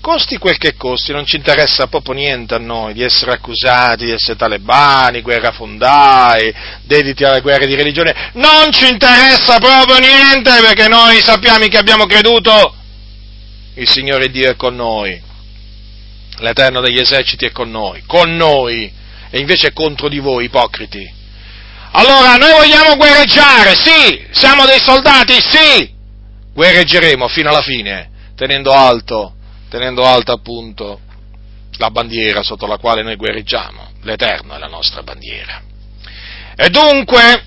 [0.00, 4.12] costi quel che costi, non ci interessa proprio niente a noi di essere accusati di
[4.12, 11.20] essere talebani, guerrafondai, dediti alle guerre di religione, non ci interessa proprio niente perché noi
[11.20, 12.74] sappiamo che abbiamo creduto,
[13.74, 15.28] il Signore Dio è con noi
[16.40, 18.92] l'Eterno degli eserciti è con noi, con noi,
[19.30, 21.18] e invece è contro di voi, ipocriti.
[21.92, 25.92] Allora, noi vogliamo guerreggiare, sì, siamo dei soldati, sì,
[26.52, 29.34] guerreggeremo fino alla fine, tenendo alto,
[29.68, 31.00] tenendo alta appunto
[31.78, 35.62] la bandiera sotto la quale noi guerreggiamo, l'Eterno è la nostra bandiera.
[36.54, 37.44] E dunque,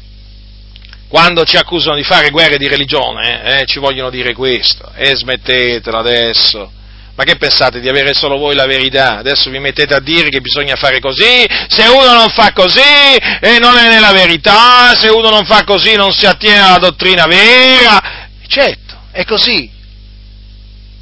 [1.07, 5.99] quando ci accusano di fare guerre di religione, eh, ci vogliono dire questo, e smettetela
[5.99, 6.71] adesso,
[7.15, 9.19] ma che pensate di avere solo voi la verità?
[9.19, 13.59] Adesso vi mettete a dire che bisogna fare così, se uno non fa così e
[13.59, 18.27] non è nella verità, se uno non fa così non si attiene alla dottrina vera.
[18.47, 19.69] Certo, è così.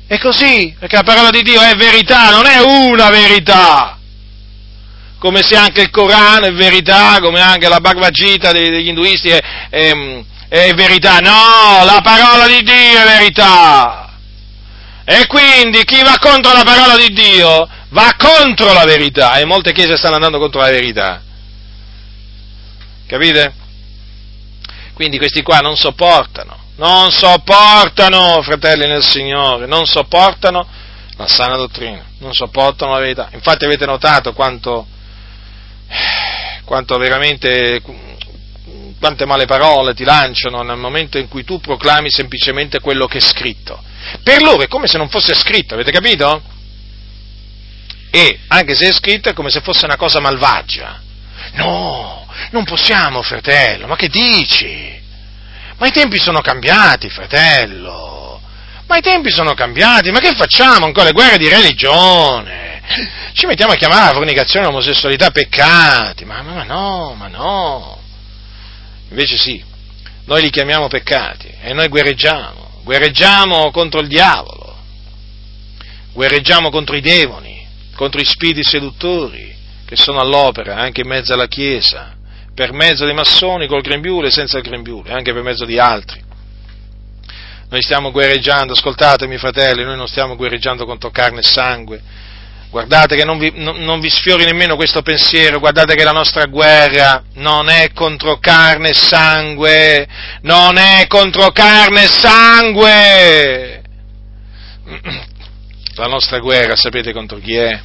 [0.05, 3.97] È così, perché la parola di Dio è verità, non è una verità.
[5.17, 9.39] Come se anche il Corano è verità, come anche la Bhagavad Gita degli induisti è,
[9.69, 9.91] è,
[10.49, 11.19] è verità.
[11.19, 14.00] No, la parola di Dio è verità.
[15.03, 19.73] E quindi chi va contro la parola di Dio va contro la verità e molte
[19.73, 21.21] chiese stanno andando contro la verità.
[23.07, 23.53] Capite?
[24.93, 30.67] Quindi questi qua non sopportano, non sopportano, fratelli nel Signore, non sopportano
[31.17, 33.29] la sana dottrina, non sopportano la verità.
[33.33, 34.85] Infatti avete notato quanto,
[36.63, 37.81] quanto veramente
[39.01, 43.21] quante male parole ti lanciano nel momento in cui tu proclami semplicemente quello che è
[43.21, 43.81] scritto.
[44.23, 46.39] Per loro è come se non fosse scritto, avete capito?
[48.11, 51.01] E anche se è scritto è come se fosse una cosa malvagia.
[51.53, 55.01] No, non possiamo, fratello, ma che dici?
[55.77, 58.39] Ma i tempi sono cambiati, fratello.
[58.85, 62.83] Ma i tempi sono cambiati, ma che facciamo ancora le guerre di religione?
[63.33, 68.00] Ci mettiamo a chiamare la fornicazione l'omosessualità peccati, ma, ma, ma no, ma no.
[69.11, 69.61] Invece sì,
[70.25, 74.77] noi li chiamiamo peccati e noi guerreggiamo, guerreggiamo contro il diavolo,
[76.13, 79.53] guerreggiamo contro i demoni, contro i spiriti seduttori
[79.85, 82.15] che sono all'opera anche in mezzo alla Chiesa,
[82.55, 86.23] per mezzo dei massoni, col grembiule e senza il grembiule, anche per mezzo di altri.
[87.69, 92.01] Noi stiamo guerreggiando, ascoltatemi fratelli, noi non stiamo guerreggiando contro carne e sangue.
[92.71, 96.45] Guardate che non vi, non, non vi sfiori nemmeno questo pensiero, guardate che la nostra
[96.45, 100.07] guerra non è contro carne e sangue,
[100.43, 103.81] non è contro carne e sangue.
[105.95, 107.77] La nostra guerra sapete contro chi è?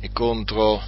[0.00, 0.82] È contro,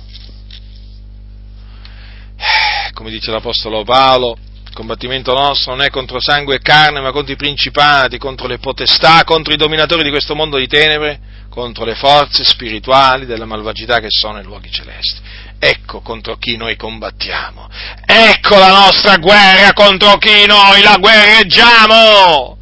[2.92, 4.36] come dice l'Apostolo Paolo,
[4.66, 8.58] il combattimento nostro non è contro sangue e carne, ma contro i principati, contro le
[8.58, 14.00] potestà, contro i dominatori di questo mondo di tenebre, contro le forze spirituali della malvagità
[14.00, 15.20] che sono nei luoghi celesti.
[15.58, 17.68] Ecco contro chi noi combattiamo.
[18.06, 22.56] Ecco la nostra guerra contro chi noi la guerreggiamo.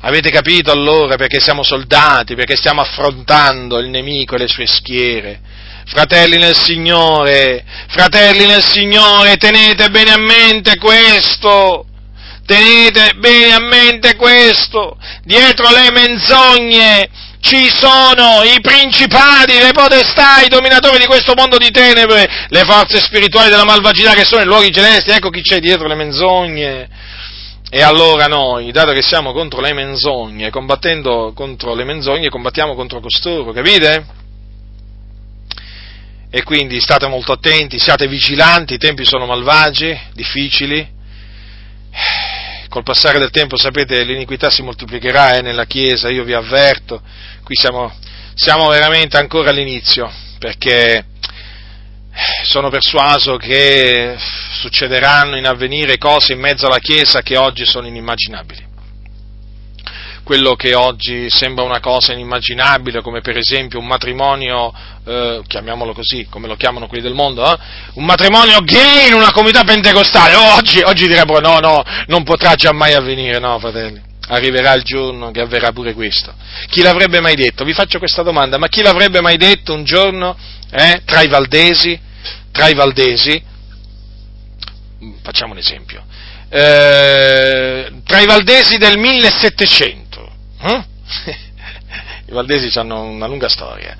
[0.00, 5.40] Avete capito allora perché siamo soldati, perché stiamo affrontando il nemico e le sue schiere?
[5.84, 11.86] Fratelli nel Signore, fratelli nel Signore, tenete bene a mente questo.
[12.46, 14.98] Tenete bene a mente questo.
[15.24, 17.08] Dietro le menzogne
[17.44, 22.98] ci sono i principati, le potestà, i dominatori di questo mondo di tenebre, le forze
[23.00, 25.10] spirituali della malvagità che sono nei luoghi celesti.
[25.10, 26.88] Ecco chi c'è dietro le menzogne.
[27.68, 33.00] E allora noi, dato che siamo contro le menzogne, combattendo contro le menzogne, combattiamo contro
[33.00, 34.22] costoro, capite?
[36.30, 40.84] e quindi state molto attenti, siate vigilanti, i tempi sono malvagi, difficili,
[42.74, 47.00] col passare del tempo sapete l'iniquità si moltiplicherà eh, nella Chiesa, io vi avverto,
[47.44, 47.94] qui siamo,
[48.34, 50.10] siamo veramente ancora all'inizio,
[50.40, 51.04] perché
[52.42, 54.16] sono persuaso che
[54.60, 58.72] succederanno in avvenire cose in mezzo alla Chiesa che oggi sono inimmaginabili
[60.24, 64.72] quello che oggi sembra una cosa inimmaginabile, come per esempio un matrimonio,
[65.04, 67.56] eh, chiamiamolo così, come lo chiamano quelli del mondo, eh?
[67.94, 72.54] un matrimonio gay in una comunità pentecostale, oh, oggi, oggi direbbero no, no, non potrà
[72.54, 74.00] già mai avvenire, no fratelli.
[74.26, 76.34] Arriverà il giorno che avverrà pure questo.
[76.68, 77.62] Chi l'avrebbe mai detto?
[77.62, 80.34] Vi faccio questa domanda, ma chi l'avrebbe mai detto un giorno
[80.70, 82.00] eh, tra i valdesi,
[82.50, 83.42] tra i valdesi,
[85.22, 86.02] facciamo un esempio,
[86.48, 90.03] eh, tra i valdesi del 1700,
[90.64, 90.84] eh?
[92.26, 93.96] I valdesi hanno una lunga storia.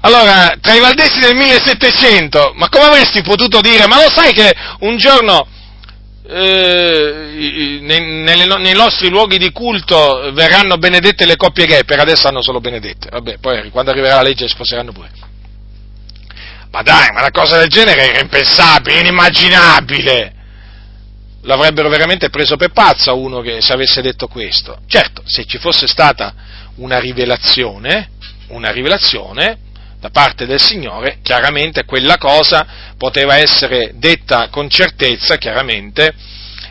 [0.00, 4.52] Allora, tra i valdesi del 1700, ma come avresti potuto dire, ma lo sai che
[4.80, 5.46] un giorno
[6.26, 12.42] eh, nei, nei, nostri luoghi di culto verranno benedette le coppie gay, per adesso hanno
[12.42, 15.10] solo benedette, vabbè, poi quando arriverà la legge sposeranno pure.
[16.70, 20.41] Ma dai, ma una cosa del genere era impensabile, inimmaginabile
[21.42, 24.78] l'avrebbero veramente preso per pazzo uno che se avesse detto questo.
[24.86, 26.34] Certo, se ci fosse stata
[26.76, 28.10] una rivelazione,
[28.48, 29.58] una rivelazione
[29.98, 32.66] da parte del Signore, chiaramente quella cosa
[32.96, 36.12] poteva essere detta con certezza, chiaramente,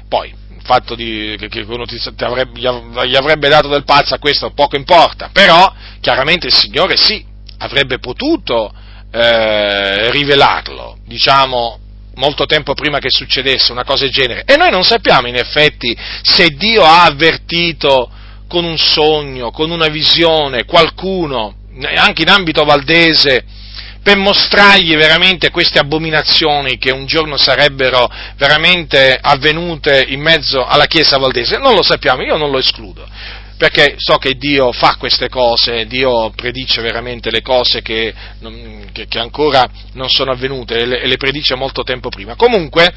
[0.08, 4.20] poi il fatto di, che uno ti, ti avrebbe, gli avrebbe dato del pazzo a
[4.20, 7.26] questo poco importa, però chiaramente il Signore sì,
[7.60, 8.74] avrebbe potuto
[9.12, 11.80] eh, rivelarlo, diciamo,
[12.16, 14.44] molto tempo prima che succedesse una cosa del genere.
[14.46, 18.10] E noi non sappiamo in effetti se Dio ha avvertito
[18.48, 21.56] con un sogno, con una visione, qualcuno,
[21.96, 23.46] anche in ambito valdese,
[24.04, 31.18] per mostrargli veramente queste abominazioni che un giorno sarebbero veramente avvenute in mezzo alla Chiesa
[31.18, 31.58] valdese.
[31.58, 33.08] Non lo sappiamo, io non lo escludo
[33.62, 38.12] perché so che Dio fa queste cose, Dio predice veramente le cose che,
[38.92, 42.34] che, che ancora non sono avvenute e le, le predice molto tempo prima.
[42.34, 42.92] Comunque,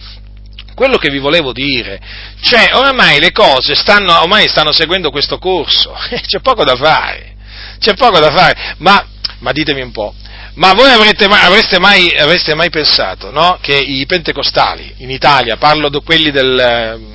[0.74, 2.00] quello che vi volevo dire,
[2.40, 5.92] cioè oramai le cose stanno, ormai stanno seguendo questo corso,
[6.26, 7.36] c'è poco da fare,
[7.78, 9.06] c'è poco da fare, ma,
[9.40, 10.14] ma ditemi un po',
[10.54, 15.90] ma voi avrete avreste, mai, avreste mai pensato no, che i pentecostali in Italia, parlo
[15.90, 17.12] di quelli del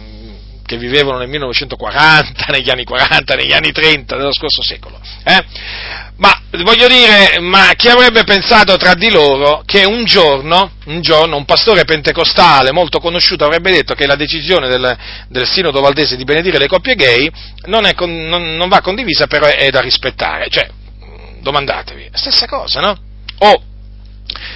[0.69, 4.99] che vivevano nel 1940, negli anni 40, negli anni 30 dello scorso secolo.
[5.23, 5.43] Eh?
[6.17, 11.37] Ma voglio dire, ma chi avrebbe pensato tra di loro che un giorno, un giorno,
[11.37, 14.95] un pastore pentecostale molto conosciuto avrebbe detto che la decisione del,
[15.29, 17.27] del Sinodo Valdese di benedire le coppie gay
[17.65, 20.49] non, è, non, non va condivisa, però è, è da rispettare.
[20.49, 20.69] Cioè,
[21.39, 22.97] domandatevi, stessa cosa, no?
[23.39, 23.63] O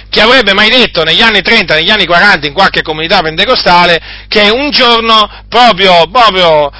[0.08, 4.48] chi avrebbe mai detto negli anni 30, negli anni 40 in qualche comunità pentecostale che
[4.50, 6.70] un giorno proprio, proprio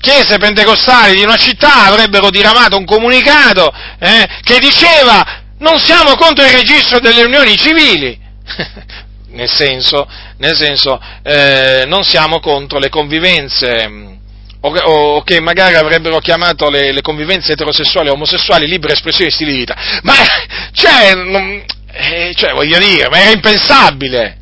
[0.00, 6.44] chiese pentecostali di una città avrebbero diramato un comunicato eh, che diceva non siamo contro
[6.44, 8.18] il registro delle unioni civili.
[9.30, 10.08] nel senso,
[10.38, 14.16] nel senso eh, non siamo contro le convivenze
[14.60, 19.52] o, che magari avrebbero chiamato le, le convivenze eterosessuali e omosessuali libere espressioni di stili
[19.52, 19.76] di vita.
[20.02, 20.14] Ma,
[20.72, 21.14] cioè,
[21.90, 24.36] eh, cioè, voglio dire, ma era impensabile.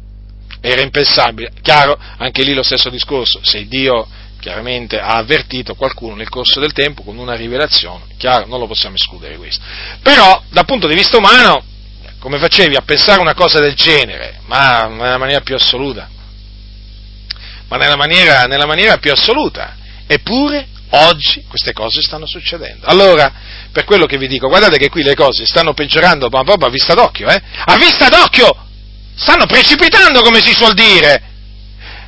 [0.61, 1.53] Era impensabile.
[1.63, 3.41] Chiaro, anche lì lo stesso discorso.
[3.43, 4.07] Se Dio
[4.41, 8.95] chiaramente ha avvertito qualcuno nel corso del tempo con una rivelazione, chiaro, non lo possiamo
[8.97, 9.63] escludere questo.
[10.03, 11.65] Però, dal punto di vista umano,
[12.19, 14.41] come facevi a pensare una cosa del genere?
[14.47, 16.09] Ma nella maniera più assoluta.
[17.69, 19.77] Ma nella maniera, nella maniera più assoluta.
[20.07, 22.87] Eppure oggi queste cose stanno succedendo.
[22.87, 23.33] Allora,
[23.73, 26.71] per quello che vi dico, guardate che qui le cose stanno peggiorando, ma proprio a
[26.71, 27.43] vista d'occhio, eh?
[27.65, 28.65] A vista d'occhio!
[29.17, 31.23] Stanno precipitando, come si suol dire!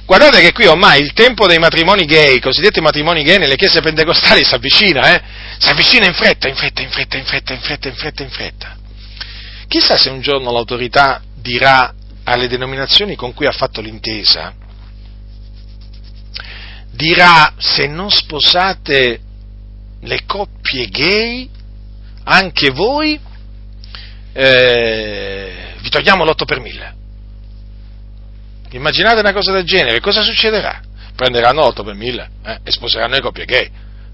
[0.05, 3.81] Guardate che qui ormai il tempo dei matrimoni gay, i cosiddetti matrimoni gay nelle chiese
[3.81, 5.23] pentecostali si avvicina, eh?
[5.59, 8.31] Si avvicina in fretta, in fretta, in fretta, in fretta, in fretta, in fretta, in
[8.31, 8.77] fretta.
[9.69, 11.93] Chissà se un giorno l'autorità dirà
[12.25, 14.55] alle denominazioni con cui ha fatto l'intesa,
[16.99, 19.21] dirà se non sposate
[20.01, 21.49] le coppie gay,
[22.25, 23.19] anche voi
[24.33, 26.97] eh, vi togliamo l'8 per 1000.
[28.71, 30.81] Immaginate una cosa del genere, cosa succederà?
[31.15, 33.71] Prenderanno l'8 per 1000 eh, e sposeranno le coppie gay.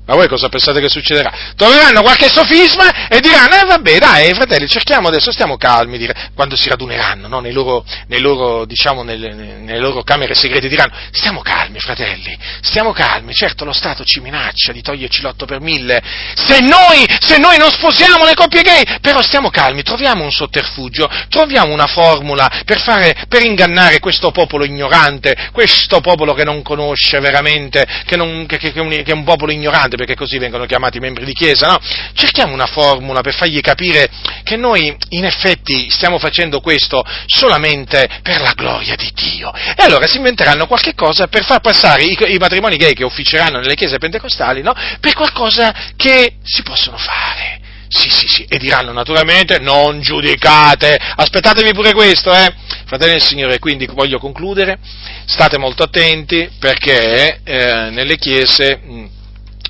[0.06, 1.32] Ma voi cosa pensate che succederà?
[1.56, 6.56] Troveranno qualche sofisma e diranno, eh vabbè dai fratelli, cerchiamo adesso, stiamo calmi, dire, quando
[6.56, 7.40] si raduneranno, no?
[7.40, 12.92] nei, loro, nei loro, diciamo, nelle, nelle, loro camere segrete diranno, stiamo calmi fratelli, stiamo
[12.92, 16.02] calmi, certo lo Stato ci minaccia di toglierci l'otto per mille,
[16.34, 21.08] se noi, se noi non sposiamo le coppie gay, però stiamo calmi, troviamo un sotterfugio,
[21.30, 27.20] troviamo una formula per, fare, per ingannare questo popolo ignorante, questo popolo che non conosce
[27.20, 30.98] veramente, che, non, che, che, che è un popolo ignorante, importante perché così vengono chiamati
[30.98, 31.78] membri di chiesa, no?
[32.14, 34.08] Cerchiamo una formula per fargli capire
[34.42, 39.52] che noi in effetti stiamo facendo questo solamente per la gloria di Dio.
[39.52, 43.60] E allora si inventeranno qualche cosa per far passare i, i matrimoni gay che ufficeranno
[43.60, 44.74] nelle chiese pentecostali, no?
[45.00, 47.62] Per qualcosa che si possono fare.
[47.86, 52.52] Sì, sì, sì, e diranno naturalmente non giudicate, aspettatevi pure questo, eh?
[52.86, 54.78] Fratelli del Signore, quindi voglio concludere,
[55.26, 59.12] state molto attenti perché eh, nelle chiese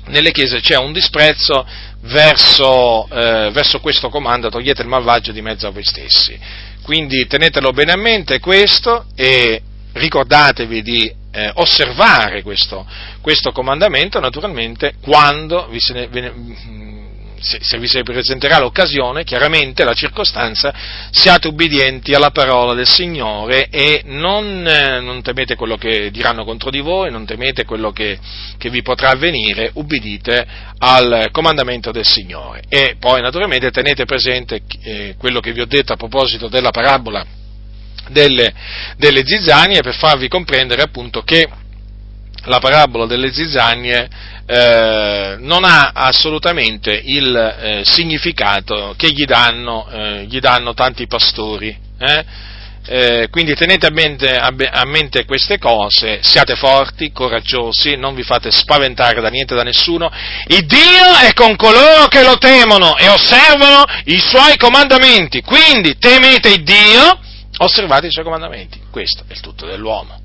[0.07, 1.65] nelle chiese c'è un disprezzo
[2.01, 6.37] verso, eh, verso questo comando, togliete il malvagio di mezzo a voi stessi.
[6.81, 9.61] Quindi tenetelo bene a mente questo e
[9.93, 12.85] ricordatevi di eh, osservare questo,
[13.21, 16.33] questo, comandamento naturalmente quando vi se ne, ve ne,
[17.39, 20.73] se, se, vi si presenterà l'occasione, chiaramente la circostanza,
[21.11, 26.69] siate ubbidienti alla parola del Signore e non, eh, non temete quello che diranno contro
[26.69, 28.17] di voi, non temete quello che,
[28.57, 30.45] che vi potrà avvenire, ubbidite
[30.77, 32.63] al comandamento del Signore.
[32.69, 37.25] E poi naturalmente tenete presente eh, quello che vi ho detto a proposito della parabola
[38.09, 38.53] delle,
[38.97, 41.47] delle zizzanie per farvi comprendere appunto che
[42.45, 44.07] la parabola delle zizzanie
[44.45, 51.75] eh, non ha assolutamente il eh, significato che gli danno, eh, gli danno tanti pastori.
[51.99, 52.53] Eh.
[52.87, 58.51] Eh, quindi tenete a mente, a mente, queste cose, siate forti, coraggiosi, non vi fate
[58.51, 60.11] spaventare da niente, da nessuno.
[60.47, 65.41] Il Dio è con coloro che lo temono e osservano i suoi comandamenti.
[65.41, 67.19] Quindi temete il Dio,
[67.57, 68.79] osservate i suoi comandamenti.
[68.91, 70.24] Questo è il tutto dell'uomo.